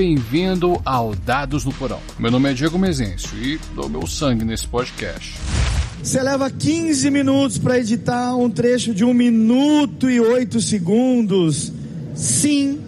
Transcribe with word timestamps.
bem-vindo 0.00 0.80
ao 0.82 1.14
Dados 1.14 1.66
no 1.66 1.74
Porão. 1.74 2.00
Meu 2.18 2.30
nome 2.30 2.50
é 2.50 2.54
Diego 2.54 2.78
Mezencio 2.78 3.36
e 3.36 3.60
dou 3.74 3.86
meu 3.86 4.06
sangue 4.06 4.46
nesse 4.46 4.66
podcast. 4.66 5.34
Você 6.02 6.22
leva 6.22 6.50
15 6.50 7.10
minutos 7.10 7.58
para 7.58 7.78
editar 7.78 8.34
um 8.34 8.48
trecho 8.48 8.94
de 8.94 9.04
um 9.04 9.12
minuto 9.12 10.08
e 10.08 10.18
oito 10.18 10.58
segundos. 10.58 11.70
Sim, 12.14 12.80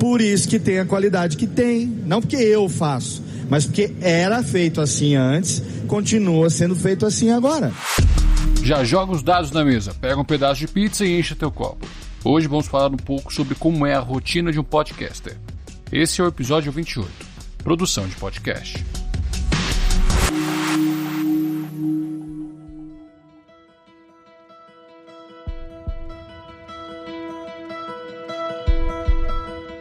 por 0.00 0.20
isso 0.20 0.48
que 0.48 0.58
tem 0.58 0.80
a 0.80 0.84
qualidade 0.84 1.36
que 1.36 1.46
tem. 1.46 1.86
Não 2.04 2.20
porque 2.20 2.34
eu 2.34 2.68
faço, 2.68 3.22
mas 3.48 3.64
porque 3.64 3.94
era 4.00 4.42
feito 4.42 4.80
assim 4.80 5.14
antes, 5.14 5.62
continua 5.86 6.50
sendo 6.50 6.74
feito 6.74 7.06
assim 7.06 7.30
agora. 7.30 7.72
Já 8.64 8.82
joga 8.82 9.12
os 9.12 9.22
dados 9.22 9.52
na 9.52 9.64
mesa, 9.64 9.94
pega 9.94 10.20
um 10.20 10.24
pedaço 10.24 10.58
de 10.58 10.66
pizza 10.66 11.06
e 11.06 11.20
enche 11.20 11.36
teu 11.36 11.52
copo. 11.52 11.86
Hoje 12.24 12.48
vamos 12.48 12.66
falar 12.66 12.88
um 12.88 12.96
pouco 12.96 13.32
sobre 13.32 13.54
como 13.54 13.86
é 13.86 13.94
a 13.94 14.00
rotina 14.00 14.50
de 14.50 14.58
um 14.58 14.64
podcaster. 14.64 15.36
Esse 15.90 16.20
é 16.20 16.24
o 16.24 16.28
episódio 16.28 16.70
28, 16.70 17.10
produção 17.64 18.06
de 18.06 18.14
podcast. 18.16 18.84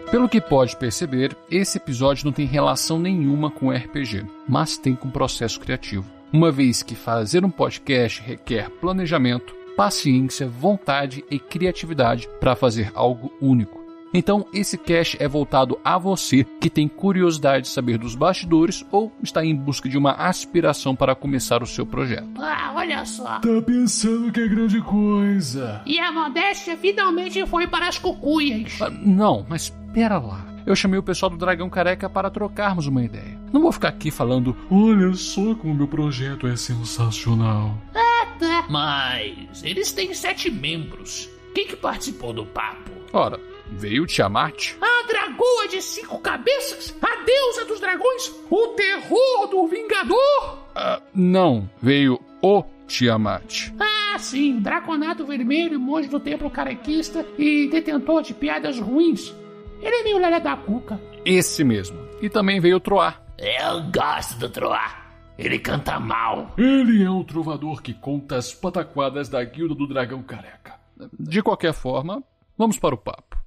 Pelo 0.10 0.30
que 0.30 0.40
pode 0.40 0.78
perceber, 0.78 1.36
esse 1.52 1.78
episódio 1.78 2.24
não 2.24 2.32
tem 2.32 2.46
relação 2.46 2.98
nenhuma 2.98 3.52
com 3.52 3.70
RPG, 3.70 4.26
mas 4.48 4.78
tem 4.78 4.96
com 4.96 5.10
processo 5.12 5.60
criativo. 5.60 6.10
Uma 6.32 6.50
vez 6.50 6.82
que 6.82 6.96
fazer 6.96 7.44
um 7.44 7.52
podcast 7.52 8.21
requer 8.21 8.70
planejamento, 8.70 9.54
paciência, 9.76 10.48
vontade 10.48 11.26
e 11.30 11.38
criatividade 11.38 12.30
para 12.40 12.55
fazer 12.55 12.94
algo 12.96 13.34
único. 13.42 13.87
Então, 14.13 14.46
esse 14.54 14.77
cast 14.77 15.18
é 15.22 15.27
voltado 15.27 15.80
a 15.84 15.98
você 15.98 16.44
que 16.60 16.70
tem 16.70 16.88
curiosidade 16.88 17.66
de 17.66 17.70
saber 17.70 17.98
dos 17.98 18.16
bastidores 18.16 18.86
ou 18.91 19.12
está 19.22 19.44
em 19.46 19.55
busca 19.55 19.90
de 19.90 19.98
uma 19.98 20.12
aspiração 20.14 20.96
para 20.96 21.16
começar 21.16 21.62
o 21.62 21.68
seu 21.68 21.86
projeto. 21.86 22.27
Ah, 22.40 22.74
olha 22.76 23.05
só. 23.05 23.40
Tá 23.40 23.62
pensando 23.66 24.32
que 24.32 24.40
é 24.40 24.48
grande 24.48 24.82
coisa? 24.82 25.82
E 25.86 25.99
a 25.99 26.12
modéstia 26.12 26.77
finalmente 26.77 27.46
foi 27.46 27.68
para 27.68 27.88
as 27.88 27.98
cucuias. 27.98 28.82
Ah, 28.82 28.90
não, 28.90 29.46
mas 29.48 29.70
pera 29.94 30.18
lá. 30.18 30.46
Eu 30.66 30.76
chamei 30.76 30.99
o 30.99 31.04
pessoal 31.04 31.30
do 31.30 31.38
Dragão 31.38 31.70
Careca 31.70 32.10
para 32.10 32.30
trocarmos 32.30 32.88
uma 32.88 33.04
ideia. 33.04 33.40
Não 33.54 33.62
vou 33.62 33.71
ficar 33.71 33.88
aqui 33.88 34.12
falando, 34.12 34.55
olha 34.70 35.14
só 35.14 35.55
como 35.55 35.74
meu 35.74 35.88
projeto 35.88 36.46
é 36.46 36.58
sensacional. 36.58 37.77
Ah, 37.96 38.27
tá. 38.38 38.66
Mas 38.70 39.64
eles 39.64 39.92
têm 39.94 40.14
sete 40.14 40.52
membros. 40.52 41.30
Quem 41.55 41.68
que 41.68 41.76
participou 41.76 42.34
do 42.34 42.46
papo? 42.46 42.92
Ora, 43.14 43.40
veio 43.71 44.05
Tiamat. 44.05 44.76
A 44.82 45.07
dragoa 45.07 45.68
de 45.70 45.82
cinco 45.82 46.20
cabeças? 46.20 46.96
A 47.01 47.23
deusa 47.23 47.65
dos 47.65 47.79
dragões? 47.79 48.34
O 48.49 48.68
terror 48.70 49.48
do 49.49 49.68
Vingador? 49.68 50.59
Ah, 50.76 51.01
não, 51.13 51.70
veio 51.82 52.20
o 52.41 52.63
Tiamat. 52.87 53.74
Ah, 53.79 54.18
sim, 54.20 54.59
Draconato 54.59 55.26
Vermelho, 55.26 55.79
monge 55.79 56.07
do 56.07 56.20
templo 56.20 56.49
carequista 56.49 57.26
e 57.37 57.68
detentor 57.70 58.21
de 58.21 58.34
piadas 58.34 58.79
ruins. 58.79 59.34
Ele 59.81 59.96
é 59.96 60.04
meio 60.04 60.18
lelé 60.18 60.40
da 60.40 60.55
cuca. 60.55 60.99
Esse 61.26 61.63
mesmo. 61.63 61.99
E 62.21 62.29
também 62.29 62.59
veio 62.59 62.77
o 62.77 62.79
Troar. 62.79 63.21
Eu 63.37 63.84
gosto 63.91 64.40
do 64.40 64.50
Troar. 64.50 65.06
Ele 65.38 65.59
canta 65.59 66.00
mal. 66.00 66.53
Ele 66.57 67.03
é 67.03 67.12
um 67.12 67.24
trovador 67.24 67.81
que 67.81 67.94
conta 67.94 68.38
as 68.38 68.53
pataquadas 68.53 69.29
da 69.29 69.44
Guilda 69.44 69.75
do 69.75 69.88
Dragão 69.88 70.24
Careca. 70.24 70.79
De 71.19 71.44
qualquer 71.44 71.74
forma, 71.74 72.24
vamos 72.58 72.80
para 72.80 72.96
o 72.96 72.97
papo. 72.97 73.38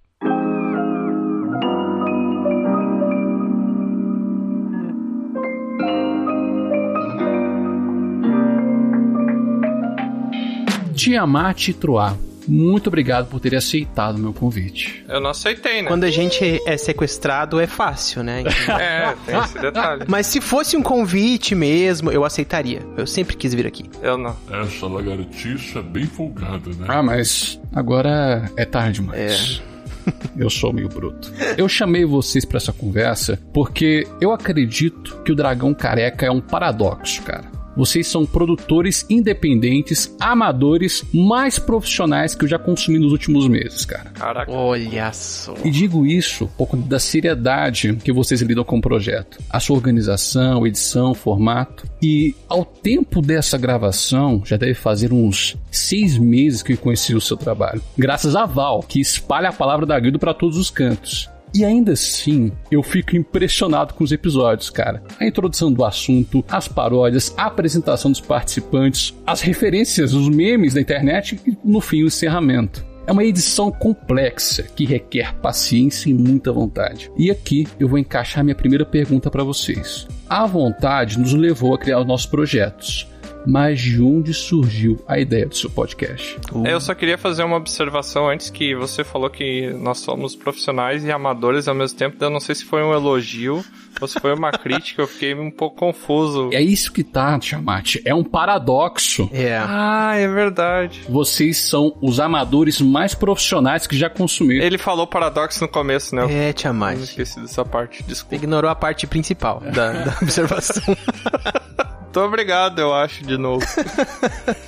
Tiamat 11.01 11.73
Troar, 11.81 12.15
muito 12.47 12.89
obrigado 12.89 13.27
por 13.31 13.41
ter 13.41 13.55
aceitado 13.57 14.17
o 14.17 14.19
meu 14.19 14.35
convite. 14.35 15.03
Eu 15.09 15.19
não 15.19 15.31
aceitei, 15.31 15.81
né? 15.81 15.89
Quando 15.89 16.05
a 16.05 16.11
gente 16.11 16.61
é 16.67 16.77
sequestrado 16.77 17.59
é 17.59 17.67
fácil, 17.67 18.23
né? 18.23 18.45
É, 18.69 19.15
tem 19.25 19.39
esse 19.39 19.59
detalhe. 19.59 20.05
Mas 20.07 20.27
se 20.27 20.43
fosse 20.43 20.77
um 20.77 20.83
convite 20.83 21.55
mesmo, 21.55 22.11
eu 22.13 22.23
aceitaria. 22.23 22.83
Eu 22.99 23.07
sempre 23.07 23.35
quis 23.35 23.55
vir 23.55 23.67
aqui. 23.67 23.85
Eu 24.03 24.19
não. 24.19 24.37
Essa 24.51 24.87
lagartixa 24.87 25.79
é 25.79 25.83
bem 25.83 26.05
folgada, 26.05 26.69
né? 26.69 26.85
Ah, 26.87 27.03
mas 27.03 27.59
agora 27.75 28.51
é 28.55 28.67
tarde 28.67 29.01
demais. 29.01 29.63
Eu 30.37 30.51
sou 30.51 30.73
meio 30.73 30.89
bruto. 30.89 31.33
Eu 31.57 31.69
chamei 31.69 32.05
vocês 32.05 32.45
para 32.45 32.57
essa 32.57 32.73
conversa 32.73 33.39
porque 33.53 34.07
eu 34.21 34.33
acredito 34.33 35.23
que 35.23 35.31
o 35.31 35.37
dragão 35.37 35.75
careca 35.75 36.27
é 36.27 36.31
um 36.31 36.41
paradoxo, 36.41 37.23
cara. 37.23 37.50
Vocês 37.81 38.07
são 38.09 38.27
produtores 38.27 39.07
independentes, 39.09 40.15
amadores, 40.21 41.03
mais 41.15 41.59
profissionais 41.59 42.35
que 42.35 42.45
eu 42.45 42.49
já 42.49 42.59
consumi 42.59 42.99
nos 42.99 43.11
últimos 43.11 43.49
meses, 43.49 43.87
cara. 43.87 44.11
Caraca. 44.11 44.53
Olha 44.53 45.11
só. 45.15 45.55
E 45.65 45.71
digo 45.71 46.05
isso 46.05 46.47
por 46.59 46.67
conta 46.67 46.87
da 46.87 46.99
seriedade 46.99 47.97
que 48.05 48.13
vocês 48.13 48.43
lidam 48.43 48.65
com 48.65 48.77
o 48.77 48.83
projeto. 48.83 49.39
A 49.49 49.59
sua 49.59 49.77
organização, 49.77 50.67
edição, 50.67 51.15
formato. 51.15 51.89
E 52.03 52.35
ao 52.51 52.67
tempo 52.67 53.23
dessa 53.23 53.57
gravação, 53.57 54.43
já 54.45 54.59
deve 54.59 54.75
fazer 54.75 55.11
uns 55.11 55.57
seis 55.71 56.19
meses 56.19 56.63
que 56.63 56.75
eu 56.75 56.77
conheci 56.77 57.15
o 57.15 57.21
seu 57.21 57.39
trabalho. 57.39 57.81
Graças 57.97 58.37
a 58.37 58.45
Val, 58.45 58.81
que 58.83 59.01
espalha 59.01 59.49
a 59.49 59.55
palavra 59.55 59.87
da 59.87 59.99
Guilda 59.99 60.19
para 60.19 60.35
todos 60.35 60.59
os 60.59 60.69
cantos. 60.69 61.31
E 61.55 61.65
ainda 61.65 61.93
assim, 61.93 62.53
eu 62.71 62.83
fico 62.83 63.17
impressionado 63.17 63.95
com 63.95 64.05
os 64.05 64.13
episódios, 64.13 64.71
cara. 64.71 65.03
A 65.19 65.27
introdução 65.27 65.73
do 65.73 65.85
assunto, 65.85 66.45
as 66.49 66.69
paródias, 66.69 67.35
a 67.37 67.47
apresentação 67.47 68.11
dos 68.11 68.21
participantes, 68.21 69.15
as 69.27 69.41
referências, 69.41 70.15
os 70.15 70.29
memes 70.29 70.75
da 70.75 70.81
internet 70.81 71.41
e, 71.47 71.57
no 71.65 71.81
fim, 71.81 72.03
o 72.03 72.07
encerramento. 72.07 72.89
É 73.07 73.13
uma 73.13 73.25
edição 73.25 73.73
complexa 73.73 74.63
que 74.63 74.85
requer 74.85 75.35
paciência 75.37 76.09
e 76.09 76.15
muita 76.15 76.53
vontade. 76.53 77.11
E 77.17 77.29
aqui 77.29 77.67
eu 77.79 77.89
vou 77.89 77.99
encaixar 77.99 78.45
minha 78.45 78.55
primeira 78.55 78.85
pergunta 78.85 79.29
para 79.29 79.43
vocês. 79.43 80.07
A 80.29 80.47
vontade 80.47 81.19
nos 81.19 81.35
levou 81.35 81.75
a 81.75 81.79
criar 81.79 81.99
os 81.99 82.07
nossos 82.07 82.27
projetos. 82.27 83.10
Mas 83.47 83.81
de 83.81 84.03
onde 84.03 84.33
surgiu 84.35 85.03
a 85.09 85.19
ideia 85.19 85.47
do 85.47 85.57
seu 85.57 85.71
podcast? 85.71 86.39
Eu 86.65 86.81
só 86.81 86.95
queria 86.95 87.17
fazer 87.19 87.43
uma 87.43 87.57
observação 87.57 88.29
antes 88.29 88.51
que 88.51 88.75
você 88.75 89.03
falou 89.03 89.31
que 89.31 89.71
nós 89.75 89.99
somos 89.99 90.37
profissionais 90.37 91.05
e 91.05 91.11
amadores 91.11 91.67
ao 91.69 91.75
mesmo 91.75 91.99
tempo. 91.99 92.17
Eu 92.21 92.31
não 92.31 92.41
sei 92.41 92.55
se 92.55 92.65
foi 92.65 92.83
um 92.83 92.93
elogio 92.93 93.65
ou 94.01 94.09
se 94.09 94.21
foi 94.21 94.35
uma 94.35 94.51
crítica. 94.53 95.03
Eu 95.03 95.07
fiquei 95.07 95.35
um 95.35 95.51
pouco 95.51 95.77
confuso. 95.77 96.51
É 96.53 96.61
isso 96.61 96.93
que 96.93 97.03
tá, 97.03 97.39
Tiamat. 97.39 97.97
É 98.05 98.15
um 98.15 98.25
paradoxo. 98.25 99.29
É. 99.33 99.57
Ah, 99.59 100.15
é 100.17 100.29
verdade. 100.29 101.03
Vocês 101.09 101.59
são 101.59 101.97
os 102.01 102.21
amadores 102.21 102.81
mais 102.81 103.15
profissionais 103.15 103.87
que 103.87 103.97
já 103.97 104.11
consumiram. 104.11 104.65
Ele 104.65 104.79
falou 104.79 105.07
paradoxo 105.07 105.63
no 105.63 105.69
começo, 105.69 106.15
né? 106.15 106.27
É, 106.31 106.49
eu 106.51 106.55
Tiamat. 106.55 106.99
esqueci 106.99 107.41
dessa 107.41 107.65
parte. 107.65 108.03
Desculpa. 108.03 108.35
Ignorou 108.37 108.71
a 108.71 108.75
parte 108.75 109.07
principal 109.07 109.61
da, 109.61 109.93
da 109.93 110.19
observação. 110.23 110.83
Muito 112.13 112.27
obrigado, 112.27 112.81
eu 112.81 112.93
acho, 112.93 113.23
de 113.25 113.39
novo. 113.39 113.65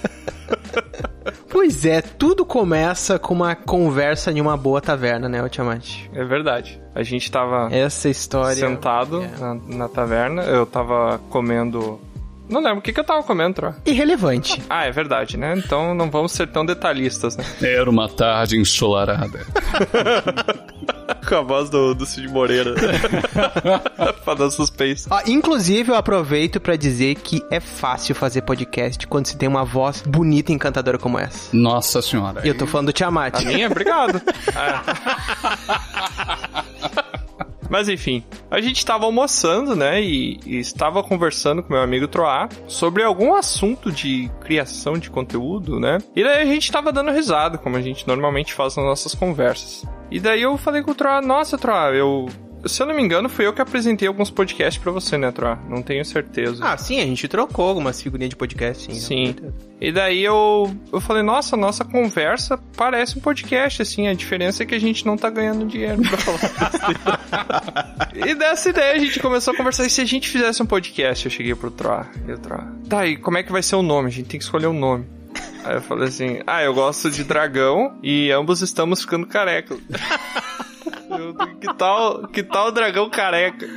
pois 1.51 1.85
é, 1.85 2.01
tudo 2.01 2.47
começa 2.47 3.19
com 3.19 3.35
uma 3.35 3.57
conversa 3.57 4.31
em 4.31 4.41
uma 4.41 4.57
boa 4.57 4.81
taverna, 4.81 5.29
né, 5.29 5.43
ô 5.43 5.49
Tiamat? 5.49 6.09
É 6.15 6.23
verdade. 6.25 6.81
A 6.95 7.03
gente 7.03 7.29
tava 7.33 7.69
Essa 7.75 8.09
história. 8.09 8.55
sentado 8.55 9.25
É. 9.25 9.41
na, 9.41 9.55
na 9.55 9.89
taverna. 9.89 10.43
Eu 10.43 10.65
tava 10.65 11.19
comendo. 11.31 12.01
Não 12.49 12.61
lembro 12.61 12.79
o 12.79 12.83
que, 12.83 12.93
que 12.93 13.01
eu 13.01 13.05
tava 13.05 13.25
comendo, 13.25 13.55
Tro. 13.55 13.75
Irrelevante. 13.87 14.63
Ah, 14.71 14.85
é 14.85 14.93
verdade, 14.93 15.37
né? 15.37 15.55
Então 15.57 15.95
não 15.95 16.09
vamos 16.13 16.31
ser 16.31 16.47
tão 16.47 16.65
detalhistas, 16.65 17.37
né? 17.37 17.45
Era 17.61 17.91
uma 17.91 18.09
tarde 18.09 18.57
ensolarada. 18.57 19.41
Com 21.29 21.35
a 21.35 21.43
voz 21.43 21.71
do, 21.71 21.95
do 21.95 22.07
Cid 22.07 22.29
Moreira. 22.29 22.75
pra 24.25 24.35
dar 24.35 24.51
suspense. 24.51 25.09
Ó, 25.11 25.21
inclusive, 25.27 25.91
eu 25.91 25.95
aproveito 25.95 26.61
pra 26.61 26.77
dizer 26.77 27.17
que 27.17 27.43
é 27.51 27.61
fácil 27.61 28.15
fazer 28.15 28.43
podcast 28.43 29.07
quando 29.07 29.27
se 29.27 29.37
tem 29.37 29.49
uma 29.49 29.65
voz 29.65 30.03
bonita 30.03 30.53
e 30.53 30.55
encantadora 30.55 30.99
como 30.99 31.19
essa. 31.19 31.55
Nossa 31.57 32.03
senhora. 32.03 32.43
E 32.45 32.49
eu 32.49 32.57
tô 32.57 32.67
falando 32.67 32.87
do 32.87 32.93
Tiamat. 32.93 33.37
A 33.37 33.41
minha? 33.43 33.67
Obrigado. 33.69 34.21
É. 34.53 34.83
Mas 37.73 37.89
enfim, 37.89 38.23
a 38.51 38.61
gente 38.61 38.85
tava 38.85 39.07
almoçando, 39.07 39.75
né? 39.75 40.03
E, 40.03 40.39
e 40.45 40.59
estava 40.59 41.03
conversando 41.03 41.63
com 41.63 41.73
meu 41.73 41.81
amigo 41.81 42.07
Troá 42.07 42.47
sobre 42.67 43.03
algum 43.03 43.35
assunto 43.35 43.91
de 43.91 44.31
criação 44.43 44.99
de 44.99 45.09
conteúdo, 45.09 45.81
né? 45.81 45.97
E 46.15 46.23
daí 46.23 46.43
a 46.43 46.45
gente 46.45 46.71
tava 46.71 46.93
dando 46.93 47.11
risada, 47.11 47.57
como 47.57 47.79
a 47.79 47.81
gente 47.81 48.07
normalmente 48.07 48.53
faz 48.53 48.77
nas 48.77 48.85
nossas 48.85 49.15
conversas. 49.15 49.87
E 50.13 50.21
daí 50.21 50.43
eu 50.43 50.59
falei 50.59 50.83
com 50.83 50.91
o 50.91 50.95
Troá, 50.95 51.23
nossa, 51.23 51.57
Troá, 51.57 51.91
eu. 51.91 52.29
se 52.67 52.83
eu 52.83 52.87
não 52.87 52.95
me 52.95 53.03
engano, 53.03 53.31
fui 53.31 53.47
eu 53.47 53.53
que 53.55 53.63
apresentei 53.63 54.07
alguns 54.07 54.31
podcasts 54.31 54.81
pra 54.81 54.93
você, 54.93 55.17
né, 55.17 55.33
Troa? 55.33 55.59
Não 55.71 55.81
tenho 55.81 56.05
certeza. 56.05 56.63
Ah, 56.63 56.77
sim, 56.77 57.01
a 57.01 57.07
gente 57.07 57.27
trocou 57.27 57.67
algumas 57.67 58.01
figurinhas 58.03 58.29
de 58.29 58.37
podcast, 58.37 58.95
sim. 58.95 59.01
Sim. 59.01 59.37
E 59.81 59.91
daí 59.91 60.23
eu, 60.23 60.71
eu 60.93 61.01
falei, 61.01 61.23
nossa, 61.23 61.57
nossa 61.57 61.83
conversa 61.83 62.59
parece 62.77 63.17
um 63.17 63.23
podcast, 63.23 63.81
assim. 63.81 64.07
A 64.07 64.13
diferença 64.13 64.63
é 64.63 64.67
que 64.67 64.75
a 64.75 64.79
gente 64.79 65.07
não 65.07 65.17
tá 65.17 65.31
ganhando 65.31 65.67
dinheiro 65.67 66.03
pra 66.03 66.19
falar. 66.19 68.11
e 68.15 68.35
dessa 68.35 68.69
ideia 68.69 68.93
a 68.93 68.99
gente 68.99 69.19
começou 69.19 69.55
a 69.55 69.57
conversar. 69.57 69.87
E 69.87 69.91
se 69.91 70.03
a 70.03 70.05
gente 70.05 70.29
fizesse 70.29 70.63
um 70.63 70.67
podcast? 70.67 71.25
Eu 71.25 71.33
cheguei 71.33 71.55
pro 71.55 71.71
Troa. 71.71 72.07
E 72.29 72.33
o 72.33 72.39
Troa, 72.39 72.71
tá, 72.87 73.07
e 73.07 73.17
como 73.17 73.39
é 73.39 73.43
que 73.43 73.51
vai 73.51 73.63
ser 73.63 73.77
o 73.77 73.83
nome? 73.83 74.09
A 74.09 74.13
gente 74.13 74.29
tem 74.29 74.39
que 74.39 74.45
escolher 74.45 74.67
um 74.67 74.79
nome. 74.79 75.07
Aí 75.65 75.75
eu 75.77 75.83
falei 75.83 76.09
assim: 76.09 76.41
Ah, 76.47 76.63
eu 76.63 76.75
gosto 76.75 77.11
de 77.11 77.25
dragão 77.25 77.99
e 78.03 78.31
ambos 78.31 78.63
estamos 78.63 79.03
ficando 79.03 79.27
carecas. 79.27 79.79
Eu, 81.19 81.35
que 81.35 81.75
tal, 81.75 82.29
que 82.29 82.43
tal 82.43 82.69
o 82.69 82.73
dragão 82.73 83.09
careca? 83.11 83.69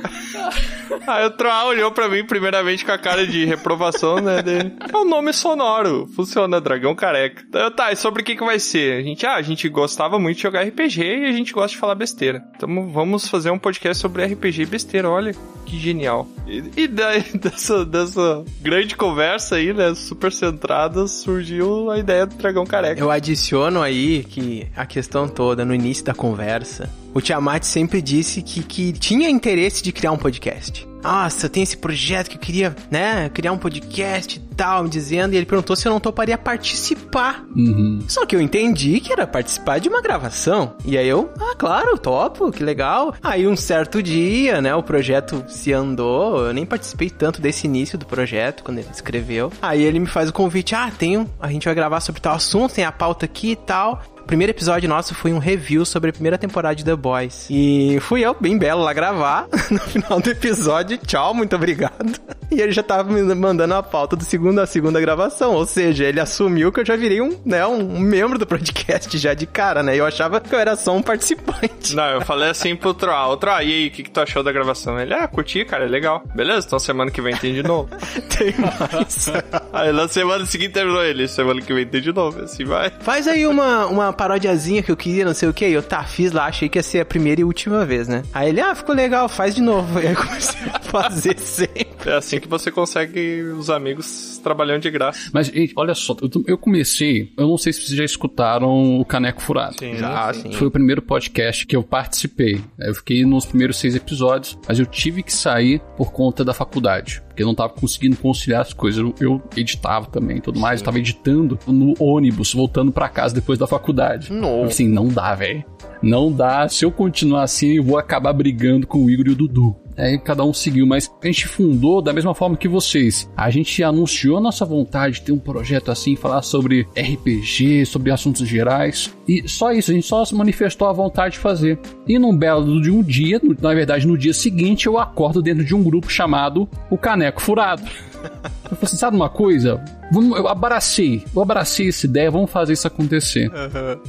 Aí 1.06 1.26
o 1.26 1.30
Troá 1.30 1.64
olhou 1.66 1.90
pra 1.90 2.08
mim 2.08 2.24
primeiramente 2.24 2.84
com 2.84 2.92
a 2.92 2.98
cara 2.98 3.26
de 3.26 3.44
reprovação, 3.44 4.16
né, 4.16 4.42
dele. 4.42 4.72
É 4.92 4.96
um 4.96 5.04
nome 5.04 5.32
sonoro, 5.32 6.06
funciona, 6.14 6.60
dragão 6.60 6.94
careca. 6.94 7.44
Então, 7.48 7.70
tá, 7.70 7.92
e 7.92 7.96
sobre 7.96 8.22
o 8.22 8.24
que 8.24 8.36
que 8.36 8.44
vai 8.44 8.58
ser? 8.58 9.00
A 9.00 9.02
gente, 9.02 9.26
ah, 9.26 9.34
a 9.34 9.42
gente 9.42 9.68
gostava 9.68 10.18
muito 10.18 10.36
de 10.36 10.42
jogar 10.42 10.62
RPG 10.62 11.02
e 11.02 11.24
a 11.26 11.32
gente 11.32 11.52
gosta 11.52 11.70
de 11.70 11.78
falar 11.78 11.94
besteira. 11.94 12.42
Então 12.54 12.68
vamos 12.90 13.28
fazer 13.28 13.50
um 13.50 13.58
podcast 13.58 14.00
sobre 14.00 14.24
RPG 14.24 14.62
e 14.62 14.66
besteira, 14.66 15.10
olha 15.10 15.34
que 15.64 15.78
genial. 15.78 16.28
E, 16.46 16.62
e 16.76 16.88
daí, 16.88 17.22
dessa, 17.34 17.84
dessa 17.84 18.44
grande 18.62 18.96
conversa 18.96 19.56
aí, 19.56 19.72
né, 19.72 19.94
super 19.94 20.32
centrada, 20.32 21.06
surgiu 21.06 21.90
a 21.90 21.98
ideia 21.98 22.26
do 22.26 22.36
dragão 22.36 22.64
careca. 22.64 23.00
Eu 23.00 23.10
adiciono 23.10 23.82
aí 23.82 24.24
que 24.24 24.66
a 24.76 24.86
questão 24.86 25.28
toda, 25.28 25.64
no 25.64 25.74
início 25.74 26.04
da 26.04 26.14
conversa, 26.14 26.88
o 27.16 27.20
Tiamat 27.20 27.64
sempre 27.64 28.02
disse 28.02 28.42
que, 28.42 28.62
que 28.62 28.92
tinha 28.92 29.30
interesse 29.30 29.82
de 29.82 29.90
criar 29.90 30.12
um 30.12 30.18
podcast. 30.18 30.86
Nossa, 31.02 31.46
eu 31.46 31.50
tenho 31.50 31.62
esse 31.62 31.76
projeto 31.76 32.28
que 32.28 32.36
eu 32.36 32.40
queria, 32.40 32.76
né, 32.90 33.30
criar 33.30 33.52
um 33.52 33.58
podcast 33.58 34.38
e 34.38 34.54
tal, 34.54 34.82
me 34.82 34.90
dizendo, 34.90 35.32
e 35.32 35.36
ele 35.36 35.46
perguntou 35.46 35.76
se 35.76 35.86
eu 35.86 35.92
não 35.92 36.00
toparia 36.00 36.36
participar. 36.36 37.44
Uhum. 37.54 38.00
Só 38.08 38.26
que 38.26 38.34
eu 38.36 38.40
entendi 38.40 39.00
que 39.00 39.12
era 39.12 39.26
participar 39.26 39.78
de 39.78 39.88
uma 39.88 40.02
gravação. 40.02 40.74
E 40.84 40.98
aí 40.98 41.08
eu, 41.08 41.30
ah, 41.40 41.54
claro, 41.56 41.96
topo, 41.96 42.50
que 42.50 42.62
legal. 42.62 43.14
Aí 43.22 43.46
um 43.46 43.56
certo 43.56 44.02
dia, 44.02 44.60
né, 44.60 44.74
o 44.74 44.82
projeto 44.82 45.44
se 45.48 45.72
andou, 45.72 46.44
eu 46.44 46.52
nem 46.52 46.66
participei 46.66 47.08
tanto 47.08 47.40
desse 47.40 47.66
início 47.66 47.96
do 47.96 48.04
projeto, 48.04 48.62
quando 48.62 48.78
ele 48.78 48.88
escreveu. 48.92 49.50
Aí 49.62 49.82
ele 49.82 50.00
me 50.00 50.06
faz 50.06 50.28
o 50.28 50.34
convite, 50.34 50.74
ah, 50.74 50.90
tenho, 50.90 51.30
a 51.40 51.48
gente 51.50 51.64
vai 51.64 51.74
gravar 51.74 52.00
sobre 52.00 52.20
tal 52.20 52.34
assunto, 52.34 52.74
tem 52.74 52.84
a 52.84 52.92
pauta 52.92 53.24
aqui 53.24 53.52
e 53.52 53.56
tal. 53.56 54.02
O 54.26 54.34
primeiro 54.36 54.50
episódio 54.50 54.88
nosso 54.88 55.14
foi 55.14 55.32
um 55.32 55.38
review 55.38 55.84
sobre 55.84 56.10
a 56.10 56.12
primeira 56.12 56.36
temporada 56.36 56.74
de 56.74 56.84
The 56.84 56.96
Boys. 56.96 57.46
E 57.48 57.96
fui 58.00 58.22
eu, 58.22 58.34
bem 58.34 58.58
belo, 58.58 58.82
lá 58.82 58.92
gravar. 58.92 59.46
No 59.70 59.78
final 59.80 60.20
do 60.20 60.30
episódio, 60.30 60.98
tchau, 60.98 61.32
muito 61.32 61.54
obrigado. 61.54 62.18
E 62.48 62.60
ele 62.60 62.70
já 62.70 62.82
tava 62.82 63.12
me 63.12 63.22
mandando 63.34 63.74
a 63.74 63.82
pauta 63.82 64.14
do 64.14 64.24
segundo 64.24 64.60
a 64.60 64.66
segunda 64.66 65.00
gravação. 65.00 65.54
Ou 65.54 65.66
seja, 65.66 66.04
ele 66.04 66.20
assumiu 66.20 66.70
que 66.70 66.78
eu 66.78 66.86
já 66.86 66.94
virei 66.94 67.20
um, 67.20 67.36
né, 67.44 67.66
um 67.66 67.98
membro 67.98 68.38
do 68.38 68.46
podcast 68.46 69.18
já 69.18 69.34
de 69.34 69.46
cara, 69.46 69.82
né? 69.82 69.96
Eu 69.96 70.06
achava 70.06 70.40
que 70.40 70.54
eu 70.54 70.58
era 70.58 70.76
só 70.76 70.94
um 70.94 71.02
participante. 71.02 71.96
Não, 71.96 72.04
eu 72.04 72.20
falei 72.20 72.50
assim 72.50 72.76
pro 72.76 72.94
Troá, 72.94 73.28
o 73.28 73.36
Troá, 73.36 73.64
e 73.64 73.72
aí, 73.72 73.88
o 73.88 73.90
que, 73.90 74.04
que 74.04 74.10
tu 74.10 74.20
achou 74.20 74.44
da 74.44 74.52
gravação? 74.52 74.98
Ele, 74.98 75.12
ah, 75.12 75.26
curti, 75.26 75.64
cara, 75.64 75.86
é 75.86 75.88
legal. 75.88 76.22
Beleza, 76.36 76.68
então 76.68 76.78
semana 76.78 77.10
que 77.10 77.20
vem 77.20 77.36
tem 77.36 77.52
de 77.52 77.64
novo. 77.64 77.88
Tem 78.36 78.54
mais. 78.58 79.28
aí 79.72 79.92
na 79.92 80.06
semana 80.08 80.44
seguinte 80.44 80.72
terminou 80.72 81.02
ele, 81.02 81.26
semana 81.26 81.60
que 81.60 81.72
vem 81.72 81.86
tem 81.86 82.02
de 82.02 82.12
novo, 82.12 82.42
assim 82.42 82.64
vai. 82.64 82.90
Faz 83.00 83.26
aí 83.26 83.46
uma, 83.46 83.86
uma 83.86 84.12
parodiazinha 84.16 84.82
que 84.82 84.90
eu 84.90 84.96
queria, 84.96 85.24
não 85.24 85.34
sei 85.34 85.48
o 85.48 85.54
que. 85.54 85.64
Eu, 85.64 85.82
tá, 85.82 86.02
fiz 86.04 86.32
lá, 86.32 86.46
achei 86.46 86.68
que 86.68 86.78
ia 86.78 86.82
ser 86.82 87.00
a 87.00 87.04
primeira 87.04 87.40
e 87.40 87.44
última 87.44 87.84
vez, 87.84 88.08
né? 88.08 88.22
Aí 88.32 88.48
ele, 88.48 88.60
ah, 88.60 88.74
ficou 88.74 88.94
legal, 88.94 89.28
faz 89.28 89.54
de 89.54 89.62
novo. 89.62 89.98
Aí 89.98 90.06
eu 90.06 90.16
comecei 90.16 90.60
a 90.72 90.80
fazer 90.80 91.38
sempre. 91.38 91.85
É 92.06 92.12
assim 92.12 92.38
que 92.38 92.46
você 92.46 92.70
consegue 92.70 93.42
os 93.58 93.68
amigos 93.68 94.38
trabalhando 94.42 94.82
de 94.82 94.90
graça. 94.90 95.28
Mas, 95.32 95.48
gente, 95.48 95.72
olha 95.76 95.94
só, 95.94 96.16
eu, 96.22 96.30
eu 96.46 96.56
comecei, 96.58 97.32
eu 97.36 97.48
não 97.48 97.58
sei 97.58 97.72
se 97.72 97.82
vocês 97.82 97.96
já 97.96 98.04
escutaram 98.04 99.00
o 99.00 99.04
Caneco 99.04 99.42
Furado. 99.42 99.76
Sim, 99.78 99.96
Já, 99.96 100.32
sim. 100.32 100.52
Foi 100.52 100.68
o 100.68 100.70
primeiro 100.70 101.02
podcast 101.02 101.66
que 101.66 101.74
eu 101.74 101.82
participei. 101.82 102.60
Eu 102.78 102.94
fiquei 102.94 103.24
nos 103.24 103.44
primeiros 103.44 103.76
seis 103.78 103.96
episódios, 103.96 104.56
mas 104.68 104.78
eu 104.78 104.86
tive 104.86 105.22
que 105.22 105.32
sair 105.32 105.80
por 105.96 106.12
conta 106.12 106.44
da 106.44 106.54
faculdade. 106.54 107.22
Porque 107.26 107.42
eu 107.42 107.46
não 107.46 107.54
tava 107.54 107.70
conseguindo 107.74 108.16
conciliar 108.16 108.62
as 108.62 108.72
coisas. 108.72 109.00
Eu, 109.00 109.14
eu 109.20 109.42
editava 109.56 110.06
também 110.06 110.38
e 110.38 110.40
tudo 110.40 110.58
mais. 110.60 110.80
Eu 110.80 110.84
tava 110.84 110.98
editando 110.98 111.58
no 111.66 111.92
ônibus, 111.98 112.54
voltando 112.54 112.92
pra 112.92 113.08
casa 113.08 113.34
depois 113.34 113.58
da 113.58 113.66
faculdade. 113.66 114.32
Não. 114.32 114.64
Assim, 114.64 114.88
não 114.88 115.08
dá, 115.08 115.34
velho. 115.34 115.64
Não 116.02 116.32
dá. 116.32 116.68
Se 116.68 116.84
eu 116.84 116.90
continuar 116.90 117.42
assim, 117.42 117.76
eu 117.76 117.82
vou 117.82 117.98
acabar 117.98 118.32
brigando 118.32 118.86
com 118.86 119.04
o 119.04 119.10
Igor 119.10 119.26
e 119.26 119.30
o 119.30 119.34
Dudu. 119.34 119.76
Aí 119.96 120.18
cada 120.18 120.44
um 120.44 120.52
seguiu, 120.52 120.86
mas 120.86 121.10
a 121.22 121.26
gente 121.26 121.46
fundou 121.46 122.02
da 122.02 122.12
mesma 122.12 122.34
forma 122.34 122.56
que 122.56 122.68
vocês. 122.68 123.30
A 123.36 123.50
gente 123.50 123.82
anunciou 123.82 124.36
a 124.36 124.40
nossa 124.40 124.64
vontade 124.64 125.16
de 125.16 125.22
ter 125.22 125.32
um 125.32 125.38
projeto 125.38 125.90
assim, 125.90 126.16
falar 126.16 126.42
sobre 126.42 126.86
RPG, 126.96 127.86
sobre 127.86 128.10
assuntos 128.10 128.46
gerais. 128.46 129.14
E 129.26 129.48
só 129.48 129.72
isso, 129.72 129.90
a 129.90 129.94
gente 129.94 130.06
só 130.06 130.24
se 130.24 130.34
manifestou 130.34 130.88
a 130.88 130.92
vontade 130.92 131.34
de 131.34 131.40
fazer. 131.40 131.78
E 132.06 132.18
num 132.18 132.36
belo 132.36 132.80
de 132.80 132.90
um 132.90 133.02
dia, 133.02 133.40
na 133.60 133.74
verdade 133.74 134.06
no 134.06 134.18
dia 134.18 134.34
seguinte, 134.34 134.86
eu 134.86 134.98
acordo 134.98 135.42
dentro 135.42 135.64
de 135.64 135.74
um 135.74 135.82
grupo 135.82 136.10
chamado 136.10 136.68
O 136.90 136.98
Caneco 136.98 137.40
Furado. 137.40 137.82
Eu 138.22 138.70
falei 138.70 138.78
assim, 138.82 138.96
sabe 138.96 139.16
uma 139.16 139.28
coisa? 139.28 139.80
Vamos, 140.10 140.36
eu 140.36 140.48
abracei, 140.48 141.24
eu 141.34 141.42
abracei 141.42 141.88
essa 141.88 142.06
ideia, 142.06 142.30
vamos 142.30 142.50
fazer 142.50 142.72
isso 142.72 142.86
acontecer. 142.86 143.50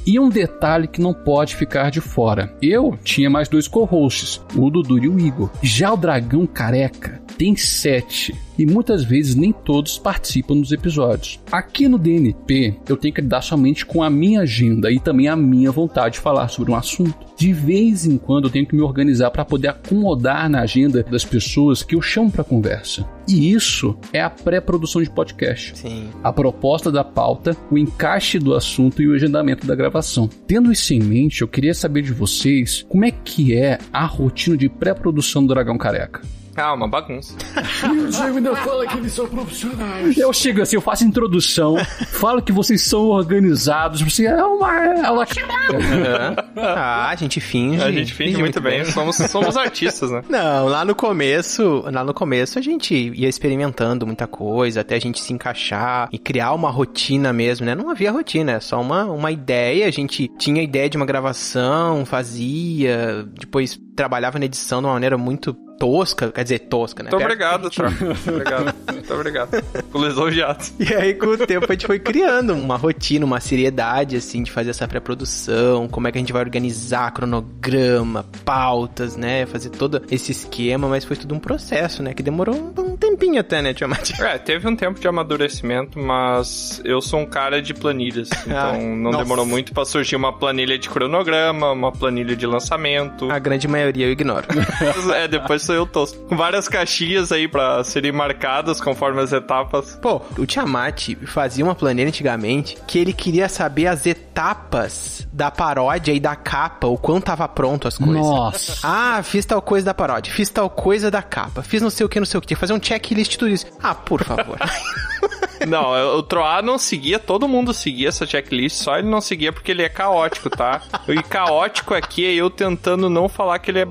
E 0.05 0.19
um 0.19 0.29
detalhe 0.29 0.87
que 0.87 1.01
não 1.01 1.13
pode 1.13 1.55
ficar 1.55 1.91
de 1.91 2.01
fora. 2.01 2.53
Eu 2.61 2.97
tinha 3.03 3.29
mais 3.29 3.47
dois 3.47 3.67
co-hosts, 3.67 4.41
o 4.55 4.69
Dudu 4.69 4.97
e 4.97 5.07
o 5.07 5.19
Igor. 5.19 5.49
Já 5.61 5.93
o 5.93 5.97
Dragão 5.97 6.45
Careca 6.47 7.21
tem 7.37 7.55
sete. 7.55 8.35
E 8.57 8.65
muitas 8.65 9.03
vezes 9.03 9.35
nem 9.35 9.51
todos 9.51 9.99
participam 9.99 10.59
dos 10.59 10.71
episódios. 10.71 11.39
Aqui 11.51 11.87
no 11.87 11.99
DNP, 11.99 12.75
eu 12.89 12.97
tenho 12.97 13.13
que 13.13 13.21
lidar 13.21 13.41
somente 13.41 13.85
com 13.85 14.01
a 14.01 14.09
minha 14.09 14.41
agenda 14.41 14.91
e 14.91 14.99
também 14.99 15.27
a 15.27 15.35
minha 15.35 15.71
vontade 15.71 16.15
de 16.15 16.19
falar 16.19 16.47
sobre 16.47 16.71
um 16.71 16.75
assunto. 16.75 17.27
De 17.37 17.53
vez 17.53 18.07
em 18.07 18.17
quando 18.17 18.45
eu 18.45 18.49
tenho 18.49 18.65
que 18.65 18.75
me 18.75 18.81
organizar 18.81 19.29
para 19.29 19.45
poder 19.45 19.67
acomodar 19.67 20.49
na 20.49 20.61
agenda 20.61 21.03
das 21.03 21.23
pessoas 21.23 21.83
que 21.83 21.93
eu 21.93 22.01
chamo 22.01 22.31
para 22.31 22.43
conversa. 22.43 23.07
E 23.27 23.51
isso 23.51 23.95
é 24.11 24.21
a 24.21 24.29
pré-produção 24.29 25.03
de 25.03 25.09
podcast 25.09 25.77
Sim. 25.77 26.09
a 26.23 26.31
proposta 26.31 26.91
da 26.91 27.03
pauta, 27.03 27.55
o 27.69 27.77
encaixe 27.77 28.39
do 28.39 28.55
assunto 28.55 29.01
e 29.01 29.07
o 29.07 29.13
agendamento 29.13 29.67
da 29.67 29.75
gravação. 29.75 30.29
Tendo 30.47 30.71
isso 30.71 30.93
em 30.93 30.99
mente, 30.99 31.41
eu 31.41 31.47
queria 31.47 31.73
saber 31.73 32.01
de 32.01 32.13
vocês 32.13 32.85
como 32.89 33.05
é 33.05 33.11
que 33.11 33.53
é 33.53 33.77
a 33.91 34.05
rotina 34.05 34.57
de 34.57 34.69
pré-produção 34.69 35.45
do 35.45 35.53
Dragão 35.53 35.77
Careca. 35.77 36.21
Ah, 36.57 36.73
uma 36.73 36.87
bagunça. 36.87 37.35
E 37.87 37.99
o 37.99 38.09
Diego 38.09 38.37
ainda 38.37 38.55
fala 38.55 38.87
que 38.87 38.97
eles 38.97 39.13
são 39.13 39.27
profissionais. 39.27 40.17
Eu 40.17 40.33
chego 40.33 40.61
assim, 40.61 40.75
eu 40.75 40.81
faço 40.81 41.03
introdução, 41.03 41.77
falo 42.09 42.41
que 42.41 42.51
vocês 42.51 42.81
são 42.81 43.09
organizados, 43.09 44.01
você 44.01 44.25
é 44.25 44.43
uma. 44.43 44.73
É 44.73 45.11
uma... 45.11 45.25
Ah, 46.57 47.09
a 47.09 47.15
gente 47.15 47.39
finge. 47.39 47.83
A 47.83 47.91
gente 47.91 48.13
finge 48.13 48.37
muito 48.37 48.59
bem, 48.59 48.83
somos, 48.85 49.15
somos 49.15 49.55
artistas, 49.55 50.11
né? 50.11 50.23
Não, 50.27 50.67
lá 50.67 50.83
no 50.83 50.95
começo, 50.95 51.83
lá 51.91 52.03
no 52.03 52.13
começo 52.13 52.57
a 52.57 52.61
gente 52.61 52.95
ia 52.95 53.29
experimentando 53.29 54.05
muita 54.07 54.25
coisa, 54.25 54.81
até 54.81 54.95
a 54.95 54.99
gente 54.99 55.21
se 55.21 55.33
encaixar 55.33 56.09
e 56.11 56.17
criar 56.17 56.53
uma 56.53 56.69
rotina 56.69 57.31
mesmo, 57.31 57.65
né? 57.65 57.75
Não 57.75 57.89
havia 57.89 58.11
rotina, 58.11 58.53
é 58.53 58.59
só 58.59 58.81
uma, 58.81 59.05
uma 59.05 59.31
ideia, 59.31 59.87
a 59.87 59.91
gente 59.91 60.27
tinha 60.37 60.63
ideia 60.63 60.89
de 60.89 60.97
uma 60.97 61.05
gravação, 61.05 62.05
fazia, 62.05 63.25
depois 63.39 63.79
trabalhava 63.95 64.39
na 64.39 64.45
edição 64.45 64.81
de 64.81 64.87
uma 64.87 64.93
maneira 64.93 65.17
muito 65.17 65.55
tosca, 65.77 66.31
quer 66.31 66.43
dizer, 66.43 66.59
tosca, 66.59 67.03
né? 67.03 67.09
Muito 67.11 67.23
obrigado, 67.23 67.69
Tro. 67.69 67.89
Muito 67.91 68.29
obrigado. 68.29 68.75
Muito 68.91 69.13
obrigado. 69.13 69.63
Lisonjeado. 69.93 70.65
E 70.87 70.93
aí, 70.93 71.13
com 71.13 71.27
o 71.27 71.37
tempo, 71.37 71.65
a 71.67 71.73
gente 71.73 71.85
foi 71.85 71.99
criando 71.99 72.53
uma 72.53 72.77
rotina, 72.77 73.25
uma 73.25 73.39
seriedade, 73.39 74.15
assim, 74.15 74.41
de 74.41 74.51
fazer 74.51 74.69
essa 74.69 74.87
pré-produção, 74.87 75.87
como 75.87 76.07
é 76.07 76.11
que 76.11 76.17
a 76.17 76.21
gente 76.21 76.31
vai 76.31 76.41
organizar 76.41 77.11
cronograma, 77.11 78.25
pautas, 78.45 79.17
né? 79.17 79.45
Fazer 79.45 79.69
todo 79.69 80.01
esse 80.09 80.31
esquema, 80.31 80.87
mas 80.87 81.03
foi 81.03 81.17
tudo 81.17 81.35
um 81.35 81.39
processo, 81.39 82.01
né? 82.01 82.13
Que 82.13 82.23
demorou 82.23 82.55
um 82.55 82.71
tempinho 83.17 83.39
até, 83.39 83.61
né, 83.61 83.73
Tiamat? 83.73 84.11
É, 84.21 84.37
teve 84.37 84.67
um 84.67 84.75
tempo 84.75 84.99
de 84.99 85.07
amadurecimento, 85.07 85.99
mas 85.99 86.81
eu 86.85 87.01
sou 87.01 87.19
um 87.19 87.25
cara 87.25 87.61
de 87.61 87.73
planilhas. 87.73 88.29
Então 88.47 88.57
Ah, 88.57 88.77
não 88.77 89.11
nossa. 89.11 89.17
demorou 89.19 89.45
muito 89.45 89.73
pra 89.73 89.83
surgir 89.83 90.15
uma 90.15 90.31
planilha 90.31 90.77
de 90.79 90.89
cronograma, 90.89 91.71
uma 91.71 91.91
planilha 91.91 92.35
de 92.35 92.45
lançamento. 92.45 93.29
A 93.29 93.39
grande 93.39 93.67
maioria 93.67 94.05
eu 94.07 94.11
ignoro. 94.11 94.47
É, 95.15 95.27
depois 95.27 95.61
sou 95.63 95.75
eu 95.75 95.85
tosco. 95.85 96.17
Com 96.27 96.35
várias 96.37 96.67
caixinhas 96.67 97.31
aí 97.31 97.47
pra 97.47 97.83
serem 97.83 98.11
marcadas 98.11 98.79
conforme 98.79 99.21
as 99.21 99.31
etapas. 99.33 99.97
Pô, 100.01 100.21
o 100.37 100.45
Tiamat 100.45 101.15
fazia 101.25 101.63
uma 101.63 101.75
planilha 101.75 102.07
antigamente 102.07 102.77
que 102.87 102.99
ele 102.99 103.13
queria 103.13 103.49
saber 103.49 103.87
as 103.87 104.05
etapas 104.05 105.27
da 105.31 105.51
paródia 105.51 106.13
e 106.13 106.19
da 106.19 106.35
capa, 106.35 106.87
o 106.87 106.97
quanto 106.97 107.25
tava 107.25 107.47
pronto 107.47 107.87
as 107.87 107.97
coisas. 107.97 108.15
Nossa. 108.15 108.79
Ah, 108.83 109.21
fiz 109.23 109.45
tal 109.45 109.61
coisa 109.61 109.85
da 109.87 109.93
paródia, 109.93 110.31
fiz 110.33 110.49
tal 110.49 110.69
coisa 110.69 111.09
da 111.11 111.21
capa, 111.21 111.61
fiz 111.63 111.81
não 111.81 111.89
sei 111.89 112.05
o 112.05 112.09
que, 112.09 112.19
não 112.19 112.25
sei 112.25 112.37
o 112.37 112.41
que. 112.41 112.55
Fazer 112.55 112.73
um 112.73 112.79
checklist 113.07 113.31
de 113.31 113.37
tudo 113.37 113.49
isso. 113.49 113.65
Ah, 113.81 113.95
por 113.95 114.23
favor. 114.23 114.57
Não, 115.67 116.17
o 116.17 116.23
Troá 116.23 116.61
não 116.61 116.77
seguia, 116.77 117.17
todo 117.17 117.47
mundo 117.47 117.73
seguia 117.73 118.09
essa 118.09 118.27
checklist, 118.27 118.77
só 118.77 118.97
ele 118.97 119.07
não 119.07 119.19
seguia 119.19 119.51
porque 119.51 119.71
ele 119.71 119.81
é 119.81 119.89
caótico, 119.89 120.51
tá? 120.51 120.81
E 121.09 121.21
caótico 121.23 121.95
aqui 121.95 122.25
é 122.25 122.33
eu 122.33 122.49
tentando 122.49 123.09
não 123.09 123.27
falar 123.27 123.57
que 123.57 123.71
ele 123.71 123.79
é 123.79 123.87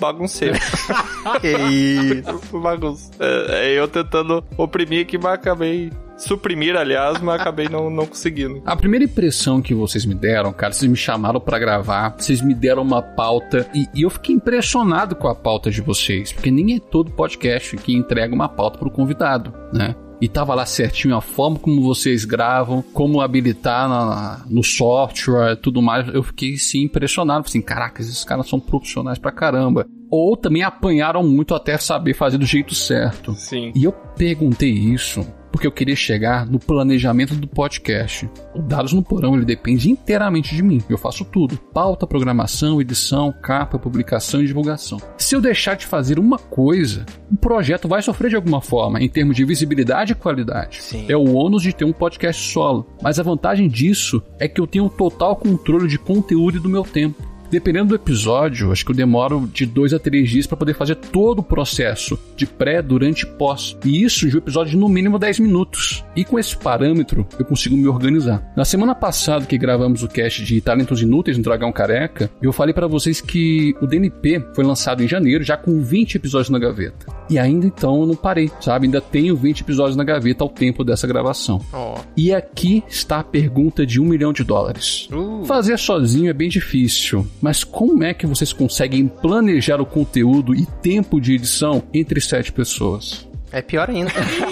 bagunceiro. 0.00 0.58
Que 1.40 1.56
isso. 1.56 2.58
Bagunça. 2.58 3.10
É, 3.20 3.70
é 3.70 3.78
eu 3.78 3.86
tentando 3.86 4.44
oprimir 4.58 5.02
aqui, 5.02 5.16
mas 5.16 5.34
acabei. 5.34 5.92
Suprimir, 6.22 6.76
aliás, 6.76 7.20
mas 7.20 7.40
acabei 7.40 7.68
não, 7.68 7.90
não 7.90 8.06
conseguindo. 8.06 8.62
A 8.64 8.76
primeira 8.76 9.04
impressão 9.04 9.60
que 9.60 9.74
vocês 9.74 10.04
me 10.06 10.14
deram, 10.14 10.52
cara, 10.52 10.72
vocês 10.72 10.90
me 10.90 10.96
chamaram 10.96 11.40
pra 11.40 11.58
gravar, 11.58 12.14
vocês 12.16 12.40
me 12.40 12.54
deram 12.54 12.82
uma 12.82 13.02
pauta 13.02 13.68
e, 13.74 13.86
e 13.94 14.02
eu 14.02 14.10
fiquei 14.10 14.34
impressionado 14.34 15.16
com 15.16 15.28
a 15.28 15.34
pauta 15.34 15.70
de 15.70 15.80
vocês, 15.80 16.32
porque 16.32 16.50
nem 16.50 16.76
é 16.76 16.78
todo 16.78 17.10
podcast 17.10 17.76
que 17.76 17.92
entrega 17.94 18.34
uma 18.34 18.48
pauta 18.48 18.78
pro 18.78 18.90
convidado, 18.90 19.52
né? 19.72 19.94
E 20.20 20.28
tava 20.28 20.54
lá 20.54 20.64
certinho 20.64 21.16
a 21.16 21.20
forma 21.20 21.58
como 21.58 21.82
vocês 21.82 22.24
gravam, 22.24 22.80
como 22.92 23.20
habilitar 23.20 23.88
na- 23.88 24.44
no 24.48 24.62
software, 24.62 25.56
tudo 25.56 25.82
mais. 25.82 26.06
Eu 26.14 26.22
fiquei 26.22 26.56
sim 26.56 26.84
impressionado. 26.84 27.44
Assim, 27.48 27.60
caraca, 27.60 28.00
esses 28.00 28.22
caras 28.22 28.48
são 28.48 28.60
profissionais 28.60 29.18
pra 29.18 29.32
caramba. 29.32 29.84
Ou 30.14 30.36
também 30.36 30.62
apanharam 30.62 31.22
muito 31.22 31.54
até 31.54 31.78
saber 31.78 32.12
fazer 32.12 32.36
do 32.36 32.44
jeito 32.44 32.74
certo. 32.74 33.32
Sim. 33.34 33.72
E 33.74 33.82
eu 33.82 33.92
perguntei 33.92 34.70
isso 34.70 35.26
porque 35.50 35.66
eu 35.66 35.72
queria 35.72 35.94
chegar 35.94 36.46
no 36.46 36.58
planejamento 36.58 37.34
do 37.34 37.46
podcast. 37.46 38.28
O 38.54 38.60
Dados 38.60 38.92
no 38.92 39.02
Porão 39.02 39.34
ele 39.34 39.44
depende 39.44 39.90
inteiramente 39.90 40.56
de 40.56 40.62
mim. 40.62 40.82
Eu 40.88 40.98
faço 40.98 41.24
tudo: 41.24 41.56
pauta, 41.56 42.06
programação, 42.06 42.80
edição, 42.80 43.32
capa, 43.42 43.78
publicação 43.78 44.42
e 44.42 44.46
divulgação. 44.46 44.98
Se 45.18 45.36
eu 45.36 45.40
deixar 45.40 45.76
de 45.76 45.86
fazer 45.86 46.18
uma 46.18 46.38
coisa, 46.38 47.04
o 47.30 47.36
projeto 47.36 47.86
vai 47.86 48.02
sofrer 48.02 48.30
de 48.30 48.36
alguma 48.36 48.60
forma 48.60 49.00
em 49.00 49.08
termos 49.08 49.36
de 49.36 49.44
visibilidade 49.44 50.12
e 50.12 50.16
qualidade. 50.16 50.82
Sim. 50.82 51.06
É 51.08 51.16
o 51.16 51.34
ônus 51.34 51.62
de 51.62 51.74
ter 51.74 51.84
um 51.84 51.92
podcast 51.92 52.50
solo. 52.50 52.86
Mas 53.02 53.18
a 53.18 53.22
vantagem 53.22 53.68
disso 53.68 54.22
é 54.38 54.48
que 54.48 54.60
eu 54.60 54.66
tenho 54.66 54.88
total 54.88 55.36
controle 55.36 55.86
de 55.86 55.98
conteúdo 55.98 56.56
e 56.56 56.60
do 56.60 56.68
meu 56.68 56.82
tempo. 56.82 57.31
Dependendo 57.52 57.90
do 57.90 57.94
episódio, 57.96 58.72
acho 58.72 58.82
que 58.82 58.92
eu 58.92 58.96
demoro 58.96 59.46
de 59.52 59.66
dois 59.66 59.92
a 59.92 59.98
três 59.98 60.30
dias 60.30 60.46
para 60.46 60.56
poder 60.56 60.72
fazer 60.72 60.94
todo 60.94 61.40
o 61.40 61.42
processo 61.42 62.18
de 62.34 62.46
pré, 62.46 62.80
durante 62.80 63.24
e 63.24 63.26
pós. 63.26 63.76
E 63.84 64.02
isso 64.02 64.26
de 64.26 64.36
um 64.36 64.38
episódio 64.38 64.70
de 64.70 64.78
no 64.78 64.88
mínimo 64.88 65.18
10 65.18 65.40
minutos. 65.40 66.02
E 66.16 66.24
com 66.24 66.38
esse 66.38 66.56
parâmetro, 66.56 67.26
eu 67.38 67.44
consigo 67.44 67.76
me 67.76 67.86
organizar. 67.86 68.42
Na 68.56 68.64
semana 68.64 68.94
passada 68.94 69.44
que 69.44 69.58
gravamos 69.58 70.02
o 70.02 70.08
cast 70.08 70.42
de 70.42 70.62
Talentos 70.62 71.02
Inúteis 71.02 71.36
no 71.36 71.44
Dragão 71.44 71.70
Careca, 71.70 72.30
eu 72.40 72.54
falei 72.54 72.72
para 72.72 72.86
vocês 72.86 73.20
que 73.20 73.74
o 73.82 73.86
DNP 73.86 74.42
foi 74.54 74.64
lançado 74.64 75.02
em 75.02 75.08
janeiro, 75.08 75.44
já 75.44 75.58
com 75.58 75.78
20 75.78 76.14
episódios 76.14 76.48
na 76.48 76.58
gaveta. 76.58 77.04
E 77.28 77.38
ainda 77.38 77.66
então 77.66 78.00
eu 78.00 78.06
não 78.06 78.16
parei, 78.16 78.50
sabe? 78.62 78.86
Ainda 78.86 79.00
tenho 79.00 79.36
20 79.36 79.60
episódios 79.60 79.96
na 79.96 80.04
gaveta 80.04 80.42
ao 80.42 80.48
tempo 80.48 80.82
dessa 80.84 81.06
gravação. 81.06 81.60
Ó. 81.72 81.98
E 82.16 82.32
aqui 82.32 82.82
está 82.88 83.20
a 83.20 83.24
pergunta 83.24 83.86
de 83.86 84.00
um 84.00 84.06
milhão 84.06 84.32
de 84.32 84.42
dólares. 84.42 85.08
Uh. 85.12 85.44
Fazer 85.44 85.78
sozinho 85.78 86.30
é 86.30 86.32
bem 86.32 86.48
difícil, 86.48 87.26
mas 87.42 87.64
como 87.64 88.04
é 88.04 88.14
que 88.14 88.26
vocês 88.26 88.52
conseguem 88.52 89.08
planejar 89.08 89.80
o 89.80 89.86
conteúdo 89.86 90.54
e 90.54 90.64
tempo 90.64 91.20
de 91.20 91.34
edição 91.34 91.82
entre 91.92 92.20
sete 92.20 92.52
pessoas? 92.52 93.28
É 93.50 93.60
pior 93.60 93.90
ainda. 93.90 94.12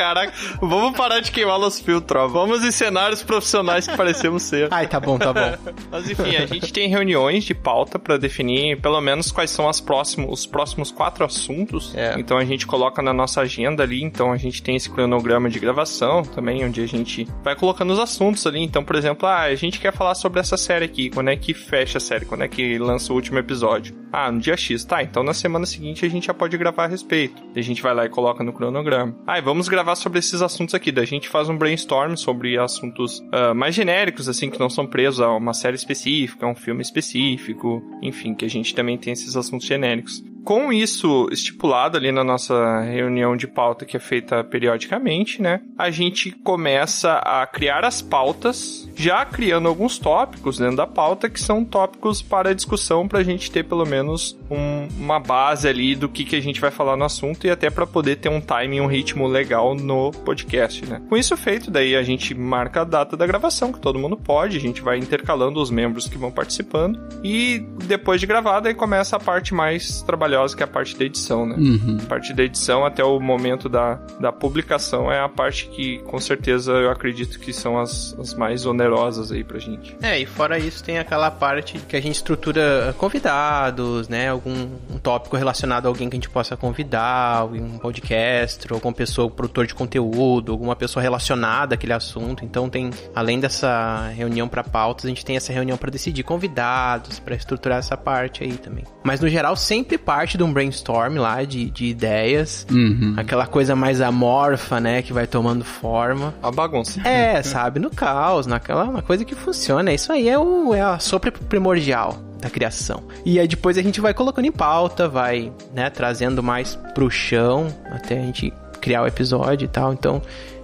Caraca, 0.00 0.32
vamos 0.62 0.96
parar 0.96 1.20
de 1.20 1.30
queimar 1.30 1.60
os 1.60 1.78
filtros, 1.78 2.22
ó. 2.22 2.26
Vamos 2.26 2.64
em 2.64 2.70
cenários 2.70 3.22
profissionais 3.22 3.86
que 3.86 3.94
parecemos 3.94 4.42
ser. 4.44 4.68
Ai, 4.70 4.88
tá 4.88 4.98
bom, 4.98 5.18
tá 5.18 5.30
bom. 5.30 5.58
Mas 5.92 6.08
enfim, 6.08 6.36
a 6.36 6.46
gente 6.46 6.72
tem 6.72 6.88
reuniões 6.88 7.44
de 7.44 7.52
pauta 7.52 7.98
pra 7.98 8.16
definir 8.16 8.80
pelo 8.80 8.98
menos 9.02 9.30
quais 9.30 9.50
são 9.50 9.68
as 9.68 9.78
próximos, 9.78 10.32
os 10.32 10.46
próximos 10.46 10.90
quatro 10.90 11.22
assuntos. 11.22 11.94
É. 11.94 12.14
Então 12.18 12.38
a 12.38 12.44
gente 12.46 12.66
coloca 12.66 13.02
na 13.02 13.12
nossa 13.12 13.42
agenda 13.42 13.82
ali. 13.82 14.02
Então 14.02 14.32
a 14.32 14.38
gente 14.38 14.62
tem 14.62 14.74
esse 14.74 14.88
cronograma 14.88 15.50
de 15.50 15.58
gravação 15.58 16.22
também, 16.22 16.64
onde 16.64 16.80
a 16.80 16.88
gente 16.88 17.28
vai 17.44 17.54
colocando 17.54 17.92
os 17.92 17.98
assuntos 17.98 18.46
ali. 18.46 18.62
Então, 18.62 18.82
por 18.82 18.96
exemplo, 18.96 19.28
ah, 19.28 19.42
a 19.42 19.54
gente 19.54 19.78
quer 19.78 19.92
falar 19.92 20.14
sobre 20.14 20.40
essa 20.40 20.56
série 20.56 20.86
aqui. 20.86 21.10
Quando 21.10 21.28
é 21.28 21.36
que 21.36 21.52
fecha 21.52 21.98
a 21.98 22.00
série? 22.00 22.24
Quando 22.24 22.42
é 22.42 22.48
que 22.48 22.78
lança 22.78 23.12
o 23.12 23.16
último 23.16 23.38
episódio? 23.38 23.94
Ah, 24.10 24.32
no 24.32 24.40
dia 24.40 24.56
X. 24.56 24.82
Tá, 24.82 25.02
então 25.02 25.22
na 25.22 25.34
semana 25.34 25.66
seguinte 25.66 26.06
a 26.06 26.08
gente 26.08 26.26
já 26.26 26.34
pode 26.34 26.56
gravar 26.56 26.84
a 26.84 26.88
respeito. 26.88 27.42
Daí 27.52 27.60
a 27.60 27.62
gente 27.62 27.82
vai 27.82 27.94
lá 27.94 28.06
e 28.06 28.08
coloca 28.08 28.42
no 28.42 28.52
cronograma. 28.52 29.14
Ah, 29.26 29.38
e 29.38 29.42
vamos 29.42 29.68
gravar 29.68 29.89
sobre 29.94 30.18
esses 30.18 30.42
assuntos 30.42 30.74
aqui. 30.74 30.90
Daí 30.92 31.04
a 31.04 31.06
gente 31.06 31.28
faz 31.28 31.48
um 31.48 31.56
brainstorm 31.56 32.14
sobre 32.16 32.58
assuntos 32.58 33.22
ah, 33.32 33.54
mais 33.54 33.74
genéricos, 33.74 34.28
assim, 34.28 34.50
que 34.50 34.58
não 34.58 34.70
são 34.70 34.86
presos 34.86 35.20
a 35.20 35.30
uma 35.30 35.54
série 35.54 35.76
específica, 35.76 36.46
a 36.46 36.50
um 36.50 36.54
filme 36.54 36.82
específico. 36.82 37.82
Enfim, 38.02 38.34
que 38.34 38.44
a 38.44 38.50
gente 38.50 38.74
também 38.74 38.98
tem 38.98 39.12
esses 39.12 39.36
assuntos 39.36 39.66
genéricos. 39.66 40.22
Com 40.44 40.72
isso 40.72 41.28
estipulado 41.30 41.96
ali 41.96 42.10
na 42.10 42.24
nossa 42.24 42.80
reunião 42.80 43.36
de 43.36 43.46
pauta 43.46 43.84
que 43.84 43.96
é 43.96 44.00
feita 44.00 44.42
periodicamente, 44.42 45.40
né? 45.40 45.60
A 45.78 45.90
gente 45.90 46.30
começa 46.32 47.14
a 47.18 47.46
criar 47.46 47.84
as 47.84 48.02
pautas, 48.02 48.88
já 48.96 49.24
criando 49.24 49.68
alguns 49.68 49.98
tópicos 49.98 50.58
dentro 50.58 50.76
da 50.76 50.86
pauta 50.86 51.28
que 51.28 51.40
são 51.40 51.64
tópicos 51.64 52.22
para 52.22 52.54
discussão 52.54 53.06
para 53.06 53.20
a 53.20 53.22
gente 53.22 53.50
ter 53.50 53.64
pelo 53.64 53.84
menos 53.86 54.38
um- 54.50 54.88
uma 54.98 55.20
base 55.20 55.68
ali 55.68 55.94
do 55.94 56.08
que, 56.08 56.24
que 56.24 56.36
a 56.36 56.40
gente 56.40 56.60
vai 56.60 56.70
falar 56.70 56.96
no 56.96 57.04
assunto 57.04 57.46
e 57.46 57.50
até 57.50 57.70
para 57.70 57.86
poder 57.86 58.16
ter 58.16 58.28
um 58.28 58.40
timing, 58.40 58.80
um 58.80 58.86
ritmo 58.86 59.26
legal 59.28 59.74
no 59.74 60.10
podcast, 60.10 60.84
né? 60.86 61.00
Com 61.08 61.16
isso 61.16 61.36
feito, 61.36 61.70
daí 61.70 61.94
a 61.94 62.02
gente 62.02 62.34
marca 62.34 62.80
a 62.80 62.84
data 62.84 63.16
da 63.16 63.26
gravação, 63.26 63.72
que 63.72 63.78
todo 63.80 63.98
mundo 63.98 64.16
pode, 64.16 64.56
a 64.56 64.60
gente 64.60 64.80
vai 64.82 64.98
intercalando 64.98 65.60
os 65.60 65.70
membros 65.70 66.08
que 66.08 66.18
vão 66.18 66.30
participando 66.32 66.98
e 67.22 67.58
depois 67.84 68.20
de 68.20 68.26
gravada 68.26 68.68
aí 68.68 68.74
começa 68.74 69.16
a 69.16 69.20
parte 69.20 69.54
mais 69.54 70.02
trabalhosa, 70.30 70.56
que 70.56 70.62
é 70.62 70.64
a 70.64 70.68
parte 70.68 70.96
da 70.96 71.04
edição, 71.04 71.44
né? 71.44 71.56
Uhum. 71.58 71.98
A 72.02 72.06
parte 72.06 72.32
da 72.32 72.42
edição 72.42 72.84
até 72.84 73.02
o 73.04 73.18
momento 73.18 73.68
da, 73.68 73.94
da 74.18 74.32
publicação 74.32 75.10
é 75.10 75.20
a 75.20 75.28
parte 75.28 75.66
que, 75.66 75.98
com 76.00 76.20
certeza, 76.20 76.72
eu 76.72 76.90
acredito 76.90 77.38
que 77.38 77.52
são 77.52 77.78
as, 77.78 78.16
as 78.18 78.34
mais 78.34 78.64
onerosas 78.64 79.32
aí 79.32 79.42
pra 79.42 79.58
gente. 79.58 79.96
É, 80.00 80.18
e 80.18 80.26
fora 80.26 80.58
isso 80.58 80.82
tem 80.82 80.98
aquela 80.98 81.30
parte 81.30 81.78
que 81.78 81.96
a 81.96 82.00
gente 82.00 82.14
estrutura 82.14 82.94
convidados, 82.98 84.08
né? 84.08 84.28
Algum 84.28 84.68
um 84.90 84.98
tópico 85.02 85.36
relacionado 85.36 85.86
a 85.86 85.88
alguém 85.88 86.08
que 86.08 86.16
a 86.16 86.18
gente 86.18 86.30
possa 86.30 86.56
convidar, 86.56 87.46
um 87.46 87.78
podcast, 87.78 88.66
ou 88.70 88.76
alguma 88.76 88.92
pessoa, 88.92 89.30
produtor 89.30 89.66
de 89.66 89.74
conteúdo, 89.74 90.52
alguma 90.52 90.76
pessoa 90.76 91.02
relacionada 91.02 91.74
àquele 91.74 91.92
assunto. 91.92 92.44
Então 92.44 92.68
tem, 92.68 92.90
além 93.14 93.40
dessa 93.40 94.08
reunião 94.14 94.48
para 94.48 94.62
pautas, 94.62 95.06
a 95.06 95.08
gente 95.08 95.24
tem 95.24 95.36
essa 95.36 95.52
reunião 95.52 95.76
para 95.76 95.90
decidir 95.90 96.22
convidados, 96.22 97.18
para 97.18 97.34
estruturar 97.34 97.78
essa 97.78 97.96
parte 97.96 98.44
aí 98.44 98.52
também. 98.52 98.84
Mas 99.02 99.20
no 99.20 99.28
geral 99.28 99.56
sempre 99.56 99.98
parte 99.98 100.19
de 100.36 100.44
um 100.44 100.52
brainstorm 100.52 101.18
lá 101.18 101.42
de, 101.44 101.70
de 101.70 101.86
ideias, 101.86 102.66
Uhum. 102.70 103.14
aquela 103.16 103.46
coisa 103.46 103.74
mais 103.76 104.00
amorfa, 104.00 104.80
né, 104.80 105.02
que 105.02 105.12
vai 105.12 105.26
tomando 105.26 105.64
forma. 105.64 106.34
A 106.42 106.50
bagunça. 106.50 107.00
É, 107.06 107.42
sabe, 107.42 107.78
no 107.80 107.90
caos, 107.90 108.46
naquela 108.46 108.84
uma 108.84 109.02
coisa 109.02 109.24
que 109.24 109.34
funciona. 109.34 109.92
Isso 109.92 110.12
aí 110.12 110.28
é, 110.28 110.38
o, 110.38 110.74
é 110.74 110.80
a 110.80 110.98
sopra 110.98 111.30
primordial 111.32 112.18
da 112.40 112.48
criação. 112.48 113.02
E 113.24 113.38
aí 113.38 113.46
depois 113.46 113.76
a 113.76 113.82
gente 113.82 114.00
vai 114.00 114.14
colocando 114.14 114.46
em 114.46 114.52
pauta, 114.52 115.08
vai, 115.08 115.52
né, 115.74 115.90
trazendo 115.90 116.42
mais 116.42 116.76
pro 116.94 117.10
chão 117.10 117.68
até 117.90 118.18
a 118.18 118.22
gente 118.22 118.52
criar 118.80 119.02
o 119.02 119.06
episódio 119.06 119.66
e 119.66 119.68
tal. 119.68 119.92
Então, 119.92 120.22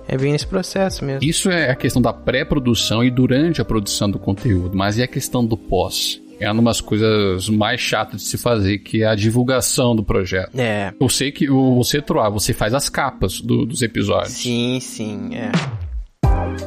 é 0.09 0.17
bem 0.17 0.33
nesse 0.33 0.47
processo 0.47 1.05
mesmo. 1.05 1.23
Isso 1.29 1.51
é 1.51 1.71
a 1.71 1.75
questão 1.75 2.01
da 2.01 2.13
pré-produção 2.13 3.03
e 3.05 3.11
durante 3.11 3.61
a 3.61 3.65
produção 3.65 4.11
do 4.11 4.19
conteúdo, 4.19 4.77
mas 4.77 4.97
e 4.99 5.03
a 5.03 5.07
questão 5.07 5.45
do 5.45 5.57
pós? 5.57 6.21
É 6.39 6.51
uma 6.53 6.63
das 6.63 6.81
coisas 6.81 7.49
mais 7.49 7.81
chatas 7.81 8.21
de 8.23 8.27
se 8.29 8.37
fazer, 8.39 8.79
que 8.79 9.03
é 9.03 9.07
a 9.07 9.15
divulgação 9.15 9.97
do 9.97 10.05
projeto. 10.05 10.59
É. 10.59 10.93
Eu 11.01 11.09
sei 11.09 11.33
que 11.33 11.49
o- 11.51 11.75
você, 11.77 12.01
Troá, 12.03 12.29
você 12.29 12.53
faz 12.53 12.75
as 12.75 12.89
capas 12.89 13.41
do- 13.41 13.65
dos 13.65 13.81
episódios. 13.83 14.33
Sim, 14.35 14.79
sim, 14.81 15.35
é. 15.35 15.51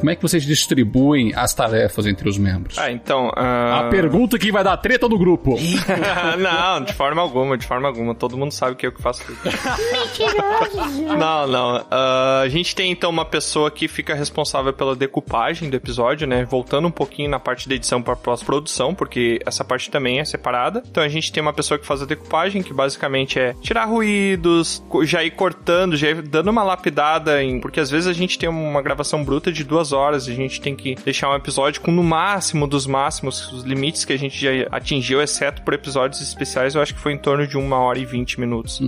Como 0.00 0.10
é 0.10 0.16
que 0.16 0.22
vocês 0.22 0.44
distribuem 0.44 1.32
as 1.36 1.52
tarefas 1.52 2.06
entre 2.06 2.26
os 2.26 2.38
membros? 2.38 2.78
Ah, 2.78 2.90
então. 2.90 3.30
ah, 3.36 3.80
A 3.86 3.90
pergunta 3.90 4.38
que 4.38 4.50
vai 4.50 4.64
dar 4.64 4.76
treta 4.78 5.06
no 5.06 5.18
grupo. 5.18 5.56
não, 6.40 6.82
de 6.82 6.94
forma 6.94 7.20
alguma, 7.20 7.58
de 7.58 7.66
forma 7.66 7.86
alguma. 7.86 8.14
Todo 8.14 8.34
mundo 8.36 8.50
sabe 8.52 8.76
que 8.76 8.86
eu 8.86 8.92
que 8.92 9.02
faço 9.02 9.22
tudo. 9.26 9.38
Não, 11.18 11.46
não. 11.46 11.84
Ah, 11.90 12.40
a 12.44 12.48
gente 12.48 12.74
tem 12.74 12.90
então 12.90 13.10
uma 13.10 13.26
pessoa 13.26 13.70
que 13.70 13.86
fica 13.88 14.14
responsável 14.14 14.72
pela 14.72 14.96
decupagem 14.96 15.68
do 15.68 15.76
episódio, 15.76 16.26
né? 16.26 16.44
Voltando 16.44 16.88
um 16.88 16.90
pouquinho 16.90 17.28
na 17.28 17.38
parte 17.38 17.68
da 17.68 17.74
edição 17.74 18.00
para 18.00 18.16
pós-produção, 18.16 18.94
porque 18.94 19.38
essa 19.44 19.62
parte 19.62 19.90
também 19.90 20.18
é 20.18 20.24
separada. 20.24 20.82
Então 20.90 21.02
a 21.02 21.08
gente 21.08 21.30
tem 21.30 21.42
uma 21.42 21.52
pessoa 21.52 21.78
que 21.78 21.86
faz 21.86 22.00
a 22.00 22.06
decupagem, 22.06 22.62
que 22.62 22.72
basicamente 22.72 23.38
é 23.38 23.54
tirar 23.60 23.84
ruídos, 23.84 24.82
já 25.02 25.22
ir 25.22 25.32
cortando, 25.32 25.94
já 25.96 26.08
ir 26.08 26.22
dando 26.22 26.48
uma 26.48 26.62
lapidada 26.62 27.42
em. 27.42 27.60
Porque 27.60 27.80
às 27.80 27.90
vezes 27.90 28.06
a 28.08 28.14
gente 28.14 28.38
tem 28.38 28.48
uma 28.48 28.80
gravação 28.80 29.22
bruta 29.22 29.52
de 29.52 29.62
duas 29.62 29.89
horas, 29.92 30.26
e 30.26 30.32
a 30.32 30.34
gente 30.34 30.60
tem 30.60 30.74
que 30.74 30.94
deixar 31.04 31.30
um 31.30 31.34
episódio 31.34 31.80
com 31.80 31.90
no 31.90 32.02
máximo 32.02 32.66
dos 32.66 32.86
máximos, 32.86 33.52
os 33.52 33.64
limites 33.64 34.04
que 34.04 34.12
a 34.12 34.18
gente 34.18 34.38
já 34.38 34.50
atingiu, 34.70 35.20
exceto 35.20 35.62
por 35.62 35.74
episódios 35.74 36.20
especiais, 36.20 36.74
eu 36.74 36.82
acho 36.82 36.94
que 36.94 37.00
foi 37.00 37.12
em 37.12 37.18
torno 37.18 37.46
de 37.46 37.56
uma 37.56 37.78
hora 37.78 37.98
e 37.98 38.04
vinte 38.04 38.38
minutos. 38.38 38.80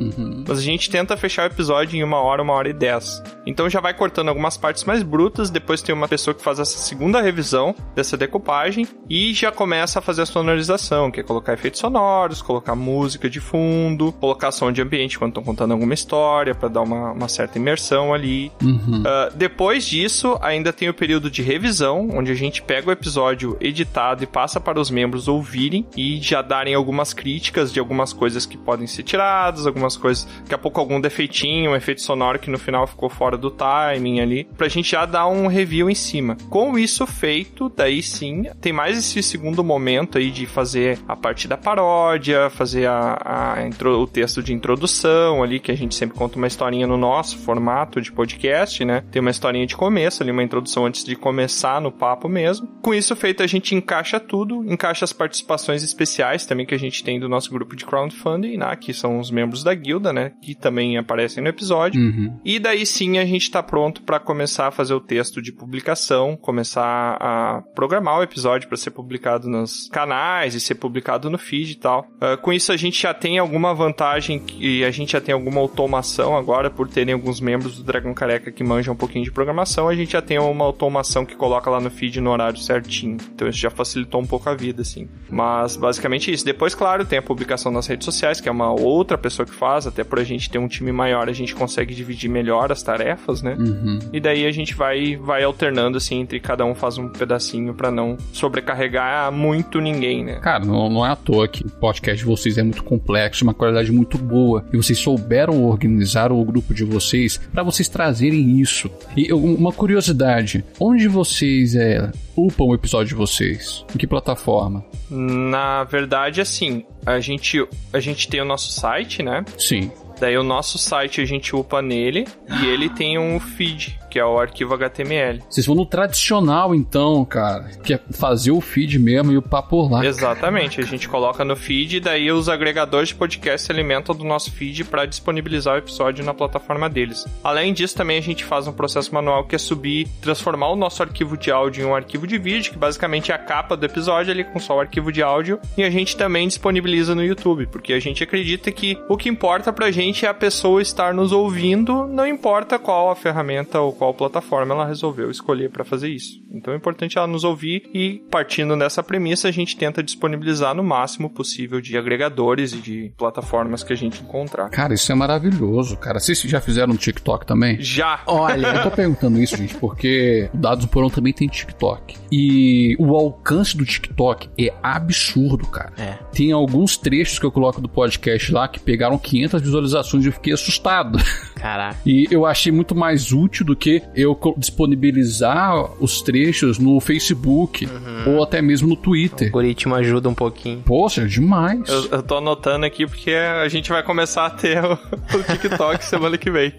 Mas 0.47 0.59
a 0.59 0.63
gente 0.63 0.91
tenta 0.91 1.17
fechar 1.17 1.45
o 1.49 1.53
episódio 1.53 1.97
em 1.97 2.03
uma 2.03 2.19
hora, 2.19 2.43
uma 2.43 2.53
hora 2.53 2.69
e 2.69 2.73
dez. 2.73 3.23
Então 3.47 3.69
já 3.69 3.81
vai 3.81 3.95
cortando 3.95 4.29
algumas 4.29 4.57
partes 4.57 4.85
mais 4.85 5.03
brutas, 5.03 5.51
depois 5.51 5.83
tem 5.83 5.95
uma 5.95 6.09
pessoa 6.09 6.35
que 6.35 6.43
faz 6.43 6.59
essa 6.59 6.79
segunda 6.79 7.21
revisão 7.21 7.75
dessa 7.95 8.17
decupagem 8.17 8.87
e 9.09 9.33
já 9.35 9.51
começa 9.51 9.99
a 9.99 10.03
fazer 10.03 10.23
a 10.23 10.27
sonorização, 10.27 11.11
que 11.11 11.21
é 11.21 11.23
colocar 11.23 11.53
efeitos 11.55 11.81
sonoros, 11.81 12.43
colocar 12.43 12.75
música 12.75 13.29
de 13.29 13.41
fundo, 13.41 14.13
colocar 14.13 14.53
som 14.53 14.71
de 14.71 14.81
ambiente 14.81 15.19
quando 15.19 15.31
estão 15.31 15.43
contando 15.43 15.73
alguma 15.73 15.95
história, 15.95 16.55
pra 16.55 16.69
dar 16.69 16.83
uma, 16.83 17.13
uma 17.13 17.29
certa 17.29 17.59
imersão 17.59 18.13
ali. 18.15 18.53
Uhum. 18.63 19.03
Ah, 19.07 19.31
depois 19.35 19.87
disso, 19.87 20.39
ainda 20.41 20.73
tem 20.73 20.89
o 20.93 20.95
período 20.95 21.31
de 21.31 21.43
revisão, 21.43 22.09
onde 22.13 22.31
a 22.31 22.35
gente 22.35 22.63
pega 22.63 22.89
o 22.89 22.93
episódio 22.93 23.57
editado 23.61 24.23
e 24.23 24.27
passa 24.27 24.61
para 24.61 24.81
os 24.81 24.91
membros 24.91 25.27
ouvirem 25.27 25.87
e 25.97 26.21
já 26.21 26.41
darem 26.41 26.75
algumas 26.75 27.13
críticas 27.13 27.73
de 27.73 27.81
algumas 27.81 28.13
coisas 28.13 28.47
que 28.47 28.57
podem 28.57 28.87
ser 28.87 29.03
tiradas, 29.03 29.67
algumas 29.67 29.97
coisas, 29.97 30.29
daqui 30.43 30.55
a 30.55 30.59
pouco 30.59 30.79
algum 30.79 31.01
defeitinho, 31.01 31.73
um 31.73 31.77
efeito 31.77 32.03
sonoro 32.03 32.39
que 32.39 32.51
no 32.51 32.59
final 32.59 32.87
ficou 32.87 33.09
fora 33.09 33.37
do 33.37 33.51
timing 33.51 34.21
ali, 34.21 34.45
pra 34.57 34.69
gente 34.69 34.91
já 34.91 35.05
dar 35.05 35.27
um 35.27 35.47
review 35.47 35.91
em 35.91 35.95
cima. 35.95 36.37
Com 36.49 36.79
isso 36.79 37.07
feito, 37.07 37.73
daí 37.75 38.03
sim, 38.03 38.45
tem 38.61 38.73
mais 38.73 38.99
esse 38.99 39.23
segundo 39.23 39.65
momento 39.65 40.19
aí 40.19 40.31
de 40.31 40.47
fazer 40.47 40.99
a 41.09 41.17
parte 41.17 41.49
da 41.49 41.57
paródia, 41.57 42.51
fazer 42.51 42.87
a, 42.87 43.55
a 43.57 43.67
intro, 43.67 44.01
o 44.01 44.07
texto 44.07 44.43
de 44.43 44.53
introdução 44.53 45.43
ali, 45.43 45.59
que 45.59 45.73
a 45.73 45.77
gente 45.77 45.95
sempre 45.95 46.17
conta 46.17 46.37
uma 46.37 46.47
historinha 46.47 46.87
no 46.87 46.97
nosso 46.97 47.39
formato 47.39 48.01
de 48.01 48.13
podcast, 48.13 48.85
né? 48.85 49.03
Tem 49.11 49.21
uma 49.21 49.31
historinha 49.31 49.67
de 49.67 49.77
começo 49.77 50.23
ali, 50.23 50.31
uma 50.31 50.43
introdução 50.43 50.82
antes 50.85 51.05
de 51.05 51.17
começar 51.17 51.81
no 51.81 51.93
papo 51.93 52.29
mesmo. 52.29 52.67
Com 52.83 52.95
isso 52.95 53.15
feito, 53.15 53.43
a 53.43 53.47
gente 53.47 53.75
encaixa 53.75 54.19
tudo, 54.19 54.65
encaixa 54.71 55.05
as 55.05 55.13
participações 55.13 55.83
especiais 55.83 56.47
também 56.47 56.67
que 56.67 56.75
a 56.75 56.79
gente 56.79 57.03
tem 57.05 57.19
do 57.19 57.29
nosso 57.29 57.51
grupo 57.51 57.77
de 57.77 57.85
crowdfunding, 57.85 58.57
né? 58.57 58.77
Que 58.77 58.93
são 58.93 59.19
os 59.19 59.31
membros 59.31 59.63
da 59.63 59.75
guilda, 59.75 60.13
né? 60.13 60.33
Que 60.43 60.55
também 60.55 60.97
aparecem 60.97 61.43
no 61.43 61.49
episódio. 61.49 62.01
Uhum. 62.01 62.39
E 62.45 62.59
daí 62.59 62.85
sim 62.85 63.19
a 63.19 63.25
gente 63.25 63.51
tá 63.51 63.63
pronto 63.63 64.03
para 64.03 64.19
começar 64.19 64.69
a 64.69 64.71
fazer 64.71 64.95
o 64.95 65.01
texto 65.01 65.41
de 65.41 65.53
publicação, 65.53 66.37
começar 66.37 67.17
a 67.21 67.63
programar 67.75 68.19
o 68.19 68.23
episódio 68.23 68.69
para 68.69 68.77
ser 68.77 68.91
publicado 68.91 69.49
nos 69.49 69.89
canais 69.89 70.55
e 70.55 70.61
ser 70.61 70.75
publicado 70.75 71.31
no 71.31 71.39
feed 71.39 71.73
e 71.73 71.77
tal. 71.77 72.07
Uh, 72.17 72.41
com 72.41 72.53
isso 72.53 72.73
a 72.73 72.77
gente 72.77 73.01
já 73.01 73.15
tem 73.15 73.39
alguma 73.39 73.75
vantagem 73.75 74.43
e 74.59 74.85
a 74.85 74.91
gente 74.91 75.13
já 75.13 75.21
tem 75.21 75.33
alguma 75.33 75.61
automação 75.61 76.37
agora 76.37 76.71
por 76.71 76.89
terem 76.89 77.15
alguns 77.15 77.41
membros 77.41 77.77
do 77.77 77.85
Dragão 77.85 78.15
Careca 78.15 78.51
que 78.51 78.65
manjam 78.65 78.95
um 78.95 78.97
pouquinho 78.97 79.25
de 79.25 79.33
programação, 79.33 79.89
a 79.89 79.95
gente 79.95 80.13
já 80.13 80.23
tem 80.23 80.39
uma 80.39 80.65
automação 80.73 81.25
que 81.25 81.37
coloca 81.37 81.71
lá 81.71 81.81
no 81.81 81.91
feed 81.91 82.21
no 82.21 82.31
horário 82.31 82.59
certinho. 82.59 83.17
Então 83.35 83.49
isso 83.49 83.59
já 83.59 83.71
facilitou 83.71 84.21
um 84.21 84.27
pouco 84.27 84.49
a 84.49 84.55
vida, 84.55 84.83
assim. 84.83 85.09
Mas 85.31 85.77
basicamente 85.77 86.33
isso. 86.33 86.45
Depois, 86.45 86.75
claro, 86.75 87.05
tem 87.05 87.19
a 87.19 87.23
publicação 87.23 87.71
nas 87.71 87.87
redes 87.87 88.05
sociais, 88.05 88.41
que 88.41 88.49
é 88.49 88.53
uma 88.53 88.73
outra 88.73 89.17
pessoa 89.17 89.47
que 89.47 89.55
faz, 89.55 89.87
até 89.87 90.03
por 90.03 90.19
a 90.19 90.25
gente 90.25 90.51
ter 90.51 90.59
um 90.59 90.69
time 90.69 90.93
maior, 90.93 91.29
a 91.29 91.33
gente 91.33 91.55
consegue 91.55 91.95
dividir 91.95 92.29
melhor 92.29 92.73
as 92.73 92.83
tarefas, 92.83 93.43
né? 93.43 93.57
Uhum. 93.59 93.99
E 94.13 94.21
daí 94.21 94.47
a 94.47 94.53
gente 94.53 94.75
vai, 94.75 95.17
vai 95.17 95.43
alternando, 95.45 95.99
assim, 95.99 96.21
entre 96.21 96.41
cada 96.41 96.65
um 96.65 96.75
faz 96.75 96.99
um 96.99 97.09
pedacinho 97.09 97.75
para 97.75 97.91
não 97.91 98.17
sobrecarregar 98.33 99.31
muito 99.33 99.81
ninguém, 99.81 100.25
né? 100.25 100.37
Cara, 100.41 100.65
não, 100.65 100.89
não 100.89 101.07
é 101.07 101.11
à 101.11 101.17
toa 101.17 101.47
que 101.47 101.65
o 101.67 101.71
podcast 101.71 102.19
de 102.19 102.25
vocês 102.25 102.59
é 102.59 102.63
muito 102.63 102.83
complexo, 102.83 103.45
uma 103.45 103.55
qualidade 103.55 103.93
muito 103.93 104.19
boa. 104.19 104.65
E 104.73 104.77
vocês 104.77 104.99
souberam 104.99 105.65
organizar 105.65 106.33
o 106.33 106.45
grupo 106.45 106.75
de 106.75 106.85
vocês 106.85 107.39
para 107.53 107.63
vocês 107.63 107.89
trazerem 107.89 108.61
isso. 108.61 108.91
E 109.17 109.33
uma 109.33 109.73
curiosidade: 109.73 110.52
onde 110.81 111.09
vocês 111.09 111.75
é, 111.75 112.11
upam 112.37 112.69
o 112.69 112.75
episódio 112.75 113.09
de 113.09 113.15
vocês? 113.15 113.85
Em 113.95 113.99
que 113.99 114.07
plataforma? 114.07 114.85
Na 115.11 115.85
verdade, 115.85 116.41
assim, 116.41 116.85
a 117.05 117.21
gente, 117.21 117.65
a 117.93 118.01
gente 118.01 118.29
tem 118.29 118.41
o 118.41 118.45
nosso 118.45 118.73
site, 118.73 119.23
né? 119.23 119.45
Sim. 119.59 119.91
Daí 120.19 120.37
o 120.37 120.43
nosso 120.43 120.79
site 120.79 121.21
a 121.21 121.25
gente 121.25 121.55
upa 121.55 121.83
nele 121.83 122.27
e 122.63 122.67
ele 122.67 122.89
tem 122.89 123.19
um 123.19 123.41
feed, 123.41 123.99
que 124.13 124.19
é 124.19 124.25
o 124.27 124.39
arquivo 124.39 124.75
HTML. 124.75 125.41
Vocês 125.49 125.65
vão 125.65 125.75
no 125.75 125.87
tradicional, 125.87 126.75
então, 126.75 127.25
cara. 127.25 127.71
Que 127.83 127.95
é 127.95 128.01
fazer 128.11 128.51
o 128.51 128.61
feed 128.61 128.99
mesmo 128.99 129.33
e 129.33 129.39
upar 129.39 129.63
por 129.63 129.91
lá. 129.91 130.05
Exatamente, 130.05 130.83
a 130.83 130.85
gente 130.85 131.09
coloca 131.09 131.43
no 131.47 131.57
feed 131.57 131.97
e 131.97 132.01
daí 132.01 132.31
os 132.31 132.47
agregadores 132.47 133.09
de 133.09 133.15
podcast 133.15 133.67
se 133.67 133.73
alimentam 133.73 134.15
do 134.15 134.23
nosso 134.23 134.53
feed 134.53 134.85
para 134.85 135.07
disponibilizar 135.07 135.77
o 135.77 135.79
episódio 135.79 136.23
na 136.23 136.35
plataforma 136.35 136.91
deles. 136.91 137.25
Além 137.43 137.73
disso, 137.73 137.97
também 137.97 138.19
a 138.19 138.23
gente 138.23 138.45
faz 138.45 138.69
um 138.69 138.73
processo 138.73 139.15
manual 139.15 139.45
que 139.45 139.55
é 139.55 139.59
subir, 139.59 140.07
transformar 140.21 140.69
o 140.69 140.77
nosso 140.77 141.03
arquivo 141.03 141.35
de 141.39 141.51
áudio 141.51 141.83
em 141.83 141.87
um 141.87 141.95
arquivo 141.95 142.27
de 142.27 142.37
vídeo, 142.37 142.71
que 142.71 142.79
basicamente 142.79 143.33
é 143.33 143.35
a 143.35 143.39
capa 143.39 143.75
do 143.79 143.87
episódio 143.87 144.31
ali 144.31 144.45
com 144.45 144.61
só 144.61 144.77
o 144.77 144.81
arquivo 144.81 145.11
de 145.11 145.23
áudio, 145.23 145.59
e 145.75 145.83
a 145.83 145.89
gente 145.89 146.19
também 146.19 146.47
disponibiliza 146.47 147.15
no 147.15 147.25
YouTube, 147.25 147.67
porque 147.69 147.95
a 147.95 148.01
gente 148.01 148.23
acredita 148.23 148.71
que 148.71 148.99
o 149.09 149.17
que 149.17 149.31
importa 149.31 149.73
pra 149.73 149.91
gente 149.91 150.27
é 150.27 150.29
a 150.29 150.35
pessoa 150.35 150.83
estar 150.83 151.15
nos 151.15 151.33
ouvindo, 151.33 152.07
não 152.07 152.27
importa 152.27 152.79
qual 152.79 153.11
a 153.11 153.17
ferramenta 153.17 153.81
ou 153.81 154.02
qual 154.03 154.13
plataforma 154.13 154.75
ela 154.75 154.85
resolveu 154.85 155.31
escolher 155.31 155.71
para 155.71 155.85
fazer 155.85 156.09
isso. 156.09 156.43
Então 156.51 156.75
é 156.75 156.77
importante 156.77 157.17
ela 157.17 157.27
nos 157.29 157.45
ouvir 157.45 157.89
e 157.95 158.21
partindo 158.33 158.77
dessa 158.77 159.01
premissa 159.01 159.47
a 159.47 159.53
gente 159.53 159.77
tenta 159.77 160.03
disponibilizar 160.03 160.75
no 160.75 160.83
máximo 160.83 161.31
possível 161.31 161.81
de 161.81 161.97
agregadores 161.97 162.73
e 162.73 162.79
de 162.79 163.13
plataformas 163.17 163.85
que 163.85 163.93
a 163.93 163.97
gente 163.97 164.21
encontrar. 164.21 164.71
Cara, 164.71 164.93
isso 164.93 165.13
é 165.13 165.15
maravilhoso, 165.15 165.97
cara. 165.97 166.19
Vocês 166.19 166.41
já 166.41 166.61
fizeram 166.61 166.89
no 166.95 166.99
TikTok 166.99 167.47
também? 167.47 167.81
Já! 167.81 168.23
Olha, 168.27 168.67
Eu 168.67 168.83
tô 168.83 168.91
perguntando 168.97 169.41
isso, 169.41 169.57
gente, 169.57 169.77
porque 169.77 170.51
o 170.53 170.57
Dados 170.57 170.85
do 170.85 170.91
Porão 170.91 171.09
também 171.09 171.33
tem 171.33 171.47
TikTok. 171.47 172.17
E 172.33 172.97
o 172.99 173.15
alcance 173.15 173.77
do 173.77 173.85
TikTok 173.85 174.51
é 174.59 174.75
absurdo, 174.83 175.65
cara. 175.69 175.93
É. 175.97 176.19
Tem 176.33 176.51
alguns 176.51 176.97
trechos 176.97 177.39
que 177.39 177.47
eu 177.47 177.53
coloco 177.53 177.81
do 177.81 177.89
podcast 177.89 178.51
lá 178.53 178.67
que 178.67 178.81
pegaram 178.81 179.17
500 179.17 179.63
visualizações 179.63 180.25
e 180.25 180.27
eu 180.27 180.33
fiquei 180.33 180.53
assustado. 180.53 181.19
caraca. 181.55 181.99
E 182.05 182.27
eu 182.33 182.45
achei 182.45 182.73
muito 182.73 182.97
mais 182.97 183.31
útil 183.31 183.65
do 183.65 183.77
que 183.77 183.92
eu 184.15 184.39
disponibilizar 184.57 185.93
os 186.03 186.23
trechos 186.23 186.79
no 186.79 187.01
Facebook 187.01 187.89
ou 188.27 188.43
até 188.43 188.61
mesmo 188.63 188.89
no 188.89 188.95
O 188.95 188.97
Twitter. 188.97 189.49
algoritmo 189.49 189.95
ajuda 189.95 190.29
um 190.29 190.35
pouquinho. 190.35 190.83
Poxa, 190.85 191.27
demais. 191.27 191.89
Eu, 191.89 192.07
eu 192.11 192.23
tô 192.23 192.37
anotando 192.37 192.87
aqui 192.87 193.07
porque 193.07 193.33
a 193.33 193.69
gente 193.69 193.91
vai 193.91 194.03
começar 194.03 194.47
a 194.47 194.51
ter 194.51 194.83
o, 194.85 194.93
o 194.93 195.43
TikTok 195.43 196.05
semana 196.05 196.39
que 196.39 196.51
vem. 196.51 196.73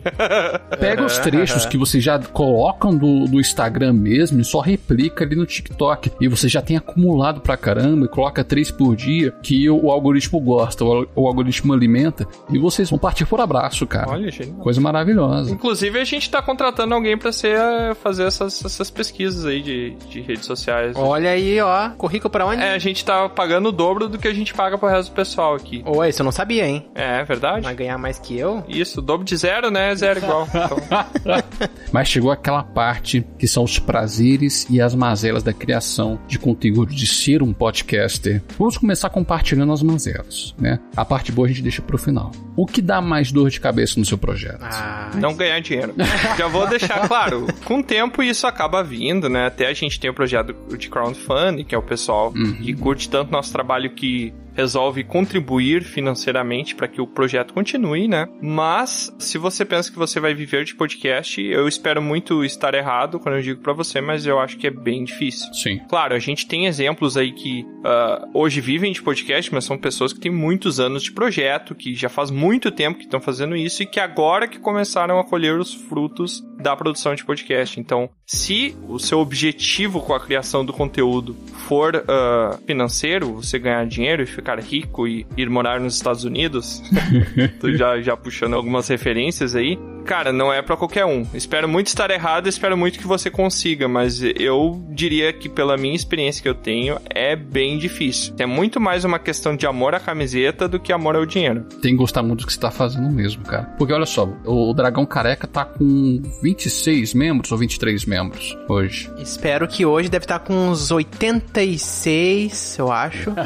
Pega 0.80 1.06
os 1.06 1.18
trechos 1.18 1.66
que 1.66 1.78
vocês 1.78 2.04
já 2.04 2.18
colocam 2.20 2.96
do, 2.96 3.26
do 3.26 3.40
Instagram 3.40 3.94
mesmo 3.94 4.40
e 4.42 4.46
só 4.46 4.60
replica 4.60 5.24
ali 5.24 5.36
no 5.36 5.46
TikTok. 5.46 6.12
E 6.22 6.28
você 6.28 6.48
já 6.48 6.62
tem 6.62 6.78
acumulado 6.78 7.42
pra 7.42 7.58
caramba 7.58 8.06
e 8.06 8.08
coloca 8.10 8.44
três 8.44 8.72
por 8.72 8.96
dia 8.96 9.32
que 9.42 9.70
o, 9.70 9.86
o 9.86 9.92
algoritmo 9.92 10.40
gosta, 10.40 10.84
o, 10.86 11.08
o 11.16 11.28
algoritmo 11.28 11.74
alimenta. 11.74 12.28
E 12.52 12.58
vocês 12.58 12.90
vão 12.90 13.00
partir 13.00 13.26
por 13.26 13.40
abraço, 13.40 13.86
cara. 13.86 14.10
Olha, 14.12 14.32
gente. 14.32 14.52
Coisa 14.54 14.80
maravilhosa. 14.80 15.52
Inclusive, 15.52 16.00
a 16.00 16.04
gente 16.04 16.30
tá 16.30 16.42
contratando 16.42 16.94
alguém 17.04 17.18
pra 17.18 17.34
ser, 17.34 17.60
fazer 18.02 18.24
essas, 18.24 18.64
essas 18.64 18.90
pesquisas 18.90 19.46
aí 19.46 19.62
de, 19.62 19.96
de 20.10 20.22
redes 20.22 20.46
sociais. 20.46 20.96
Olha 20.96 21.32
aí, 21.32 21.60
ó. 21.60 21.90
Currículo 21.90 22.30
pra 22.30 22.46
onde? 22.46 22.64
É, 22.64 22.74
a 22.74 22.78
gente 22.78 23.04
tá 23.04 23.28
pagando 23.28 23.70
o 23.70 23.72
dobro 23.72 24.08
do 24.08 24.18
que 24.18 24.28
a 24.28 24.34
gente 24.34 24.54
paga 24.54 24.78
pro 24.78 24.88
resto 24.88 25.10
do 25.10 25.16
pessoal 25.16 25.56
aqui. 25.56 25.84
Oi, 25.86 26.10
isso 26.10 26.22
eu 26.22 26.24
não 26.24 26.32
sabia, 26.32 26.66
hein? 26.66 26.88
É, 26.96 27.20
é 27.20 27.24
verdade? 27.26 27.62
Vai 27.62 27.76
ganhar 27.76 27.98
mais 27.98 28.18
que 28.18 28.38
eu? 28.38 28.64
Isso, 28.70 29.00
o 29.00 29.04
dobro 29.04 29.26
de 29.26 29.36
zero, 29.36 29.70
né? 29.70 29.94
Zero 29.96 30.20
igual. 30.20 30.48
Então, 30.48 30.78
Mas 31.92 32.08
chegou 32.08 32.32
aquela 32.32 32.64
parte 32.64 33.26
que 33.38 33.48
são 33.48 33.64
os 33.64 33.78
prazeres 33.78 34.66
e 34.70 34.82
as 34.82 34.96
mazelas 34.96 35.44
da 35.44 35.52
criação 35.52 36.20
de 36.28 36.40
conteúdo, 36.40 36.94
de 36.94 37.06
ser 37.06 37.44
um 37.44 37.52
podcaster. 37.52 38.42
Vamos 38.58 38.78
começar 38.78 39.10
compartilhando 39.10 39.74
as 39.74 39.84
mazelas, 39.84 40.56
né? 40.58 40.80
A 40.96 41.04
parte 41.04 41.32
boa 41.32 41.48
a 41.48 41.50
gente 41.50 41.62
deixa 41.62 41.82
pro 41.82 41.98
final. 41.98 42.32
O 42.56 42.66
que 42.66 42.82
dá 42.82 43.02
mais 43.02 43.32
dor 43.32 43.50
de 43.50 43.60
cabeça 43.60 44.00
no 44.00 44.06
seu 44.06 44.18
projeto? 44.18 44.60
Ah, 44.62 45.12
não 45.16 45.36
ganhar 45.36 45.60
dinheiro. 45.60 45.94
Já 46.38 46.48
vou 46.48 46.68
deixar 46.68 46.93
claro, 47.08 47.48
com 47.66 47.80
o 47.80 47.84
tempo 47.84 48.22
isso 48.24 48.48
acaba 48.48 48.84
vindo, 48.84 49.30
né? 49.30 49.48
Até 49.48 49.68
a 49.68 49.74
gente 49.74 50.00
tem 50.00 50.10
o 50.10 50.14
projeto 50.14 50.56
de 50.78 50.90
crowdfunding, 50.90 51.64
que 51.64 51.76
é 51.76 51.78
o 51.78 51.84
pessoal 51.84 52.32
que 52.32 52.74
curte 52.74 53.10
tanto 53.10 53.32
nosso 53.32 53.52
trabalho 53.52 53.90
que 53.92 54.34
resolve 54.56 55.04
contribuir 55.04 55.84
financeiramente 55.84 56.76
para 56.76 56.88
que 56.88 57.02
o 57.02 57.08
projeto 57.08 57.54
continue, 57.54 58.08
né? 58.08 58.28
Mas 58.42 59.14
se 59.20 59.38
você 59.38 59.66
pensa 59.66 59.92
que 59.92 59.98
você 59.98 60.20
vai 60.20 60.34
viver 60.34 60.64
de 60.64 60.76
podcast, 60.76 61.42
eu 61.42 61.68
espero 61.68 62.02
muito 62.02 62.44
estar 62.46 62.74
errado 62.74 63.20
quando 63.20 63.36
eu 63.36 63.42
digo 63.42 63.62
para 63.62 63.74
você, 63.74 64.00
mas 64.00 64.26
eu 64.26 64.40
acho 64.40 64.58
que 64.58 64.68
é 64.68 64.72
bem 64.72 65.04
difícil. 65.04 65.54
Sim. 65.54 65.80
Claro, 65.90 66.14
a 66.14 66.20
gente 66.20 66.48
tem 66.48 66.68
exemplos 66.68 67.18
aí 67.18 67.32
que 67.32 67.66
ah, 67.84 68.28
hoje 68.34 68.62
vivem 68.62 68.92
de 68.92 69.02
podcast, 69.02 69.54
mas 69.54 69.66
são 69.66 69.78
pessoas 69.78 70.14
que 70.14 70.20
têm 70.20 70.32
muitos 70.32 70.80
anos 70.80 71.04
de 71.04 71.12
projeto, 71.12 71.76
que 71.76 71.96
já 71.96 72.10
faz 72.10 72.30
muito 72.30 72.72
tempo 72.72 73.00
que 73.00 73.06
estão 73.06 73.20
fazendo 73.20 73.56
isso 73.56 73.84
e 73.84 73.86
que 73.86 74.00
agora 74.00 74.48
que 74.48 74.60
começaram 74.60 75.20
a 75.20 75.24
colher 75.24 75.58
os 75.58 75.74
frutos 75.74 76.44
da 76.64 76.76
produção 76.76 77.14
de 77.14 77.24
podcast. 77.24 77.80
Então, 77.80 78.10
se 78.26 78.76
o 78.88 78.98
seu 78.98 79.20
objetivo 79.20 80.02
com 80.02 80.14
a 80.14 80.20
criação 80.20 80.66
do 80.66 80.72
conteúdo 80.72 81.36
for 81.68 82.04
ah, 82.08 82.58
financeiro, 82.66 83.34
você 83.34 83.60
ganhar 83.60 83.86
dinheiro 83.86 84.24
e 84.24 84.26
ficar 84.26 84.60
rico 84.60 85.06
e 85.08 85.28
ir 85.38 85.50
morar 85.50 85.80
nos 85.80 85.96
Estados 85.96 86.24
Unidos, 86.24 86.82
já, 87.76 88.02
já 88.02 88.16
puxando 88.16 88.54
algumas 88.54 88.88
referências 88.88 89.56
aí, 89.56 89.78
Cara, 90.06 90.32
não 90.34 90.52
é 90.54 90.62
pra 90.62 90.76
qualquer 90.78 91.06
um. 91.06 91.26
Espero 91.34 91.68
muito 91.68 91.88
estar 91.88 92.10
errado, 92.12 92.48
espero 92.48 92.78
muito 92.78 93.00
que 93.00 93.08
você 93.08 93.30
consiga, 93.30 93.88
mas 93.88 94.22
eu 94.22 94.84
diria 94.90 95.32
que 95.34 95.48
pela 95.50 95.78
minha 95.78 95.96
experiência 95.96 96.42
que 96.42 96.50
eu 96.50 96.54
tenho, 96.56 97.00
é 97.10 97.36
bem 97.36 97.78
difícil. 97.78 98.34
É 98.38 98.46
muito 98.46 98.80
mais 98.80 99.04
uma 99.06 99.18
questão 99.20 99.56
de 99.56 99.66
amor 99.66 99.96
à 99.96 100.00
camiseta 100.00 100.68
do 100.68 100.80
que 100.80 100.92
amor 100.92 101.16
ao 101.16 101.26
dinheiro. 101.26 101.64
Tem 101.82 101.92
que 101.94 101.98
gostar 101.98 102.22
muito 102.24 102.42
do 102.42 102.48
que 102.48 102.54
você 102.54 102.60
tá 102.60 102.72
fazendo 102.72 103.10
mesmo, 103.10 103.44
cara. 103.44 103.64
Porque 103.78 103.94
olha 103.94 104.06
só, 104.06 104.28
o 104.46 104.74
Dragão 104.74 105.06
Careca 105.06 105.48
tá 105.48 105.64
com 105.66 106.22
26 106.42 107.14
membros 107.14 107.52
ou 107.52 107.58
23 107.58 108.06
membros 108.06 108.58
hoje. 108.68 109.10
espero 109.20 109.68
que 109.68 109.86
hoje 109.86 110.10
deve 110.10 110.26
estar 110.26 110.40
com 110.40 110.54
uns 110.70 110.92
86, 110.92 112.78
eu 112.80 112.92
acho. 112.92 113.32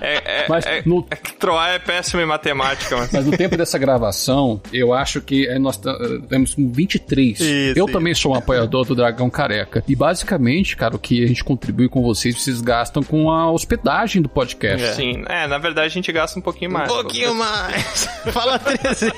É, 0.00 0.42
é, 0.44 0.46
Mas 0.48 0.64
é- 0.64 0.82
no- 0.86 1.04
é 1.10 1.16
que 1.16 1.32
Troar 1.34 1.70
é 1.70 1.78
péssimo 1.78 2.22
em 2.22 2.26
matemática, 2.26 2.96
mas... 2.96 3.10
Mas 3.12 3.26
no 3.26 3.36
tempo 3.36 3.56
dessa 3.56 3.76
gravação, 3.78 4.60
eu 4.72 4.92
acho 4.92 5.07
acho 5.08 5.20
que 5.22 5.48
é, 5.48 5.58
nós 5.58 5.80
eh, 5.84 6.20
temos 6.28 6.54
23. 6.56 7.40
Isso, 7.40 7.44
eu 7.78 7.86
isso. 7.86 7.92
também 7.92 8.14
sou 8.14 8.32
um 8.32 8.34
apoiador 8.34 8.84
do 8.84 8.94
Dragão 8.94 9.30
Careca. 9.30 9.82
E 9.88 9.96
basicamente, 9.96 10.76
cara, 10.76 10.94
o 10.94 10.98
que 10.98 11.24
a 11.24 11.26
gente 11.26 11.42
contribui 11.42 11.88
com 11.88 12.02
vocês, 12.02 12.38
vocês 12.40 12.60
gastam 12.60 13.02
com 13.02 13.30
a 13.30 13.50
hospedagem 13.50 14.20
do 14.20 14.28
podcast. 14.28 14.94
Sim, 14.96 15.24
é, 15.28 15.46
na 15.46 15.56
verdade 15.58 15.86
a 15.86 15.90
gente 15.90 16.12
gasta 16.12 16.38
um 16.38 16.42
pouquinho 16.42 16.70
mais. 16.70 16.90
Um 16.90 16.94
pouquinho 16.94 17.34
mais. 17.34 18.04
Fala 18.32 18.58
300. 18.58 19.16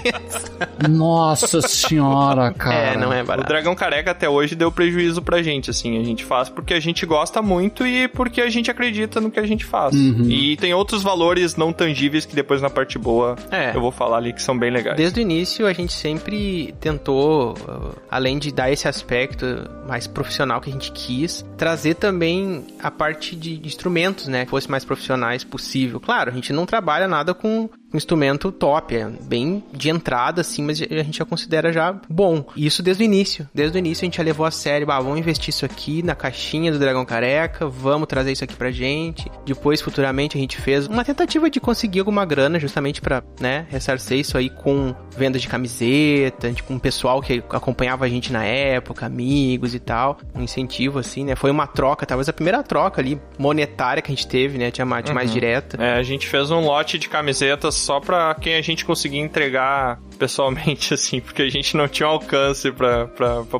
Nossa 0.88 1.60
senhora, 1.62 2.52
cara. 2.56 2.74
É, 2.92 2.96
não 2.96 3.12
é 3.12 3.22
O 3.22 3.26
barato. 3.26 3.48
Dragão 3.48 3.74
Careca 3.74 4.12
até 4.12 4.28
hoje 4.28 4.54
deu 4.54 4.70
prejuízo 4.70 5.20
pra 5.20 5.42
gente, 5.42 5.70
assim. 5.70 5.98
A 6.00 6.04
gente 6.04 6.24
faz 6.24 6.48
porque 6.48 6.74
a 6.74 6.80
gente 6.80 7.04
gosta 7.04 7.42
muito 7.42 7.86
e 7.86 8.06
porque 8.08 8.40
a 8.40 8.48
gente 8.48 8.70
acredita 8.70 9.20
no 9.20 9.30
que 9.30 9.40
a 9.40 9.46
gente 9.46 9.64
faz. 9.64 9.94
E 9.94 10.56
tem 10.56 10.72
outros 10.72 11.02
valores 11.02 11.56
não 11.56 11.72
tangíveis 11.72 12.24
que 12.24 12.34
depois 12.34 12.62
na 12.62 12.70
parte 12.70 12.98
boa 12.98 13.36
É. 13.50 13.74
eu 13.74 13.80
vou 13.80 13.90
falar 13.90 14.18
ali 14.18 14.32
que 14.32 14.42
são 14.42 14.56
bem 14.56 14.70
legais. 14.70 14.96
Desde 14.96 15.20
o 15.20 15.22
início, 15.22 15.66
a 15.66 15.72
gente 15.72 15.79
sempre 15.88 16.74
tentou, 16.80 17.52
uh, 17.52 17.94
além 18.10 18.38
de 18.38 18.52
dar 18.52 18.70
esse 18.70 18.88
aspecto 18.88 19.46
mais 19.86 20.06
profissional 20.06 20.60
que 20.60 20.70
a 20.70 20.72
gente 20.72 20.92
quis, 20.92 21.44
trazer 21.56 21.94
também 21.94 22.66
a 22.82 22.90
parte 22.90 23.34
de 23.36 23.60
instrumentos, 23.66 24.28
né? 24.28 24.44
Que 24.44 24.50
fosse 24.50 24.70
mais 24.70 24.84
profissionais 24.84 25.44
possível. 25.44 26.00
Claro, 26.00 26.30
a 26.30 26.34
gente 26.34 26.52
não 26.52 26.66
trabalha 26.66 27.08
nada 27.08 27.34
com 27.34 27.68
um 27.92 27.96
instrumento 27.96 28.52
top, 28.52 28.94
é 28.96 29.08
bem 29.22 29.62
de 29.72 29.90
entrada, 29.90 30.40
assim, 30.40 30.62
mas 30.62 30.80
a 30.80 31.02
gente 31.02 31.18
já 31.18 31.24
considera 31.24 31.72
já 31.72 31.94
bom. 32.08 32.44
Isso 32.56 32.82
desde 32.82 33.02
o 33.02 33.04
início. 33.04 33.48
Desde 33.54 33.76
o 33.76 33.78
início 33.78 34.04
a 34.04 34.06
gente 34.06 34.16
já 34.16 34.22
levou 34.22 34.46
a 34.46 34.50
sério, 34.50 34.90
ah, 34.90 35.00
vamos 35.00 35.18
investir 35.18 35.50
isso 35.50 35.64
aqui 35.64 36.02
na 36.02 36.14
caixinha 36.14 36.70
do 36.72 36.78
Dragão 36.78 37.04
Careca, 37.04 37.66
vamos 37.66 38.08
trazer 38.08 38.32
isso 38.32 38.44
aqui 38.44 38.54
pra 38.54 38.70
gente. 38.70 39.30
Depois, 39.44 39.80
futuramente, 39.80 40.36
a 40.36 40.40
gente 40.40 40.56
fez 40.56 40.86
uma 40.86 41.04
tentativa 41.04 41.50
de 41.50 41.60
conseguir 41.60 42.00
alguma 42.00 42.24
grana, 42.24 42.58
justamente 42.58 43.00
pra, 43.00 43.22
né, 43.40 43.66
ressarcer 43.68 44.18
isso 44.18 44.38
aí 44.38 44.48
com 44.48 44.94
venda 45.16 45.38
de 45.38 45.48
camiseta, 45.48 46.52
tipo, 46.52 46.72
um 46.72 46.78
pessoal 46.78 47.20
que 47.20 47.42
acompanhava 47.50 48.04
a 48.04 48.08
gente 48.08 48.32
na 48.32 48.44
época, 48.44 49.06
amigos 49.06 49.74
e 49.74 49.78
tal. 49.78 50.18
Um 50.34 50.42
incentivo, 50.42 50.98
assim, 50.98 51.24
né? 51.24 51.34
Foi 51.34 51.50
uma 51.50 51.66
troca, 51.66 52.06
talvez 52.06 52.28
a 52.28 52.32
primeira 52.32 52.62
troca 52.62 53.00
ali, 53.00 53.20
monetária 53.38 54.02
que 54.02 54.12
a 54.12 54.14
gente 54.14 54.26
teve, 54.26 54.58
né? 54.58 54.70
Tinha 54.70 54.84
mais, 54.84 55.08
mais 55.10 55.32
direta. 55.32 55.82
É, 55.82 55.94
a 55.94 56.02
gente 56.02 56.26
fez 56.28 56.50
um 56.50 56.60
lote 56.60 56.98
de 56.98 57.08
camisetas 57.08 57.79
só 57.80 57.98
pra 58.00 58.34
quem 58.34 58.54
a 58.54 58.62
gente 58.62 58.84
conseguir 58.84 59.18
entregar 59.18 60.00
pessoalmente, 60.18 60.92
assim, 60.94 61.20
porque 61.20 61.42
a 61.42 61.50
gente 61.50 61.76
não 61.76 61.88
tinha 61.88 62.08
alcance 62.08 62.70
pra 62.70 63.08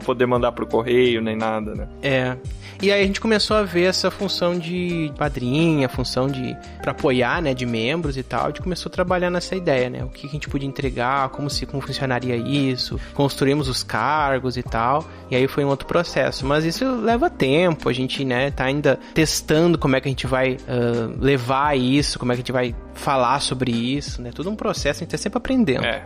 poder 0.04 0.26
mandar 0.26 0.52
pro 0.52 0.66
correio 0.66 1.20
nem 1.20 1.36
nada, 1.36 1.74
né? 1.74 1.88
É. 2.02 2.36
E 2.82 2.90
aí 2.90 3.02
a 3.02 3.06
gente 3.06 3.20
começou 3.20 3.58
a 3.58 3.62
ver 3.62 3.84
essa 3.84 4.10
função 4.10 4.58
de 4.58 5.12
padrinha, 5.18 5.86
função 5.86 6.26
de 6.26 6.56
para 6.80 6.92
apoiar, 6.92 7.42
né, 7.42 7.52
de 7.52 7.66
membros 7.66 8.16
e 8.16 8.22
tal. 8.22 8.44
A 8.44 8.46
gente 8.46 8.62
começou 8.62 8.88
a 8.88 8.92
trabalhar 8.92 9.28
nessa 9.28 9.54
ideia, 9.54 9.90
né? 9.90 10.02
O 10.02 10.08
que 10.08 10.26
a 10.26 10.30
gente 10.30 10.48
podia 10.48 10.66
entregar, 10.66 11.28
como 11.28 11.50
se 11.50 11.66
como 11.66 11.82
funcionaria 11.82 12.36
isso, 12.36 12.98
construímos 13.12 13.68
os 13.68 13.82
cargos 13.82 14.56
e 14.56 14.62
tal. 14.62 15.06
E 15.30 15.36
aí 15.36 15.46
foi 15.46 15.62
um 15.62 15.68
outro 15.68 15.86
processo, 15.86 16.46
mas 16.46 16.64
isso 16.64 16.90
leva 17.02 17.28
tempo. 17.28 17.86
A 17.86 17.92
gente, 17.92 18.24
né, 18.24 18.50
tá 18.50 18.64
ainda 18.64 18.98
testando 19.12 19.76
como 19.76 19.96
é 19.96 20.00
que 20.00 20.08
a 20.08 20.10
gente 20.12 20.26
vai 20.26 20.56
ah, 20.66 21.10
levar 21.20 21.76
isso, 21.76 22.18
como 22.18 22.32
é 22.32 22.34
que 22.34 22.40
a 22.40 22.42
gente 22.42 22.52
vai 22.52 22.74
falar 22.94 23.40
sobre 23.40 23.70
isso, 23.70 24.20
né? 24.22 24.30
Tudo 24.34 24.50
um 24.50 24.56
processo, 24.56 24.98
a 24.98 25.00
gente 25.00 25.10
tá 25.10 25.18
sempre 25.18 25.38
aprendendo. 25.38 25.84
É, 25.84 26.04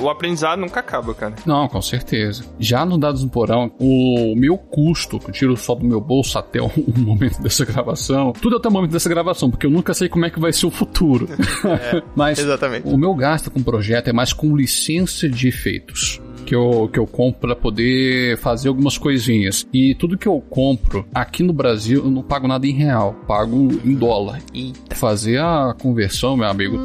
o 0.00 0.08
aprendizado 0.08 0.58
nunca 0.58 0.80
acaba, 0.80 1.14
cara. 1.14 1.34
Não, 1.44 1.68
com 1.68 1.80
certeza. 1.80 2.44
Já 2.58 2.84
no 2.84 2.98
Dados 2.98 3.22
no 3.22 3.30
Porão, 3.30 3.70
o 3.78 4.34
meu 4.36 4.56
custo, 4.56 5.18
que 5.18 5.30
eu 5.30 5.32
tiro 5.32 5.56
só 5.56 5.74
do 5.74 5.84
meu 5.84 6.00
bolso 6.00 6.38
até 6.38 6.60
o 6.62 6.72
momento 6.96 7.40
dessa 7.40 7.64
gravação, 7.64 8.32
tudo 8.32 8.56
até 8.56 8.68
o 8.68 8.72
momento 8.72 8.92
dessa 8.92 9.08
gravação, 9.08 9.50
porque 9.50 9.66
eu 9.66 9.70
nunca 9.70 9.94
sei 9.94 10.08
como 10.08 10.24
é 10.24 10.30
que 10.30 10.40
vai 10.40 10.52
ser 10.52 10.66
o 10.66 10.70
futuro. 10.70 11.28
Mas 12.14 12.38
exatamente. 12.38 12.88
o 12.88 12.96
meu 12.96 13.14
gasto 13.14 13.50
com 13.50 13.60
o 13.60 13.64
projeto 13.64 14.08
é 14.08 14.12
mais 14.12 14.32
com 14.32 14.56
licença 14.56 15.28
de 15.28 15.48
efeitos. 15.48 16.20
Que 16.46 16.54
eu, 16.54 16.88
que 16.92 16.98
eu 16.98 17.06
compro 17.06 17.40
para 17.40 17.56
poder 17.56 18.38
fazer 18.38 18.68
algumas 18.68 18.96
coisinhas. 18.96 19.66
E 19.72 19.94
tudo 19.96 20.16
que 20.16 20.28
eu 20.28 20.40
compro 20.48 21.04
aqui 21.12 21.42
no 21.42 21.52
Brasil, 21.52 22.04
eu 22.04 22.10
não 22.10 22.22
pago 22.22 22.46
nada 22.46 22.66
em 22.66 22.72
real, 22.72 23.14
pago 23.26 23.68
em 23.84 23.94
dólar. 23.94 24.40
Eita. 24.54 24.94
Fazer 24.94 25.38
a 25.40 25.74
conversão, 25.80 26.36
meu 26.36 26.46
amigo, 26.46 26.78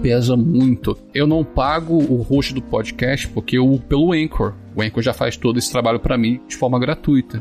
pesa 0.00 0.36
muito. 0.36 0.96
Eu 1.12 1.26
não 1.26 1.42
pago 1.42 1.96
o 1.96 2.22
host 2.22 2.54
do 2.54 2.62
podcast 2.62 3.26
porque 3.28 3.58
eu 3.58 3.82
pelo 3.88 4.12
Anchor. 4.12 4.54
O 4.76 4.80
Anchor 4.82 5.02
já 5.02 5.12
faz 5.12 5.36
todo 5.36 5.58
esse 5.58 5.72
trabalho 5.72 5.98
pra 5.98 6.16
mim 6.16 6.40
de 6.46 6.54
forma 6.56 6.78
gratuita. 6.78 7.40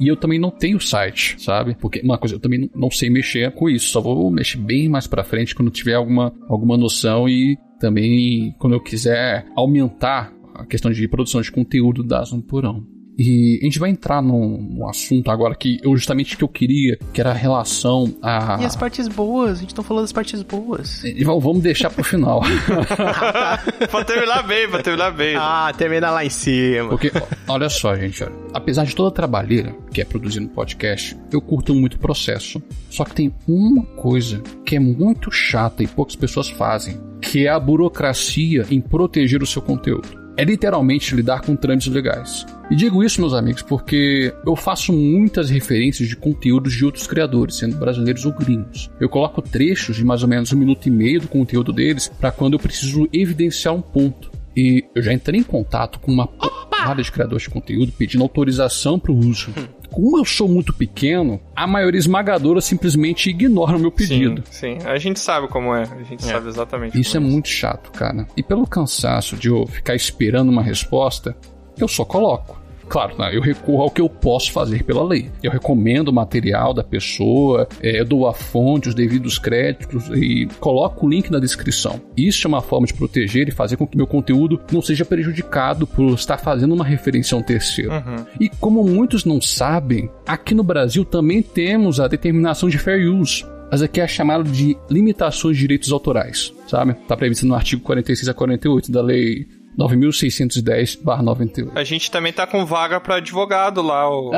E 0.00 0.08
eu 0.08 0.16
também 0.16 0.38
não 0.38 0.50
tenho 0.50 0.80
site, 0.80 1.36
sabe? 1.38 1.76
Porque 1.78 2.00
uma 2.02 2.16
coisa, 2.16 2.36
eu 2.36 2.40
também 2.40 2.70
não- 2.74 2.90
sei 2.90 3.10
mexer 3.10 3.52
com 3.52 3.68
isso. 3.68 3.88
Só 3.88 4.00
vou 4.00 4.30
mexer 4.30 4.56
bem 4.58 4.88
mais 4.88 5.06
pra 5.06 5.22
frente 5.22 5.54
quando 5.54 5.70
tiver 5.70 5.94
alguma, 5.94 6.32
alguma 6.48 6.78
noção 6.78 7.28
e 7.28 7.58
também 7.78 8.54
quando 8.58 8.72
eu 8.72 8.80
quiser 8.80 9.44
aumentar 9.54 10.32
a 10.58 10.66
questão 10.66 10.90
de 10.90 11.06
produção 11.08 11.40
de 11.40 11.50
conteúdo 11.50 12.02
da 12.02 12.22
Zona 12.24 12.42
Porão. 12.42 12.98
E 13.18 13.58
a 13.60 13.64
gente 13.64 13.80
vai 13.80 13.90
entrar 13.90 14.22
num, 14.22 14.56
num 14.62 14.88
assunto 14.88 15.28
agora 15.28 15.52
que 15.56 15.80
eu 15.82 15.96
justamente 15.96 16.36
que 16.36 16.44
eu 16.44 16.48
queria, 16.48 16.96
que 17.12 17.20
era 17.20 17.30
a 17.30 17.34
relação 17.34 18.14
a. 18.22 18.58
E 18.60 18.64
as 18.64 18.76
partes 18.76 19.08
boas? 19.08 19.58
A 19.58 19.60
gente 19.62 19.76
não 19.76 19.82
falou 19.82 20.04
das 20.04 20.12
partes 20.12 20.40
boas. 20.42 21.02
E 21.02 21.24
Vamos 21.24 21.60
deixar 21.60 21.90
pro 21.90 22.04
final. 22.04 22.42
pra 23.90 24.04
terminar 24.04 24.46
bem, 24.46 24.68
pra 24.68 24.82
terminar 24.84 25.10
bem. 25.10 25.34
Ah, 25.36 25.72
termina 25.76 26.12
lá 26.12 26.24
em 26.24 26.30
cima. 26.30 26.90
Porque, 26.90 27.10
olha 27.48 27.68
só, 27.68 27.96
gente, 27.96 28.22
olha, 28.22 28.32
apesar 28.54 28.84
de 28.84 28.94
toda 28.94 29.08
a 29.08 29.12
trabalheira 29.12 29.74
que 29.92 30.00
é 30.00 30.04
produzir 30.04 30.38
no 30.38 30.48
podcast, 30.48 31.16
eu 31.32 31.40
curto 31.40 31.74
muito 31.74 31.94
o 31.94 31.98
processo. 31.98 32.62
Só 32.88 33.04
que 33.04 33.16
tem 33.16 33.34
uma 33.48 33.82
coisa 33.96 34.40
que 34.64 34.76
é 34.76 34.80
muito 34.80 35.28
chata 35.32 35.82
e 35.82 35.88
poucas 35.88 36.14
pessoas 36.14 36.48
fazem, 36.48 37.00
que 37.20 37.46
é 37.46 37.50
a 37.50 37.58
burocracia 37.58 38.64
em 38.70 38.80
proteger 38.80 39.42
o 39.42 39.46
seu 39.46 39.60
conteúdo. 39.60 40.27
É 40.38 40.44
literalmente 40.44 41.16
lidar 41.16 41.40
com 41.40 41.56
trâmites 41.56 41.92
legais. 41.92 42.46
E 42.70 42.76
digo 42.76 43.02
isso, 43.02 43.20
meus 43.20 43.34
amigos, 43.34 43.60
porque 43.60 44.32
eu 44.46 44.54
faço 44.54 44.92
muitas 44.92 45.50
referências 45.50 46.08
de 46.08 46.14
conteúdos 46.14 46.74
de 46.74 46.84
outros 46.84 47.08
criadores, 47.08 47.56
sendo 47.56 47.76
brasileiros 47.76 48.24
ou 48.24 48.32
gringos. 48.32 48.88
Eu 49.00 49.08
coloco 49.08 49.42
trechos 49.42 49.96
de 49.96 50.04
mais 50.04 50.22
ou 50.22 50.28
menos 50.28 50.52
um 50.52 50.56
minuto 50.56 50.86
e 50.86 50.92
meio 50.92 51.22
do 51.22 51.26
conteúdo 51.26 51.72
deles 51.72 52.08
para 52.20 52.30
quando 52.30 52.52
eu 52.52 52.60
preciso 52.60 53.08
evidenciar 53.12 53.74
um 53.74 53.82
ponto. 53.82 54.30
E 54.56 54.84
eu 54.94 55.02
já 55.02 55.12
entrei 55.12 55.40
em 55.40 55.42
contato 55.42 55.98
com 55.98 56.12
uma 56.12 56.28
porrada 56.28 57.02
de 57.02 57.10
criadores 57.10 57.42
de 57.42 57.50
conteúdo 57.50 57.90
pedindo 57.98 58.22
autorização 58.22 58.96
para 58.96 59.10
o 59.10 59.18
uso. 59.18 59.52
Como 59.98 60.16
eu 60.16 60.24
sou 60.24 60.46
muito 60.46 60.72
pequeno, 60.72 61.40
a 61.56 61.66
maioria 61.66 61.98
esmagadora 61.98 62.60
simplesmente 62.60 63.30
ignora 63.30 63.76
o 63.76 63.80
meu 63.80 63.90
pedido. 63.90 64.44
Sim, 64.48 64.78
sim. 64.78 64.86
A 64.86 64.96
gente 64.96 65.18
sabe 65.18 65.48
como 65.48 65.74
é. 65.74 65.82
A 65.82 66.02
gente 66.04 66.24
sabe 66.24 66.46
exatamente 66.46 67.00
Isso 67.00 67.16
é 67.16 67.20
como 67.20 67.32
muito 67.32 67.48
chato, 67.48 67.90
cara. 67.90 68.24
E 68.36 68.42
pelo 68.44 68.64
cansaço 68.64 69.34
de 69.34 69.48
eu 69.48 69.66
ficar 69.66 69.96
esperando 69.96 70.50
uma 70.50 70.62
resposta, 70.62 71.36
eu 71.76 71.88
só 71.88 72.04
coloco. 72.04 72.57
Claro, 72.88 73.16
né, 73.18 73.36
eu 73.36 73.40
recorro 73.40 73.82
ao 73.82 73.90
que 73.90 74.00
eu 74.00 74.08
posso 74.08 74.52
fazer 74.52 74.82
pela 74.82 75.04
lei. 75.04 75.30
Eu 75.42 75.50
recomendo 75.50 76.08
o 76.08 76.12
material 76.12 76.72
da 76.72 76.82
pessoa, 76.82 77.68
é, 77.80 78.02
dou 78.04 78.26
a 78.26 78.32
fonte, 78.32 78.88
os 78.88 78.94
devidos 78.94 79.38
créditos 79.38 80.08
e 80.10 80.46
coloco 80.58 81.06
o 81.06 81.08
link 81.08 81.30
na 81.30 81.38
descrição. 81.38 82.00
Isso 82.16 82.46
é 82.46 82.48
uma 82.48 82.62
forma 82.62 82.86
de 82.86 82.94
proteger 82.94 83.48
e 83.48 83.52
fazer 83.52 83.76
com 83.76 83.86
que 83.86 83.96
meu 83.96 84.06
conteúdo 84.06 84.60
não 84.72 84.82
seja 84.82 85.04
prejudicado 85.04 85.86
por 85.86 86.14
estar 86.14 86.38
fazendo 86.38 86.74
uma 86.74 86.84
referência 86.84 87.34
a 87.34 87.38
um 87.38 87.42
terceiro. 87.42 87.92
E 88.40 88.48
como 88.48 88.82
muitos 88.82 89.24
não 89.24 89.40
sabem, 89.40 90.10
aqui 90.26 90.54
no 90.54 90.62
Brasil 90.62 91.04
também 91.04 91.42
temos 91.42 92.00
a 92.00 92.08
determinação 92.08 92.68
de 92.68 92.78
fair 92.78 93.08
use. 93.10 93.44
Mas 93.70 93.82
aqui 93.82 94.00
é 94.00 94.06
chamado 94.06 94.44
de 94.44 94.76
limitações 94.90 95.56
de 95.56 95.60
direitos 95.60 95.92
autorais, 95.92 96.54
sabe? 96.66 96.92
Está 96.92 97.14
previsto 97.14 97.46
no 97.46 97.54
artigo 97.54 97.82
46 97.82 98.28
a 98.28 98.34
48 98.34 98.90
da 98.90 99.02
lei 99.02 99.46
9610/98. 99.78 101.70
A 101.74 101.84
gente 101.84 102.10
também 102.10 102.32
tá 102.32 102.46
com 102.46 102.66
vaga 102.66 103.00
pra 103.00 103.16
advogado 103.16 103.80
lá. 103.80 104.10
O... 104.10 104.32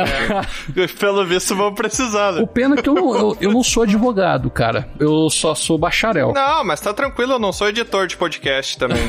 Pelo 0.98 1.24
visto, 1.24 1.56
vamos 1.56 1.74
precisar. 1.74 2.32
né? 2.32 2.42
O 2.42 2.46
pena 2.46 2.76
é 2.78 2.82
que 2.82 2.88
eu 2.88 2.94
não, 2.94 3.16
eu, 3.16 3.36
eu 3.40 3.52
não 3.52 3.62
sou 3.62 3.84
advogado, 3.84 4.50
cara. 4.50 4.88
Eu 4.98 5.30
só 5.30 5.54
sou 5.54 5.78
bacharel. 5.78 6.32
Não, 6.32 6.64
mas 6.64 6.80
tá 6.80 6.92
tranquilo, 6.92 7.32
eu 7.32 7.38
não 7.38 7.52
sou 7.52 7.68
editor 7.68 8.06
de 8.06 8.16
podcast 8.16 8.76
também. 8.78 9.00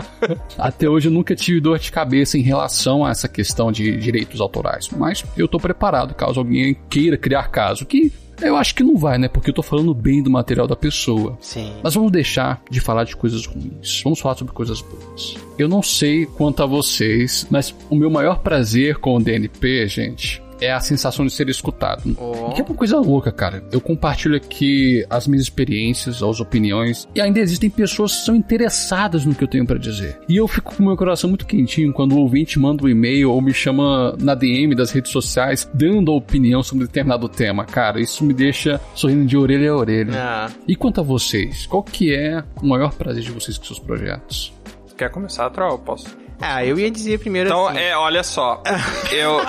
Até 0.58 0.88
hoje 0.88 1.08
eu 1.08 1.12
nunca 1.12 1.34
tive 1.34 1.60
dor 1.60 1.78
de 1.78 1.90
cabeça 1.90 2.36
em 2.36 2.42
relação 2.42 3.04
a 3.04 3.10
essa 3.10 3.28
questão 3.28 3.72
de 3.72 3.96
direitos 3.96 4.40
autorais. 4.40 4.88
Mas 4.90 5.24
eu 5.36 5.48
tô 5.48 5.58
preparado 5.58 6.14
caso 6.14 6.40
alguém 6.40 6.76
queira 6.88 7.16
criar 7.16 7.48
caso. 7.48 7.86
Que 7.86 8.12
eu 8.42 8.56
acho 8.56 8.74
que 8.74 8.82
não 8.82 8.96
vai, 8.96 9.18
né? 9.18 9.28
Porque 9.28 9.50
eu 9.50 9.54
tô 9.54 9.62
falando 9.62 9.94
bem 9.94 10.22
do 10.22 10.30
material 10.30 10.66
da 10.66 10.76
pessoa. 10.76 11.36
Sim. 11.40 11.72
Mas 11.82 11.94
vamos 11.94 12.10
deixar 12.12 12.62
de 12.70 12.80
falar 12.80 13.04
de 13.04 13.16
coisas 13.16 13.46
ruins. 13.46 14.02
Vamos 14.02 14.20
falar 14.20 14.36
sobre 14.36 14.52
coisas 14.52 14.80
boas. 14.80 15.36
Eu 15.58 15.68
não 15.68 15.82
sei 15.82 16.26
quanto 16.26 16.62
a 16.62 16.66
vocês, 16.66 17.46
mas 17.50 17.74
o 17.88 17.96
meu 17.96 18.10
maior 18.10 18.38
prazer 18.40 18.96
com 18.98 19.16
o 19.16 19.20
DNP, 19.20 19.88
gente, 19.88 20.42
é 20.60 20.72
a 20.72 20.80
sensação 20.80 21.24
de 21.24 21.32
ser 21.32 21.48
escutado. 21.48 22.02
Oh. 22.18 22.50
Que 22.52 22.60
é 22.60 22.64
uma 22.64 22.74
coisa 22.74 22.98
louca, 22.98 23.32
cara. 23.32 23.62
Eu 23.72 23.80
compartilho 23.80 24.36
aqui 24.36 25.04
as 25.08 25.26
minhas 25.26 25.42
experiências, 25.44 26.22
as 26.22 26.40
opiniões, 26.40 27.08
e 27.14 27.20
ainda 27.20 27.40
existem 27.40 27.70
pessoas 27.70 28.16
que 28.16 28.24
são 28.24 28.34
interessadas 28.36 29.24
no 29.24 29.34
que 29.34 29.44
eu 29.44 29.48
tenho 29.48 29.66
pra 29.66 29.78
dizer. 29.78 30.18
E 30.28 30.36
eu 30.36 30.46
fico 30.46 30.74
com 30.74 30.82
o 30.82 30.86
meu 30.86 30.96
coração 30.96 31.28
muito 31.30 31.46
quentinho 31.46 31.92
quando 31.92 32.12
o 32.12 32.18
ouvinte 32.18 32.58
manda 32.58 32.84
um 32.84 32.88
e-mail 32.88 33.30
ou 33.30 33.40
me 33.40 33.52
chama 33.52 34.16
na 34.20 34.34
DM 34.34 34.74
das 34.74 34.90
redes 34.90 35.10
sociais 35.10 35.68
dando 35.72 36.10
a 36.12 36.16
opinião 36.16 36.62
sobre 36.62 36.86
determinado 36.86 37.28
tema. 37.28 37.64
Cara, 37.64 38.00
isso 38.00 38.24
me 38.24 38.34
deixa 38.34 38.80
sorrindo 38.94 39.24
de 39.26 39.36
orelha 39.36 39.70
a 39.70 39.76
orelha. 39.76 40.12
Ah, 40.14 40.50
E 40.66 40.76
quanto 40.76 41.00
a 41.00 41.04
vocês, 41.04 41.66
qual 41.66 41.82
que 41.82 42.14
é 42.14 42.42
o 42.62 42.66
maior 42.66 42.92
prazer 42.92 43.22
de 43.22 43.30
vocês 43.30 43.56
com 43.58 43.64
seus 43.64 43.78
projetos? 43.78 44.52
Quer 44.96 45.10
começar, 45.10 45.48
Troll? 45.50 45.78
Posso? 45.78 46.06
Ah, 46.40 46.64
eu 46.64 46.78
ia 46.78 46.90
dizer 46.90 47.18
primeiro 47.18 47.48
Então, 47.48 47.68
assim. 47.68 47.78
é, 47.78 47.96
olha 47.96 48.22
só. 48.22 48.62
Eu, 49.12 49.40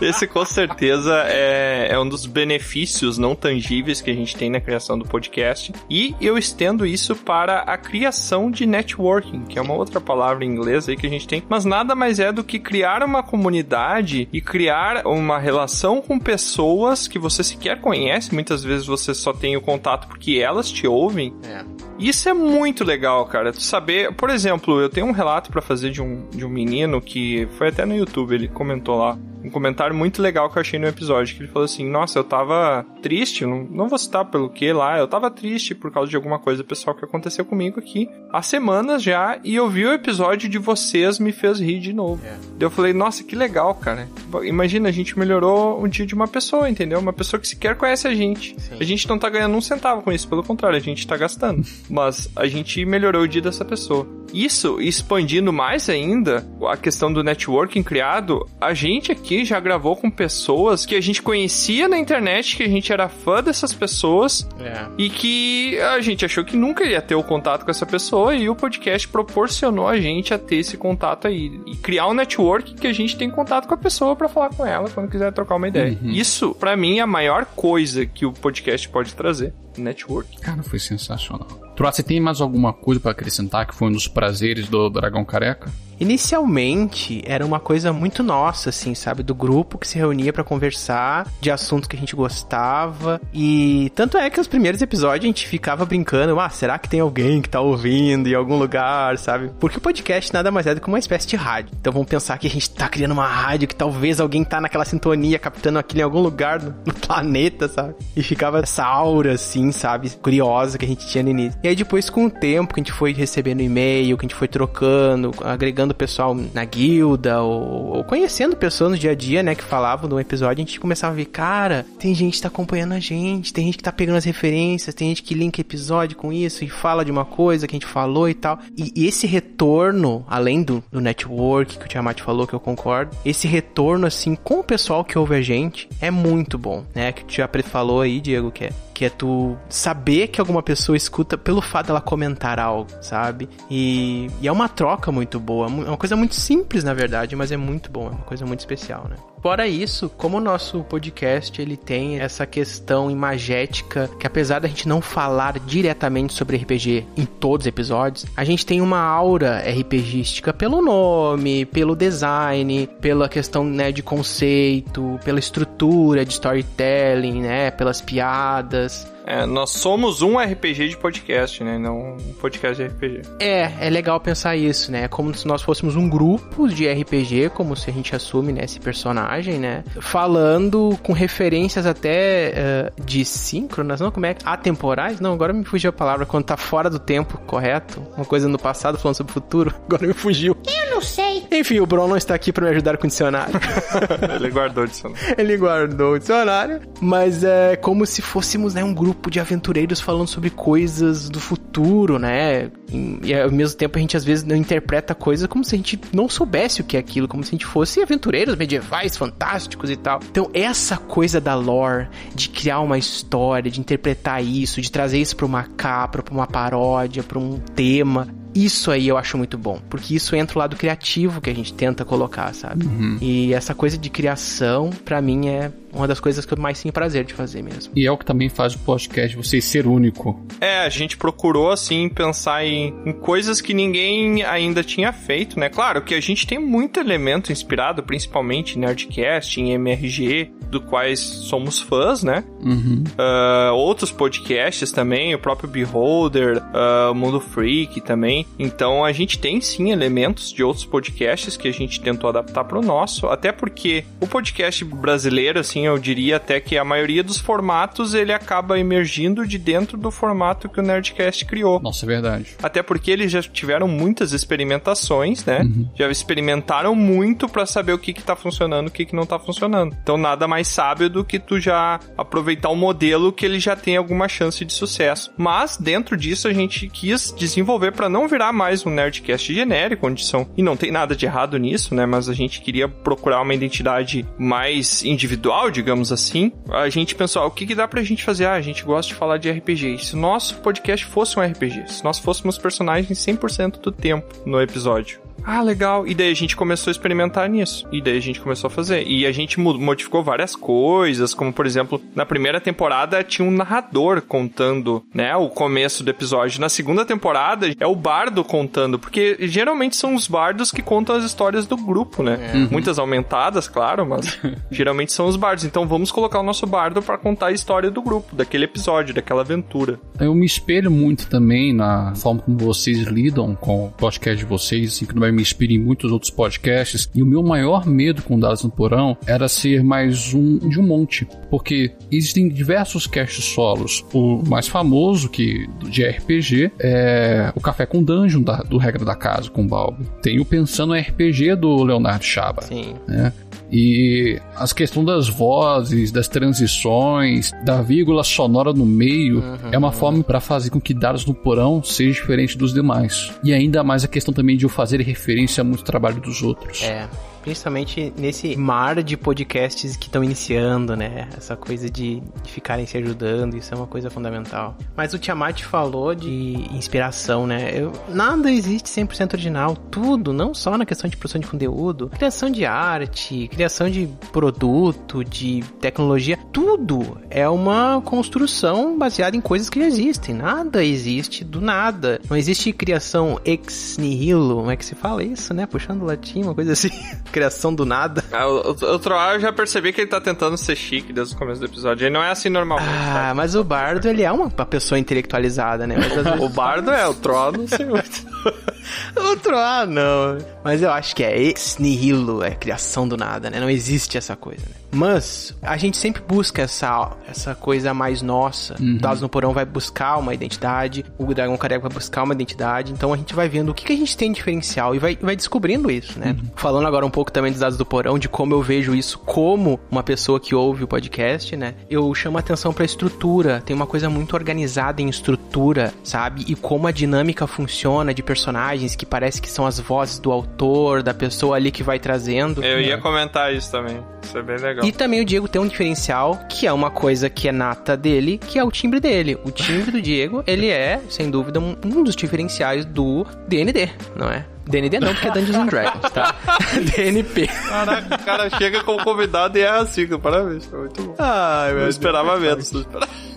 esse 0.00 0.26
com 0.26 0.44
certeza 0.44 1.24
é, 1.26 1.88
é 1.90 1.98
um 1.98 2.08
dos 2.08 2.24
benefícios 2.24 3.18
não 3.18 3.34
tangíveis 3.34 4.00
que 4.00 4.10
a 4.10 4.14
gente 4.14 4.36
tem 4.36 4.48
na 4.48 4.60
criação 4.60 4.96
do 4.98 5.04
podcast. 5.04 5.72
E 5.90 6.14
eu 6.20 6.38
estendo 6.38 6.86
isso 6.86 7.16
para 7.16 7.60
a 7.62 7.76
criação 7.76 8.50
de 8.50 8.64
networking, 8.64 9.42
que 9.42 9.58
é 9.58 9.62
uma 9.62 9.74
outra 9.74 10.00
palavra 10.00 10.44
em 10.44 10.48
inglês 10.48 10.88
aí 10.88 10.96
que 10.96 11.06
a 11.06 11.10
gente 11.10 11.26
tem. 11.26 11.42
Mas 11.48 11.64
nada 11.64 11.94
mais 11.94 12.20
é 12.20 12.30
do 12.30 12.44
que 12.44 12.58
criar 12.58 13.02
uma 13.02 13.22
comunidade 13.22 14.28
e 14.32 14.40
criar 14.40 15.06
uma 15.06 15.38
relação 15.38 16.00
com 16.00 16.18
pessoas 16.18 17.08
que 17.08 17.18
você 17.18 17.42
sequer 17.42 17.80
conhece. 17.80 18.32
Muitas 18.32 18.62
vezes 18.62 18.86
você 18.86 19.12
só 19.14 19.32
tem 19.32 19.56
o 19.56 19.60
contato 19.60 20.06
porque 20.06 20.38
elas 20.38 20.70
te 20.70 20.86
ouvem. 20.86 21.34
É. 21.44 21.64
Isso 22.02 22.28
é 22.28 22.34
muito 22.34 22.82
legal, 22.82 23.24
cara. 23.26 23.52
Saber, 23.52 24.12
por 24.12 24.28
exemplo, 24.28 24.80
eu 24.80 24.88
tenho 24.88 25.06
um 25.06 25.12
relato 25.12 25.52
pra 25.52 25.62
fazer 25.62 25.90
de 25.90 26.02
um, 26.02 26.28
de 26.30 26.44
um 26.44 26.48
menino 26.48 27.00
que 27.00 27.46
foi 27.56 27.68
até 27.68 27.86
no 27.86 27.94
YouTube, 27.94 28.34
ele 28.34 28.48
comentou 28.48 28.98
lá. 28.98 29.16
Um 29.44 29.50
comentário 29.50 29.94
muito 29.94 30.22
legal 30.22 30.50
que 30.50 30.58
eu 30.58 30.60
achei 30.60 30.78
no 30.78 30.86
episódio, 30.86 31.34
que 31.34 31.42
ele 31.42 31.50
falou 31.50 31.64
assim: 31.64 31.88
Nossa, 31.88 32.18
eu 32.18 32.24
tava 32.24 32.84
triste, 33.02 33.44
não, 33.44 33.64
não 33.64 33.88
vou 33.88 33.98
citar 33.98 34.24
pelo 34.26 34.48
que 34.48 34.72
lá, 34.72 34.98
eu 34.98 35.08
tava 35.08 35.30
triste 35.30 35.74
por 35.74 35.90
causa 35.90 36.08
de 36.08 36.16
alguma 36.16 36.38
coisa 36.38 36.62
pessoal 36.62 36.94
que 36.94 37.04
aconteceu 37.04 37.44
comigo 37.44 37.78
aqui 37.78 38.08
há 38.32 38.42
semanas 38.42 39.02
já, 39.02 39.38
e 39.44 39.54
eu 39.54 39.68
vi 39.68 39.84
o 39.84 39.92
episódio 39.92 40.48
de 40.48 40.58
vocês 40.58 41.18
me 41.18 41.32
fez 41.32 41.60
rir 41.60 41.80
de 41.80 41.92
novo. 41.92 42.24
É. 42.24 42.36
Eu 42.58 42.70
falei, 42.70 42.92
nossa, 42.92 43.22
que 43.22 43.36
legal, 43.36 43.74
cara. 43.74 44.08
Imagina, 44.44 44.88
a 44.88 44.92
gente 44.92 45.18
melhorou 45.18 45.82
o 45.82 45.88
dia 45.88 46.06
de 46.06 46.14
uma 46.14 46.28
pessoa, 46.28 46.68
entendeu? 46.70 46.98
Uma 46.98 47.12
pessoa 47.12 47.40
que 47.40 47.46
sequer 47.46 47.76
conhece 47.76 48.06
a 48.06 48.14
gente. 48.14 48.58
Sim. 48.60 48.76
A 48.80 48.84
gente 48.84 49.08
não 49.08 49.18
tá 49.18 49.28
ganhando 49.28 49.56
um 49.56 49.60
centavo 49.60 50.02
com 50.02 50.12
isso, 50.12 50.28
pelo 50.28 50.42
contrário, 50.42 50.76
a 50.76 50.80
gente 50.80 51.06
tá 51.06 51.16
gastando. 51.16 51.64
Mas 51.90 52.30
a 52.34 52.46
gente 52.46 52.84
melhorou 52.84 53.22
o 53.22 53.28
dia 53.28 53.42
dessa 53.42 53.64
pessoa. 53.64 54.06
Isso, 54.32 54.80
expandindo 54.80 55.52
mais 55.52 55.90
ainda 55.90 56.46
a 56.66 56.76
questão 56.76 57.12
do 57.12 57.22
networking 57.22 57.82
criado, 57.82 58.48
a 58.58 58.72
gente 58.72 59.12
aqui 59.12 59.31
já 59.44 59.58
gravou 59.60 59.96
com 59.96 60.10
pessoas 60.10 60.84
que 60.86 60.94
a 60.94 61.00
gente 61.00 61.22
conhecia 61.22 61.88
na 61.88 61.98
internet, 61.98 62.56
que 62.56 62.62
a 62.62 62.68
gente 62.68 62.92
era 62.92 63.08
fã 63.08 63.42
dessas 63.42 63.72
pessoas 63.72 64.46
É. 64.60 64.86
e 64.98 65.08
que 65.10 65.78
a 65.80 66.00
gente 66.00 66.24
achou 66.24 66.44
que 66.44 66.56
nunca 66.56 66.84
ia 66.84 67.00
ter 67.00 67.14
o 67.14 67.22
contato 67.22 67.64
com 67.64 67.70
essa 67.70 67.86
pessoa 67.86 68.34
e 68.34 68.48
o 68.48 68.54
podcast 68.54 69.08
proporcionou 69.08 69.86
a 69.88 69.98
gente 70.00 70.32
a 70.34 70.38
ter 70.38 70.56
esse 70.56 70.76
contato 70.76 71.26
aí 71.26 71.60
e 71.66 71.76
criar 71.76 72.06
um 72.08 72.14
network 72.14 72.74
que 72.74 72.86
a 72.86 72.92
gente 72.92 73.16
tem 73.16 73.30
contato 73.30 73.66
com 73.66 73.74
a 73.74 73.78
pessoa 73.78 74.14
pra 74.16 74.28
falar 74.28 74.50
com 74.50 74.64
ela 74.66 74.88
quando 74.90 75.08
quiser 75.10 75.32
trocar 75.32 75.56
uma 75.56 75.68
ideia. 75.68 75.98
Isso, 76.02 76.54
pra 76.54 76.76
mim, 76.76 76.98
é 76.98 77.02
a 77.02 77.06
maior 77.06 77.44
coisa 77.44 78.04
que 78.06 78.26
o 78.26 78.32
podcast 78.32 78.88
pode 78.88 79.14
trazer. 79.14 79.52
Network. 79.76 80.38
Cara, 80.40 80.62
foi 80.62 80.78
sensacional. 80.78 81.46
Troá, 81.74 81.90
você 81.90 82.02
tem 82.02 82.20
mais 82.20 82.40
alguma 82.42 82.72
coisa 82.74 83.00
pra 83.00 83.12
acrescentar 83.12 83.66
que 83.66 83.74
foi 83.74 83.88
um 83.88 83.92
dos 83.92 84.06
prazeres 84.06 84.68
do 84.68 84.90
Dragão 84.90 85.24
Careca? 85.24 85.72
Inicialmente 86.00 87.22
era 87.26 87.44
uma 87.44 87.60
coisa 87.60 87.92
muito 87.92 88.22
nossa, 88.22 88.70
assim, 88.70 88.94
sabe? 88.94 89.22
Do 89.22 89.34
grupo 89.34 89.78
que 89.78 89.86
se 89.86 89.98
reunia 89.98 90.32
pra 90.32 90.44
conversar 90.44 91.26
de 91.40 91.50
assuntos 91.50 91.88
que 91.88 91.96
a 91.96 91.98
gente 91.98 92.16
gostava. 92.16 93.20
E 93.32 93.90
tanto 93.94 94.16
é 94.16 94.28
que 94.30 94.40
os 94.40 94.46
primeiros 94.46 94.82
episódios 94.82 95.24
a 95.24 95.26
gente 95.26 95.46
ficava 95.46 95.84
brincando, 95.84 96.38
ah, 96.40 96.48
será 96.48 96.78
que 96.78 96.88
tem 96.88 97.00
alguém 97.00 97.40
que 97.40 97.48
tá 97.48 97.60
ouvindo 97.60 98.28
em 98.28 98.34
algum 98.34 98.58
lugar, 98.58 99.18
sabe? 99.18 99.50
Porque 99.60 99.78
o 99.78 99.80
podcast 99.80 100.32
nada 100.32 100.50
mais 100.50 100.66
é 100.66 100.74
do 100.74 100.80
que 100.80 100.88
uma 100.88 100.98
espécie 100.98 101.26
de 101.26 101.36
rádio. 101.36 101.72
Então 101.80 101.92
vamos 101.92 102.08
pensar 102.08 102.38
que 102.38 102.46
a 102.46 102.50
gente 102.50 102.70
tá 102.70 102.88
criando 102.88 103.12
uma 103.12 103.26
rádio 103.26 103.68
que 103.68 103.76
talvez 103.76 104.20
alguém 104.20 104.44
tá 104.44 104.60
naquela 104.60 104.84
sintonia, 104.84 105.38
captando 105.38 105.78
aquilo 105.78 106.00
em 106.00 106.04
algum 106.04 106.20
lugar 106.20 106.60
no 106.62 106.94
planeta, 106.94 107.68
sabe? 107.68 107.94
E 108.16 108.22
ficava 108.22 108.60
essa 108.60 108.84
aura, 108.84 109.34
assim, 109.34 109.72
sabe? 109.72 110.10
Curiosa 110.10 110.78
que 110.78 110.84
a 110.84 110.88
gente 110.88 111.06
tinha 111.06 111.22
no 111.22 111.30
início. 111.30 111.58
E 111.62 111.68
aí 111.68 111.76
depois, 111.76 112.10
com 112.10 112.26
o 112.26 112.30
tempo, 112.30 112.74
que 112.74 112.80
a 112.80 112.82
gente 112.82 112.92
foi 112.92 113.12
recebendo 113.12 113.60
e-mail, 113.60 114.16
que 114.16 114.26
a 114.26 114.28
gente 114.28 114.36
foi 114.36 114.48
trocando, 114.48 115.32
agregando 115.42 115.81
pessoal 115.94 116.34
na 116.54 116.64
guilda, 116.64 117.42
ou, 117.42 117.96
ou 117.96 118.04
conhecendo 118.04 118.56
pessoas 118.56 118.92
no 118.92 118.98
dia 118.98 119.10
a 119.10 119.14
dia, 119.14 119.42
né, 119.42 119.54
que 119.54 119.64
falavam 119.64 120.08
do 120.08 120.20
episódio, 120.20 120.62
a 120.62 120.66
gente 120.66 120.78
começava 120.78 121.12
a 121.12 121.16
ver, 121.16 121.26
cara, 121.26 121.84
tem 121.98 122.14
gente 122.14 122.36
que 122.36 122.42
tá 122.42 122.48
acompanhando 122.48 122.92
a 122.92 123.00
gente, 123.00 123.52
tem 123.52 123.66
gente 123.66 123.78
que 123.78 123.82
tá 123.82 123.92
pegando 123.92 124.16
as 124.16 124.24
referências, 124.24 124.94
tem 124.94 125.08
gente 125.08 125.22
que 125.22 125.34
linka 125.34 125.60
episódio 125.60 126.16
com 126.16 126.32
isso 126.32 126.64
e 126.64 126.68
fala 126.68 127.04
de 127.04 127.10
uma 127.10 127.24
coisa 127.24 127.66
que 127.66 127.74
a 127.74 127.78
gente 127.78 127.86
falou 127.86 128.28
e 128.28 128.34
tal. 128.34 128.58
E, 128.76 128.92
e 128.94 129.06
esse 129.06 129.26
retorno, 129.26 130.24
além 130.28 130.62
do, 130.62 130.82
do 130.90 131.00
network 131.00 131.78
que 131.78 131.84
o 131.84 131.88
Tiamat 131.88 132.20
falou, 132.20 132.46
que 132.46 132.54
eu 132.54 132.60
concordo, 132.60 133.16
esse 133.24 133.46
retorno, 133.46 134.06
assim, 134.06 134.34
com 134.34 134.60
o 134.60 134.64
pessoal 134.64 135.04
que 135.04 135.18
ouve 135.18 135.34
a 135.34 135.42
gente, 135.42 135.88
é 136.00 136.10
muito 136.10 136.58
bom, 136.58 136.84
né, 136.94 137.12
que 137.12 137.24
tu 137.24 137.32
já 137.32 137.48
falou 137.62 138.00
aí, 138.00 138.20
Diego, 138.20 138.50
que 138.50 138.64
é 138.64 138.70
que 139.02 139.06
é 139.06 139.10
tu 139.10 139.56
saber 139.68 140.28
que 140.28 140.40
alguma 140.40 140.62
pessoa 140.62 140.96
escuta 140.96 141.36
pelo 141.36 141.60
fato 141.60 141.88
dela 141.88 142.00
comentar 142.00 142.60
algo, 142.60 142.88
sabe? 143.00 143.48
E, 143.68 144.30
e 144.40 144.46
é 144.46 144.52
uma 144.52 144.68
troca 144.68 145.10
muito 145.10 145.40
boa, 145.40 145.68
uma 145.72 145.96
coisa 145.96 146.16
muito 146.16 146.34
simples 146.34 146.84
na 146.84 146.94
verdade, 146.94 147.34
mas 147.36 147.52
é 147.52 147.56
muito 147.56 147.90
bom, 147.90 148.06
é 148.06 148.10
uma 148.10 148.24
coisa 148.24 148.44
muito 148.46 148.60
especial, 148.60 149.06
né? 149.08 149.16
Fora 149.42 149.66
isso, 149.66 150.08
como 150.08 150.36
o 150.36 150.40
nosso 150.40 150.84
podcast 150.84 151.60
ele 151.60 151.76
tem 151.76 152.20
essa 152.20 152.46
questão 152.46 153.10
imagética, 153.10 154.08
que 154.20 154.24
apesar 154.24 154.60
da 154.60 154.68
gente 154.68 154.86
não 154.86 155.00
falar 155.00 155.58
diretamente 155.58 156.32
sobre 156.32 156.58
RPG 156.58 157.04
em 157.16 157.24
todos 157.24 157.64
os 157.64 157.68
episódios, 157.68 158.24
a 158.36 158.44
gente 158.44 158.64
tem 158.64 158.80
uma 158.80 159.00
aura 159.00 159.58
RPGística 159.68 160.52
pelo 160.52 160.80
nome, 160.80 161.64
pelo 161.66 161.96
design, 161.96 162.88
pela 163.00 163.28
questão 163.28 163.64
né, 163.64 163.90
de 163.90 164.00
conceito, 164.00 165.18
pela 165.24 165.40
estrutura 165.40 166.24
de 166.24 166.34
storytelling, 166.34 167.42
né, 167.42 167.72
pelas 167.72 168.00
piadas. 168.00 169.11
É, 169.26 169.46
nós 169.46 169.70
somos 169.70 170.20
um 170.22 170.38
RPG 170.38 170.88
de 170.88 170.96
podcast, 170.96 171.62
né? 171.62 171.78
Não 171.78 172.16
um 172.16 172.32
podcast 172.40 172.82
de 172.82 172.88
RPG. 172.88 173.22
É, 173.38 173.86
é 173.86 173.90
legal 173.90 174.18
pensar 174.20 174.56
isso, 174.56 174.90
né? 174.90 175.06
Como 175.08 175.32
se 175.34 175.46
nós 175.46 175.62
fôssemos 175.62 175.94
um 175.96 176.08
grupo 176.08 176.68
de 176.68 176.88
RPG, 176.88 177.50
como 177.54 177.76
se 177.76 177.88
a 177.88 177.92
gente 177.92 178.14
assume, 178.16 178.52
né, 178.52 178.64
esse 178.64 178.80
personagem, 178.80 179.58
né? 179.58 179.84
Falando 180.00 180.98
com 181.02 181.12
referências 181.12 181.86
até 181.86 182.52
eh, 182.54 182.92
de 183.04 183.24
síncronas, 183.24 184.00
não? 184.00 184.10
Como 184.10 184.26
é? 184.26 184.34
Atemporais? 184.44 185.20
Não, 185.20 185.32
agora 185.32 185.52
me 185.52 185.64
fugiu 185.64 185.90
a 185.90 185.92
palavra. 185.92 186.26
Quando 186.26 186.44
tá 186.44 186.56
fora 186.56 186.90
do 186.90 186.98
tempo, 186.98 187.38
correto? 187.46 188.02
Uma 188.16 188.24
coisa 188.26 188.48
no 188.48 188.58
passado 188.58 188.98
falando 188.98 189.16
sobre 189.16 189.30
o 189.30 189.34
futuro. 189.34 189.74
Agora 189.86 190.06
me 190.06 190.14
fugiu. 190.14 190.56
Eu 190.66 190.90
não 190.94 191.00
sei. 191.00 191.46
Enfim, 191.50 191.80
o 191.80 191.86
Bron 191.86 192.08
não 192.08 192.16
está 192.16 192.34
aqui 192.34 192.52
para 192.52 192.64
me 192.64 192.70
ajudar 192.70 192.96
com 192.96 193.04
o 193.04 193.08
dicionário. 193.08 193.54
Ele 194.34 194.50
guardou 194.50 194.86
disso. 194.86 195.08
né? 195.08 195.14
Ele 195.36 195.56
guardou 195.56 196.14
o 196.14 196.18
dicionário, 196.18 196.80
mas 197.00 197.44
é 197.44 197.76
como 197.76 198.06
se 198.06 198.22
fôssemos, 198.22 198.74
né, 198.74 198.82
um 198.82 198.94
grupo 198.94 199.11
de 199.30 199.40
aventureiros 199.40 200.00
falando 200.00 200.28
sobre 200.28 200.50
coisas 200.50 201.28
do 201.28 201.40
futuro, 201.40 202.18
né? 202.18 202.70
E, 202.90 203.34
ao 203.34 203.50
mesmo 203.50 203.76
tempo 203.76 203.98
a 203.98 204.00
gente 204.00 204.16
às 204.16 204.24
vezes 204.24 204.44
não 204.44 204.56
interpreta 204.56 205.14
coisas 205.14 205.46
como 205.46 205.64
se 205.64 205.74
a 205.74 205.78
gente 205.78 205.98
não 206.12 206.28
soubesse 206.28 206.80
o 206.80 206.84
que 206.84 206.96
é 206.96 207.00
aquilo, 207.00 207.26
como 207.28 207.42
se 207.42 207.50
a 207.50 207.52
gente 207.52 207.66
fosse 207.66 208.02
aventureiros 208.02 208.56
medievais, 208.56 209.16
fantásticos 209.16 209.90
e 209.90 209.96
tal. 209.96 210.20
Então, 210.30 210.50
essa 210.52 210.96
coisa 210.96 211.40
da 211.40 211.54
lore, 211.54 212.08
de 212.34 212.48
criar 212.48 212.80
uma 212.80 212.98
história, 212.98 213.70
de 213.70 213.80
interpretar 213.80 214.44
isso, 214.44 214.80
de 214.80 214.90
trazer 214.90 215.18
isso 215.18 215.36
pra 215.36 215.46
uma 215.46 215.64
capa, 215.64 216.22
pra 216.22 216.34
uma 216.34 216.46
paródia, 216.46 217.22
pra 217.22 217.38
um 217.38 217.58
tema, 217.74 218.28
isso 218.54 218.90
aí 218.90 219.08
eu 219.08 219.16
acho 219.16 219.38
muito 219.38 219.56
bom, 219.56 219.80
porque 219.88 220.14
isso 220.14 220.36
entra 220.36 220.58
o 220.58 220.58
lado 220.58 220.76
criativo 220.76 221.40
que 221.40 221.48
a 221.48 221.54
gente 221.54 221.72
tenta 221.72 222.04
colocar, 222.04 222.54
sabe? 222.54 222.84
E 223.20 223.54
essa 223.54 223.74
coisa 223.74 223.96
de 223.96 224.10
criação, 224.10 224.90
pra 225.04 225.22
mim, 225.22 225.48
é 225.48 225.72
uma 225.92 226.08
das 226.08 226.20
coisas 226.20 226.44
que 226.44 226.54
eu 226.54 226.58
mais 226.58 226.80
tenho 226.80 226.92
prazer 226.92 227.24
de 227.24 227.34
fazer 227.34 227.62
mesmo. 227.62 227.92
E 227.94 228.06
é 228.06 228.10
o 228.10 228.16
que 228.16 228.24
também 228.24 228.48
faz 228.48 228.74
o 228.74 228.78
podcast 228.78 229.36
você 229.36 229.60
ser 229.60 229.86
único. 229.86 230.40
É, 230.60 230.80
a 230.80 230.88
gente 230.88 231.16
procurou, 231.16 231.70
assim, 231.70 232.08
pensar 232.08 232.64
em, 232.64 232.94
em 233.04 233.12
coisas 233.12 233.60
que 233.60 233.74
ninguém 233.74 234.42
ainda 234.42 234.82
tinha 234.82 235.12
feito, 235.12 235.58
né? 235.58 235.68
Claro 235.68 236.02
que 236.02 236.14
a 236.14 236.20
gente 236.20 236.46
tem 236.46 236.58
muito 236.58 236.98
elemento 236.98 237.52
inspirado, 237.52 238.02
principalmente 238.02 238.76
em 238.76 238.80
Nerdcast, 238.80 239.60
em 239.60 239.72
MRG, 239.72 240.50
do 240.70 240.80
quais 240.80 241.20
somos 241.20 241.80
fãs, 241.80 242.22
né? 242.22 242.42
Uhum. 242.60 243.04
Ah, 243.18 243.72
outros 243.74 244.10
podcasts 244.10 244.90
também, 244.90 245.34
o 245.34 245.38
próprio 245.38 245.68
Beholder, 245.68 246.62
o 247.10 247.14
Mundo 247.14 247.40
Freak 247.40 248.00
também. 248.00 248.46
Então 248.58 249.04
a 249.04 249.12
gente 249.12 249.38
tem 249.38 249.60
sim 249.60 249.90
elementos 249.90 250.52
de 250.52 250.62
outros 250.62 250.84
podcasts 250.84 251.56
que 251.56 251.68
a 251.68 251.72
gente 251.72 252.00
tentou 252.00 252.30
adaptar 252.30 252.64
pro 252.64 252.80
nosso, 252.80 253.26
até 253.26 253.52
porque 253.52 254.04
o 254.20 254.26
podcast 254.26 254.84
brasileiro, 254.84 255.60
assim, 255.60 255.81
eu 255.84 255.98
diria 255.98 256.36
até 256.36 256.60
que 256.60 256.76
a 256.76 256.84
maioria 256.84 257.22
dos 257.22 257.38
formatos 257.38 258.14
ele 258.14 258.32
acaba 258.32 258.78
emergindo 258.78 259.46
de 259.46 259.58
dentro 259.58 259.96
do 259.96 260.10
formato 260.10 260.68
que 260.68 260.80
o 260.80 260.82
Nerdcast 260.82 261.44
criou. 261.44 261.80
Nossa, 261.80 262.04
é 262.04 262.08
verdade. 262.08 262.56
Até 262.62 262.82
porque 262.82 263.10
eles 263.10 263.30
já 263.30 263.42
tiveram 263.42 263.88
muitas 263.88 264.32
experimentações, 264.32 265.44
né? 265.44 265.66
Já 265.94 266.08
experimentaram 266.10 266.94
muito 266.94 267.48
pra 267.48 267.66
saber 267.66 267.92
o 267.92 267.98
que 267.98 268.12
que 268.12 268.22
tá 268.22 268.36
funcionando, 268.36 268.88
o 268.88 268.90
que 268.90 269.04
que 269.04 269.16
não 269.16 269.26
tá 269.26 269.38
funcionando. 269.38 269.96
Então 270.02 270.16
nada 270.16 270.48
mais 270.48 270.68
sábio 270.68 271.08
do 271.08 271.24
que 271.24 271.38
tu 271.38 271.60
já 271.60 272.00
aproveitar 272.16 272.70
um 272.70 272.76
modelo 272.76 273.32
que 273.32 273.44
ele 273.44 273.58
já 273.58 273.76
tem 273.76 273.96
alguma 273.96 274.28
chance 274.28 274.64
de 274.64 274.72
sucesso. 274.72 275.32
Mas 275.36 275.76
dentro 275.76 276.16
disso 276.16 276.48
a 276.48 276.52
gente 276.52 276.88
quis 276.88 277.34
desenvolver 277.36 277.92
pra 277.92 278.08
não 278.08 278.28
virar 278.28 278.52
mais 278.52 278.84
um 278.86 278.90
Nerdcast 278.90 279.52
genérico, 279.52 280.06
onde 280.06 280.24
são 280.24 280.46
e 280.56 280.62
não 280.62 280.76
tem 280.76 280.90
nada 280.90 281.14
de 281.14 281.26
errado 281.26 281.56
nisso, 281.58 281.94
né? 281.94 282.06
Mas 282.06 282.28
a 282.28 282.34
gente 282.34 282.60
queria 282.60 282.88
procurar 282.88 283.40
uma 283.42 283.54
identidade 283.54 284.26
mais 284.38 285.04
individual, 285.04 285.70
digamos 285.72 286.12
assim. 286.12 286.52
A 286.70 286.88
gente 286.88 287.14
pensou, 287.14 287.42
ah, 287.42 287.46
o 287.46 287.50
que 287.50 287.66
que 287.66 287.74
dá 287.74 287.88
pra 287.88 288.02
gente 288.02 288.24
fazer? 288.24 288.46
Ah, 288.46 288.54
a 288.54 288.60
gente 288.60 288.84
gosta 288.84 289.12
de 289.12 289.18
falar 289.18 289.38
de 289.38 289.50
RPG. 289.50 289.94
E 289.94 289.98
se 289.98 290.16
nosso 290.16 290.56
podcast 290.58 291.06
fosse 291.06 291.38
um 291.38 291.42
RPG, 291.42 291.88
se 291.88 292.04
nós 292.04 292.18
fôssemos 292.18 292.58
personagens 292.58 293.18
100% 293.18 293.80
do 293.80 293.90
tempo 293.90 294.26
no 294.46 294.60
episódio. 294.60 295.20
Ah, 295.44 295.62
legal. 295.62 296.06
E 296.06 296.14
daí 296.14 296.30
a 296.30 296.34
gente 296.34 296.56
começou 296.56 296.90
a 296.90 296.92
experimentar 296.92 297.48
nisso. 297.48 297.86
E 297.92 298.00
daí 298.00 298.16
a 298.16 298.20
gente 298.20 298.40
começou 298.40 298.68
a 298.68 298.70
fazer. 298.70 299.06
E 299.06 299.26
a 299.26 299.32
gente 299.32 299.58
modificou 299.58 300.22
várias 300.22 300.54
coisas, 300.54 301.34
como 301.34 301.52
por 301.52 301.66
exemplo, 301.66 302.00
na 302.14 302.24
primeira 302.24 302.60
temporada 302.60 303.22
tinha 303.22 303.46
um 303.46 303.50
narrador 303.50 304.22
contando, 304.22 305.02
né, 305.14 305.34
o 305.36 305.48
começo 305.48 306.02
do 306.04 306.10
episódio. 306.10 306.60
Na 306.60 306.68
segunda 306.68 307.04
temporada 307.04 307.66
é 307.78 307.86
o 307.86 307.94
bardo 307.94 308.44
contando, 308.44 308.98
porque 308.98 309.36
geralmente 309.40 309.96
são 309.96 310.14
os 310.14 310.26
bardos 310.28 310.70
que 310.70 310.82
contam 310.82 311.16
as 311.16 311.24
histórias 311.24 311.66
do 311.66 311.76
grupo, 311.76 312.22
né? 312.22 312.66
Muitas 312.70 312.98
aumentadas, 312.98 313.68
claro, 313.68 314.06
mas 314.06 314.38
geralmente 314.70 315.12
são 315.12 315.26
os 315.26 315.36
bardos. 315.36 315.64
Então 315.64 315.86
vamos 315.86 316.10
colocar 316.10 316.40
o 316.40 316.42
nosso 316.42 316.66
bardo 316.66 317.02
pra 317.02 317.18
contar 317.18 317.46
a 317.46 317.52
história 317.52 317.90
do 317.90 318.00
grupo, 318.02 318.34
daquele 318.34 318.64
episódio, 318.64 319.14
daquela 319.14 319.42
aventura. 319.42 319.98
Eu 320.20 320.34
me 320.34 320.46
espelho 320.46 320.90
muito 320.90 321.26
também 321.28 321.72
na 321.72 322.14
forma 322.14 322.40
como 322.40 322.58
vocês 322.58 322.98
lidam 323.02 323.54
com 323.54 323.86
o 323.86 323.90
podcast 323.90 324.38
de 324.38 324.44
vocês, 324.44 324.94
assim, 324.94 325.06
que 325.06 325.14
me 325.32 325.42
inspira 325.42 325.72
em 325.72 325.78
muitos 325.78 326.12
outros 326.12 326.30
podcasts. 326.30 327.08
E 327.14 327.22
o 327.22 327.26
meu 327.26 327.42
maior 327.42 327.86
medo 327.86 328.22
com 328.22 328.38
Dados 328.38 328.62
no 328.62 328.70
Porão 328.70 329.16
era 329.26 329.48
ser 329.48 329.82
mais 329.82 330.32
um 330.34 330.58
de 330.58 330.78
um 330.78 330.86
monte. 330.86 331.26
Porque 331.50 331.92
existem 332.10 332.48
diversos 332.48 333.06
casts 333.06 333.44
solos. 333.46 334.04
O 334.12 334.42
mais 334.48 334.68
famoso 334.68 335.28
que 335.28 335.66
de 335.90 336.04
RPG 336.04 336.72
é 336.78 337.52
o 337.54 337.60
Café 337.60 337.86
com 337.86 338.02
Dungeon 338.02 338.42
da- 338.42 338.62
do 338.62 338.78
Regra 338.78 339.04
da 339.04 339.14
Casa 339.14 339.50
com 339.50 339.62
o 339.64 339.68
Balbo. 339.68 340.04
Tem 340.22 340.38
o 340.40 340.44
Pensando 340.44 340.94
em 340.94 341.00
RPG 341.00 341.56
do 341.56 341.82
Leonardo 341.82 342.24
Chaba 342.24 342.62
Sim. 342.62 342.94
né? 343.08 343.32
E 343.72 344.38
as 344.54 344.72
questões 344.72 345.06
das 345.06 345.28
vozes, 345.28 346.12
das 346.12 346.28
transições, 346.28 347.52
da 347.64 347.80
vírgula 347.80 348.22
sonora 348.22 348.70
no 348.72 348.84
meio, 348.84 349.42
é 349.70 349.78
uma 349.78 349.90
forma 349.90 350.22
para 350.22 350.40
fazer 350.40 350.68
com 350.68 350.78
que 350.80 350.92
Dados 350.92 351.24
no 351.24 351.32
Porão 351.32 351.82
seja 351.82 352.12
diferente 352.12 352.58
dos 352.58 352.74
demais. 352.74 353.32
E 353.42 353.52
ainda 353.52 353.82
mais 353.82 354.04
a 354.04 354.08
questão 354.08 354.34
também 354.34 354.58
de 354.58 354.66
eu 354.66 354.68
fazer 354.68 355.00
referência 355.00 355.62
a 355.62 355.64
muito 355.64 355.82
trabalho 355.84 356.20
dos 356.20 356.42
outros. 356.42 356.82
É. 356.82 357.08
Principalmente 357.42 358.12
nesse 358.16 358.56
mar 358.56 359.02
de 359.02 359.16
podcasts 359.16 359.96
que 359.96 360.06
estão 360.06 360.22
iniciando, 360.24 360.96
né? 360.96 361.28
Essa 361.36 361.56
coisa 361.56 361.90
de, 361.90 362.22
de 362.42 362.50
ficarem 362.50 362.86
se 362.86 362.96
ajudando, 362.96 363.56
isso 363.56 363.74
é 363.74 363.76
uma 363.76 363.86
coisa 363.86 364.08
fundamental. 364.10 364.76
Mas 364.96 365.12
o 365.12 365.18
Tiamat 365.18 365.62
falou 365.64 366.14
de 366.14 366.30
inspiração, 366.72 367.46
né? 367.46 367.72
Eu- 367.74 367.92
nada 368.08 368.50
existe 368.50 368.88
100% 368.88 369.34
original. 369.34 369.76
Tudo, 369.90 370.32
não 370.32 370.54
só 370.54 370.76
na 370.78 370.86
questão 370.86 371.08
de 371.10 371.16
produção 371.16 371.40
de 371.40 371.46
conteúdo, 371.46 372.08
criação 372.08 372.50
de 372.50 372.64
arte, 372.64 373.48
criação 373.48 373.90
de 373.90 374.08
produto, 374.30 375.24
de 375.24 375.62
tecnologia, 375.80 376.38
tudo 376.52 377.18
é 377.30 377.48
uma 377.48 378.00
construção 378.04 378.96
baseada 378.98 379.36
em 379.36 379.40
coisas 379.40 379.68
que 379.68 379.78
já 379.80 379.86
existem. 379.86 380.34
Nada 380.34 380.84
existe 380.84 381.44
do 381.44 381.60
nada. 381.60 382.20
Não 382.28 382.36
existe 382.36 382.72
criação 382.72 383.40
ex 383.44 383.96
nihilo, 383.98 384.56
como 384.56 384.70
é 384.70 384.76
que 384.76 384.84
se 384.84 384.94
fala 384.94 385.22
isso, 385.22 385.52
né? 385.54 385.66
Puxando 385.66 386.04
latim, 386.04 386.42
uma 386.42 386.54
coisa 386.54 386.72
assim. 386.72 386.90
criação 387.32 387.74
do 387.74 387.84
nada. 387.84 388.22
Ah, 388.30 388.46
o, 388.46 388.70
o, 388.70 388.94
o 388.94 388.98
Troar 388.98 389.34
eu 389.34 389.40
já 389.40 389.52
percebi 389.52 389.92
que 389.92 390.02
ele 390.02 390.08
tá 390.10 390.20
tentando 390.20 390.56
ser 390.56 390.76
chique 390.76 391.12
desde 391.12 391.34
o 391.34 391.38
começo 391.38 391.60
do 391.60 391.66
episódio. 391.66 392.04
Ele 392.04 392.14
não 392.14 392.22
é 392.22 392.30
assim 392.30 392.48
normalmente. 392.48 392.88
Ah, 392.90 393.32
mas 393.34 393.54
o 393.54 393.64
Bardo, 393.64 394.06
ele 394.06 394.22
é 394.22 394.30
uma 394.30 394.50
pessoa 394.50 394.98
intelectualizada, 394.98 395.86
né? 395.86 395.96
O 396.40 396.48
Bardo 396.48 396.90
é, 396.90 397.06
o 397.06 397.14
Troll 397.14 397.52
não 397.52 397.66
sei 397.68 397.86
muito. 397.86 398.26
Outro, 399.16 399.56
ah, 399.56 399.86
não. 399.86 400.38
Mas 400.62 400.82
eu 400.82 400.90
acho 400.90 401.14
que 401.14 401.22
é 401.22 401.38
ex 401.38 401.78
nihilo, 401.78 402.42
é 402.42 402.50
criação 402.50 403.08
do 403.08 403.16
nada, 403.16 403.48
né? 403.48 403.58
Não 403.58 403.70
existe 403.70 404.18
essa 404.18 404.36
coisa, 404.36 404.62
né? 404.62 404.81
Mas 404.94 405.56
a 405.62 405.76
gente 405.76 405.96
sempre 405.96 406.22
busca 406.22 406.62
essa, 406.62 407.12
essa 407.26 407.54
coisa 407.54 407.94
mais 407.94 408.20
nossa. 408.20 408.74
O 408.78 408.98
Dados 408.98 409.22
no 409.22 409.28
Porão 409.28 409.52
vai 409.52 409.64
buscar 409.64 410.18
uma 410.18 410.34
identidade, 410.34 411.04
o 411.18 411.32
Dragão 411.32 411.56
Careca 411.56 411.80
vai 411.80 411.92
buscar 411.92 412.22
uma 412.22 412.34
identidade. 412.34 412.92
Então 412.92 413.12
a 413.12 413.16
gente 413.16 413.34
vai 413.34 413.48
vendo 413.48 413.70
o 413.70 413.74
que, 413.74 413.84
que 413.84 413.92
a 413.92 413.96
gente 413.96 414.16
tem 414.16 414.30
de 414.30 414.42
diferencial 414.42 414.94
e 414.94 414.98
vai, 414.98 415.16
vai 415.20 415.36
descobrindo 415.36 415.90
isso, 415.90 416.18
né? 416.18 416.36
Falando 416.56 416.86
agora 416.86 417.06
um 417.06 417.10
pouco 417.10 417.30
também 417.30 417.52
dos 417.52 417.60
Dados 417.60 417.78
do 417.78 417.86
Porão, 417.86 418.18
de 418.18 418.28
como 418.28 418.52
eu 418.54 418.60
vejo 418.60 418.94
isso 418.94 419.18
como 419.20 419.78
uma 419.90 420.02
pessoa 420.02 420.40
que 420.40 420.54
ouve 420.54 420.82
o 420.82 420.88
podcast, 420.88 421.56
né? 421.56 421.74
Eu 421.88 422.12
chamo 422.14 422.36
a 422.36 422.40
atenção 422.40 422.72
pra 422.72 422.84
estrutura. 422.84 423.62
Tem 423.64 423.74
uma 423.74 423.86
coisa 423.86 424.10
muito 424.10 424.34
organizada 424.34 425.00
em 425.00 425.08
estrutura, 425.08 425.94
sabe? 426.02 426.44
E 426.48 426.56
como 426.56 426.88
a 426.88 426.90
dinâmica 426.90 427.46
funciona 427.46 428.12
de 428.12 428.22
personagens 428.22 428.96
que 428.96 429.06
parece 429.06 429.40
que 429.40 429.50
são 429.50 429.64
as 429.64 429.78
vozes 429.78 430.18
do 430.18 430.32
autor, 430.32 431.02
da 431.02 431.14
pessoa 431.14 431.56
ali 431.56 431.70
que 431.70 431.82
vai 431.82 431.98
trazendo. 431.98 432.64
Eu 432.64 432.80
ia 432.80 432.98
comentar 432.98 433.54
isso 433.54 433.70
também. 433.70 434.02
Isso 434.22 434.36
é 434.38 434.42
bem 434.42 434.56
legal. 434.56 434.81
E 434.82 434.92
também 434.92 435.20
o 435.20 435.24
Diego 435.24 435.48
tem 435.48 435.60
um 435.60 435.66
diferencial, 435.66 436.38
que 436.48 436.66
é 436.66 436.72
uma 436.72 436.90
coisa 436.90 437.30
que 437.30 437.48
é 437.48 437.52
nata 437.52 437.96
dele, 437.96 438.38
que 438.38 438.58
é 438.58 438.64
o 438.64 438.70
timbre 438.70 439.00
dele. 439.00 439.38
O 439.44 439.50
timbre 439.50 439.90
do 439.90 440.02
Diego, 440.02 440.42
ele 440.46 440.68
é, 440.68 441.00
sem 441.08 441.30
dúvida, 441.30 441.60
um, 441.60 441.76
um 441.84 442.02
dos 442.02 442.16
diferenciais 442.16 442.84
do 442.84 443.26
DND, 443.48 443.90
não 444.16 444.28
é? 444.28 444.44
DND 444.66 445.00
não, 445.00 445.12
porque 445.12 445.26
é 445.28 445.30
Dungeons 445.32 445.56
and 445.56 445.66
Dragons, 445.66 446.10
tá? 446.12 446.34
DNP. 446.96 447.46
Caraca, 447.48 448.14
o 448.14 448.24
cara 448.24 448.50
chega 448.50 448.84
como 448.84 449.02
convidado 449.02 449.58
e 449.58 449.60
é 449.60 449.68
assim, 449.68 450.06
parabéns. 450.18 450.64
Foi 450.66 450.78
muito 450.80 451.02
bom. 451.02 451.14
Ai, 451.18 451.72
Eu 451.72 451.88
esperava 451.88 452.38
menos. 452.38 452.72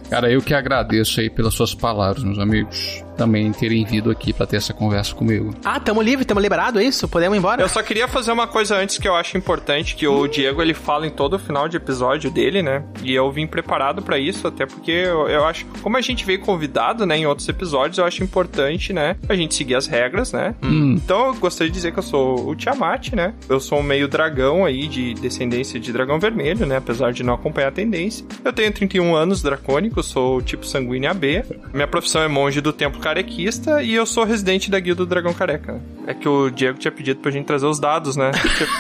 Cara, 0.10 0.32
eu 0.32 0.42
que 0.42 0.54
agradeço 0.54 1.20
aí 1.20 1.30
pelas 1.30 1.54
suas 1.54 1.74
palavras, 1.74 2.24
meus 2.24 2.38
amigos. 2.38 3.04
Também 3.18 3.52
terem 3.52 3.86
vindo 3.86 4.12
aqui 4.12 4.34
para 4.34 4.46
ter 4.46 4.58
essa 4.58 4.74
conversa 4.74 5.14
comigo. 5.16 5.54
Ah, 5.64 5.80
tamo 5.80 6.02
livre, 6.02 6.26
tamo 6.26 6.40
liberado, 6.40 6.80
é 6.80 6.84
isso? 6.84 7.08
Podemos 7.08 7.36
ir 7.36 7.40
embora? 7.40 7.62
Eu 7.62 7.70
só 7.70 7.82
queria 7.82 8.08
fazer 8.08 8.32
uma 8.32 8.48
coisa 8.48 8.76
antes 8.76 8.98
que 8.98 9.08
eu 9.08 9.16
acho 9.16 9.38
importante, 9.38 9.96
que 9.96 10.08
o 10.08 10.28
Diego 10.28 10.62
ele 10.62 10.74
fala 10.74 11.08
em 11.08 11.10
todo 11.10 11.36
o 11.36 11.40
final 11.40 11.68
de 11.68 11.78
episódio 11.78 12.30
dele, 12.30 12.62
né? 12.62 12.84
E 13.04 13.14
eu 13.14 13.32
vim 13.32 13.48
preparado 13.48 14.02
pra 14.02 14.18
isso, 14.18 14.48
até 14.48 14.66
porque 14.66 14.92
eu, 14.92 15.28
eu 15.28 15.46
acho, 15.46 15.66
como 15.82 15.98
a 15.98 16.02
gente 16.02 16.26
veio 16.26 16.40
convidado, 16.40 17.06
né, 17.06 17.18
em 17.18 17.26
outros 17.26 17.48
episódios, 17.48 17.98
eu 17.98 18.06
acho 18.06 18.24
importante, 18.24 18.92
né, 18.94 19.16
a 19.28 19.36
gente 19.36 19.56
seguir 19.56 19.76
as 19.76 19.88
regras, 19.88 20.32
né? 20.34 20.56
Então 20.62 21.28
eu 21.28 21.36
gostaria 21.36 21.70
de 21.70 21.76
dizer 21.76 21.92
que 21.92 22.00
eu 22.00 22.04
sou 22.04 22.50
o 22.50 22.56
Tiamat, 22.56 23.14
né? 23.14 23.34
Eu 23.48 23.60
sou 23.60 23.80
um 23.80 23.84
meio 23.84 24.08
dragão 24.08 24.66
aí 24.66 24.88
de 24.88 25.14
descendência 25.14 25.80
de 25.80 25.92
dragão 25.92 26.20
vermelho, 26.20 26.66
né? 26.66 26.78
Apesar 26.78 27.12
de 27.12 27.24
não 27.24 27.34
acompanhar 27.34 27.70
a 27.70 27.72
tendência. 27.72 28.26
Eu 28.44 28.52
tenho 28.54 28.72
31 28.72 29.16
anos 29.16 29.42
dracônico, 29.42 30.02
sou 30.04 30.42
tipo 30.42 30.66
sanguíneo 30.66 31.10
AB. 31.10 31.44
Minha 31.74 31.88
profissão 31.88 32.22
é 32.22 32.28
monge 32.28 32.62
do 32.62 32.74
templo 32.74 33.00
carequista 33.06 33.84
e 33.84 33.94
eu 33.94 34.04
sou 34.04 34.24
residente 34.24 34.72
da 34.72 34.80
guilda 34.80 35.06
do 35.06 35.08
dragão 35.08 35.32
careca. 35.32 35.80
É 36.08 36.14
que 36.16 36.28
o 36.28 36.50
Diego 36.50 36.80
tinha 36.80 36.92
pedido 36.92 37.20
pra 37.20 37.30
gente 37.30 37.46
trazer 37.46 37.68
os 37.68 37.80
dados, 37.80 38.16
né? 38.16 38.32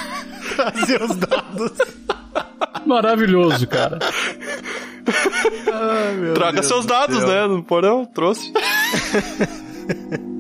trazer 0.55 0.99
os 1.03 1.15
dados. 1.15 1.71
Maravilhoso, 2.87 3.67
cara. 3.67 3.99
Traga 6.33 6.63
seus 6.63 6.87
dados, 6.87 7.23
né? 7.23 7.45
No 7.45 7.61
porão, 7.63 8.03
trouxe. 8.03 8.51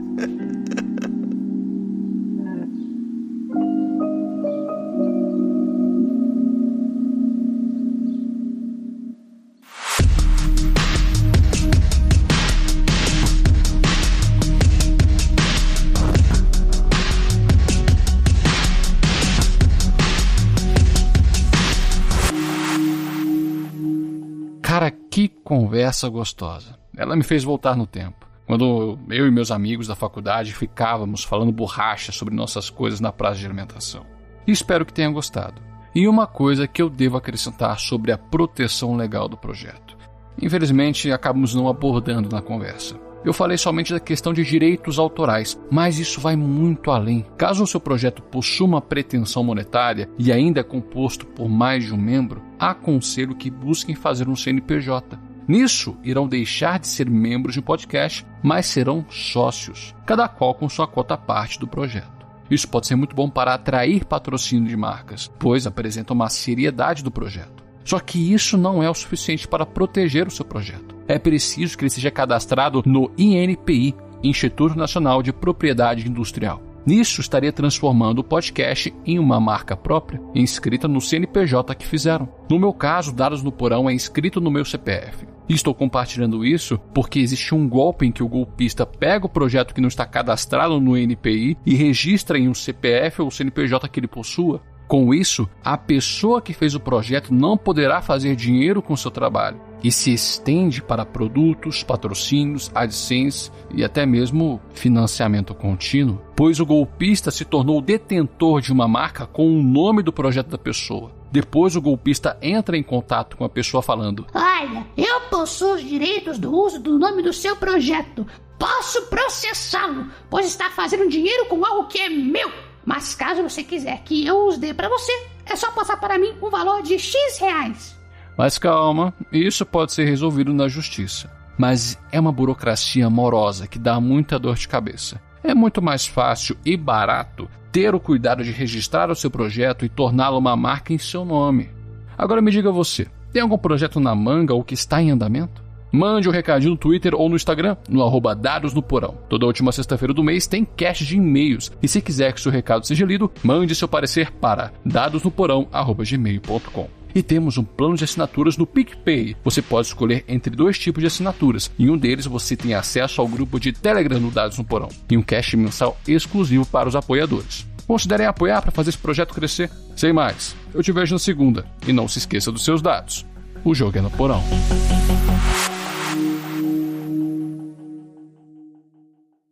que 25.15 25.29
conversa 25.29 26.09
gostosa. 26.09 26.77
Ela 26.93 27.15
me 27.15 27.23
fez 27.23 27.41
voltar 27.41 27.77
no 27.77 27.87
tempo. 27.87 28.27
Quando 28.45 28.99
eu 29.09 29.25
e 29.25 29.31
meus 29.31 29.49
amigos 29.49 29.87
da 29.87 29.95
faculdade 29.95 30.53
ficávamos 30.53 31.23
falando 31.23 31.53
borracha 31.53 32.11
sobre 32.11 32.35
nossas 32.35 32.69
coisas 32.69 32.99
na 32.99 33.13
praça 33.13 33.39
de 33.39 33.45
alimentação. 33.45 34.05
Espero 34.45 34.85
que 34.85 34.91
tenha 34.91 35.09
gostado. 35.09 35.61
E 35.95 36.05
uma 36.05 36.27
coisa 36.27 36.67
que 36.67 36.81
eu 36.81 36.89
devo 36.89 37.15
acrescentar 37.15 37.79
sobre 37.79 38.11
a 38.11 38.17
proteção 38.17 38.97
legal 38.97 39.29
do 39.29 39.37
projeto. 39.37 39.95
Infelizmente, 40.41 41.09
acabamos 41.09 41.55
não 41.55 41.69
abordando 41.69 42.27
na 42.27 42.41
conversa. 42.41 42.99
Eu 43.25 43.33
falei 43.33 43.57
somente 43.57 43.91
da 43.91 43.99
questão 43.99 44.31
de 44.31 44.43
direitos 44.43 44.99
autorais, 44.99 45.59
mas 45.71 45.97
isso 45.97 46.21
vai 46.21 46.35
muito 46.35 46.91
além. 46.91 47.25
Caso 47.35 47.63
o 47.63 47.67
seu 47.67 47.79
projeto 47.79 48.21
possua 48.21 48.67
uma 48.67 48.81
pretensão 48.81 49.43
monetária 49.43 50.07
e 50.19 50.31
ainda 50.31 50.59
é 50.59 50.63
composto 50.63 51.25
por 51.25 51.49
mais 51.49 51.85
de 51.85 51.93
um 51.93 51.97
membro, 51.97 52.43
aconselho 52.59 53.35
que 53.35 53.49
busquem 53.49 53.95
fazer 53.95 54.29
um 54.29 54.35
CNPJ. 54.35 55.17
Nisso, 55.47 55.97
irão 56.03 56.27
deixar 56.27 56.77
de 56.77 56.87
ser 56.87 57.09
membros 57.09 57.55
de 57.55 57.63
podcast, 57.63 58.23
mas 58.43 58.67
serão 58.67 59.03
sócios, 59.09 59.95
cada 60.05 60.27
qual 60.27 60.53
com 60.53 60.69
sua 60.69 60.87
cota 60.87 61.17
parte 61.17 61.59
do 61.59 61.67
projeto. 61.67 62.27
Isso 62.49 62.67
pode 62.67 62.85
ser 62.85 62.95
muito 62.95 63.15
bom 63.15 63.27
para 63.27 63.55
atrair 63.55 64.05
patrocínio 64.05 64.69
de 64.69 64.77
marcas, 64.77 65.31
pois 65.39 65.65
apresenta 65.65 66.13
uma 66.13 66.29
seriedade 66.29 67.03
do 67.03 67.09
projeto. 67.09 67.63
Só 67.83 67.99
que 67.99 68.33
isso 68.33 68.55
não 68.55 68.83
é 68.83 68.89
o 68.89 68.93
suficiente 68.93 69.47
para 69.47 69.65
proteger 69.65 70.27
o 70.27 70.31
seu 70.31 70.45
projeto. 70.45 70.94
É 71.07 71.19
preciso 71.19 71.77
que 71.77 71.83
ele 71.83 71.89
seja 71.91 72.09
cadastrado 72.09 72.81
no 72.85 73.11
INPI, 73.15 73.95
Instituto 74.23 74.75
Nacional 74.75 75.21
de 75.21 75.31
Propriedade 75.31 76.07
Industrial. 76.07 76.59
Nisso 76.83 77.21
estaria 77.21 77.51
transformando 77.51 78.19
o 78.19 78.23
podcast 78.23 78.93
em 79.05 79.19
uma 79.19 79.39
marca 79.39 79.75
própria, 79.75 80.21
inscrita 80.33 80.87
no 80.87 81.01
CNPJ 81.01 81.75
que 81.75 81.85
fizeram. 81.85 82.29
No 82.49 82.59
meu 82.59 82.73
caso, 82.73 83.13
Dados 83.13 83.43
no 83.43 83.51
Porão 83.51 83.89
é 83.89 83.93
inscrito 83.93 84.41
no 84.41 84.51
meu 84.51 84.65
CPF. 84.65 85.27
Estou 85.47 85.75
compartilhando 85.75 86.43
isso 86.43 86.79
porque 86.93 87.19
existe 87.19 87.53
um 87.53 87.69
golpe 87.69 88.05
em 88.05 88.11
que 88.11 88.23
o 88.23 88.27
golpista 88.27 88.83
pega 88.83 89.27
o 89.27 89.29
projeto 89.29 89.75
que 89.75 89.81
não 89.81 89.87
está 89.87 90.05
cadastrado 90.07 90.79
no 90.79 90.97
NPI 90.97 91.57
e 91.65 91.75
registra 91.75 92.37
em 92.37 92.49
um 92.49 92.53
CPF 92.53 93.21
ou 93.21 93.29
CNPJ 93.29 93.87
que 93.89 93.99
ele 93.99 94.07
possua. 94.07 94.61
Com 94.87 95.13
isso, 95.13 95.49
a 95.63 95.77
pessoa 95.77 96.41
que 96.41 96.53
fez 96.53 96.75
o 96.75 96.79
projeto 96.79 97.33
não 97.33 97.57
poderá 97.57 98.01
fazer 98.01 98.35
dinheiro 98.35 98.81
com 98.81 98.95
seu 98.95 99.09
trabalho 99.09 99.59
e 99.85 99.91
se 99.91 100.11
estende 100.11 100.81
para 100.81 101.05
produtos, 101.05 101.83
patrocínios, 101.83 102.71
AdSense 102.73 103.51
e 103.69 103.83
até 103.83 104.03
mesmo 104.03 104.59
financiamento 104.73 105.53
contínuo, 105.53 106.19
pois 106.35 106.59
o 106.59 106.65
golpista 106.65 107.29
se 107.29 107.45
tornou 107.45 107.79
detentor 107.79 108.61
de 108.61 108.73
uma 108.73 108.87
marca 108.87 109.27
com 109.27 109.47
o 109.47 109.61
nome 109.61 110.01
do 110.01 110.11
projeto 110.11 110.47
da 110.47 110.57
pessoa. 110.57 111.11
Depois 111.31 111.75
o 111.75 111.81
golpista 111.83 112.35
entra 112.41 112.75
em 112.75 112.81
contato 112.81 113.37
com 113.37 113.45
a 113.45 113.49
pessoa 113.49 113.83
falando: 113.83 114.25
Olha, 114.33 114.87
eu 114.97 115.21
possuo 115.29 115.75
os 115.75 115.83
direitos 115.83 116.39
do 116.39 116.51
uso 116.51 116.79
do 116.79 116.97
nome 116.97 117.21
do 117.21 117.31
seu 117.31 117.55
projeto. 117.55 118.25
Posso 118.57 119.03
processá-lo, 119.03 120.07
pois 120.31 120.47
está 120.47 120.71
fazendo 120.71 121.07
dinheiro 121.07 121.45
com 121.45 121.63
algo 121.63 121.87
que 121.87 121.99
é 121.99 122.09
meu. 122.09 122.51
Mas 122.83 123.13
caso 123.13 123.43
você 123.43 123.63
quiser 123.63 124.01
que 124.03 124.25
eu 124.25 124.47
os 124.47 124.57
dê 124.57 124.73
para 124.73 124.89
você, 124.89 125.11
é 125.45 125.55
só 125.55 125.69
passar 125.69 125.97
para 125.97 126.17
mim 126.17 126.33
um 126.41 126.49
valor 126.49 126.81
de 126.81 126.97
X 126.97 127.37
reais. 127.37 127.95
Mas 128.37 128.57
calma, 128.57 129.13
isso 129.31 129.65
pode 129.65 129.93
ser 129.93 130.05
resolvido 130.05 130.53
na 130.53 130.67
justiça. 130.67 131.31
Mas 131.57 131.97
é 132.11 132.19
uma 132.19 132.31
burocracia 132.31 133.09
morosa 133.09 133.67
que 133.67 133.79
dá 133.79 133.99
muita 133.99 134.37
dor 134.37 134.55
de 134.55 134.67
cabeça. 134.67 135.21
É 135.43 135.53
muito 135.53 135.81
mais 135.81 136.05
fácil 136.05 136.57
e 136.65 136.75
barato 136.75 137.47
ter 137.71 137.93
o 137.93 137.99
cuidado 137.99 138.43
de 138.43 138.51
registrar 138.51 139.11
o 139.11 139.15
seu 139.15 139.29
projeto 139.29 139.85
e 139.85 139.89
torná-lo 139.89 140.37
uma 140.37 140.55
marca 140.55 140.93
em 140.93 140.97
seu 140.97 141.23
nome. 141.23 141.69
Agora 142.17 142.41
me 142.41 142.51
diga 142.51 142.71
você, 142.71 143.07
tem 143.31 143.41
algum 143.41 143.57
projeto 143.57 143.99
na 143.99 144.15
manga 144.15 144.53
ou 144.53 144.63
que 144.63 144.73
está 144.73 145.01
em 145.01 145.11
andamento? 145.11 145.63
Mande 145.91 146.27
um 146.27 146.31
recadinho 146.31 146.71
no 146.71 146.77
Twitter 146.77 147.13
ou 147.15 147.29
no 147.29 147.35
Instagram, 147.35 147.77
no 147.87 148.03
arroba 148.03 148.35
Dados 148.35 148.73
no 148.73 148.81
Porão. 148.81 149.17
Toda 149.29 149.45
última 149.45 149.71
sexta-feira 149.71 150.13
do 150.13 150.23
mês 150.23 150.47
tem 150.47 150.65
cache 150.65 151.05
de 151.05 151.15
e-mails. 151.15 151.71
E 151.81 151.87
se 151.87 152.01
quiser 152.01 152.33
que 152.33 152.41
seu 152.41 152.51
recado 152.51 152.85
seja 152.85 153.05
lido, 153.05 153.31
mande 153.43 153.75
seu 153.75 153.87
parecer 153.87 154.31
para 154.31 154.73
dadosnoporão.gmail.com. 154.85 157.04
E 157.15 157.23
temos 157.23 157.57
um 157.57 157.63
plano 157.63 157.95
de 157.95 158.03
assinaturas 158.03 158.57
no 158.57 158.67
PicPay. 158.67 159.37
Você 159.41 159.61
pode 159.61 159.87
escolher 159.87 160.25
entre 160.27 160.53
dois 160.53 160.77
tipos 160.77 161.01
de 161.01 161.07
assinaturas. 161.07 161.71
Em 161.79 161.89
um 161.89 161.97
deles 161.97 162.25
você 162.25 162.57
tem 162.57 162.73
acesso 162.73 163.21
ao 163.21 163.27
grupo 163.27 163.57
de 163.57 163.71
Telegram 163.71 164.19
no 164.19 164.29
Dados 164.29 164.57
no 164.57 164.65
Porão 164.65 164.89
e 165.09 165.15
um 165.15 165.21
cache 165.21 165.55
mensal 165.55 165.97
exclusivo 166.05 166.65
para 166.65 166.89
os 166.89 166.95
apoiadores. 166.95 167.65
Considerem 167.87 168.25
apoiar 168.25 168.61
para 168.61 168.71
fazer 168.71 168.89
esse 168.89 168.97
projeto 168.97 169.33
crescer. 169.33 169.71
Sem 169.95 170.11
mais, 170.11 170.55
eu 170.73 170.83
te 170.83 170.91
vejo 170.91 171.15
na 171.15 171.19
segunda. 171.19 171.65
E 171.87 171.93
não 171.93 172.05
se 172.05 172.17
esqueça 172.17 172.51
dos 172.51 172.65
seus 172.65 172.81
dados. 172.81 173.25
O 173.63 173.73
jogo 173.73 173.97
é 173.97 174.01
no 174.01 174.11
Porão. 174.11 174.43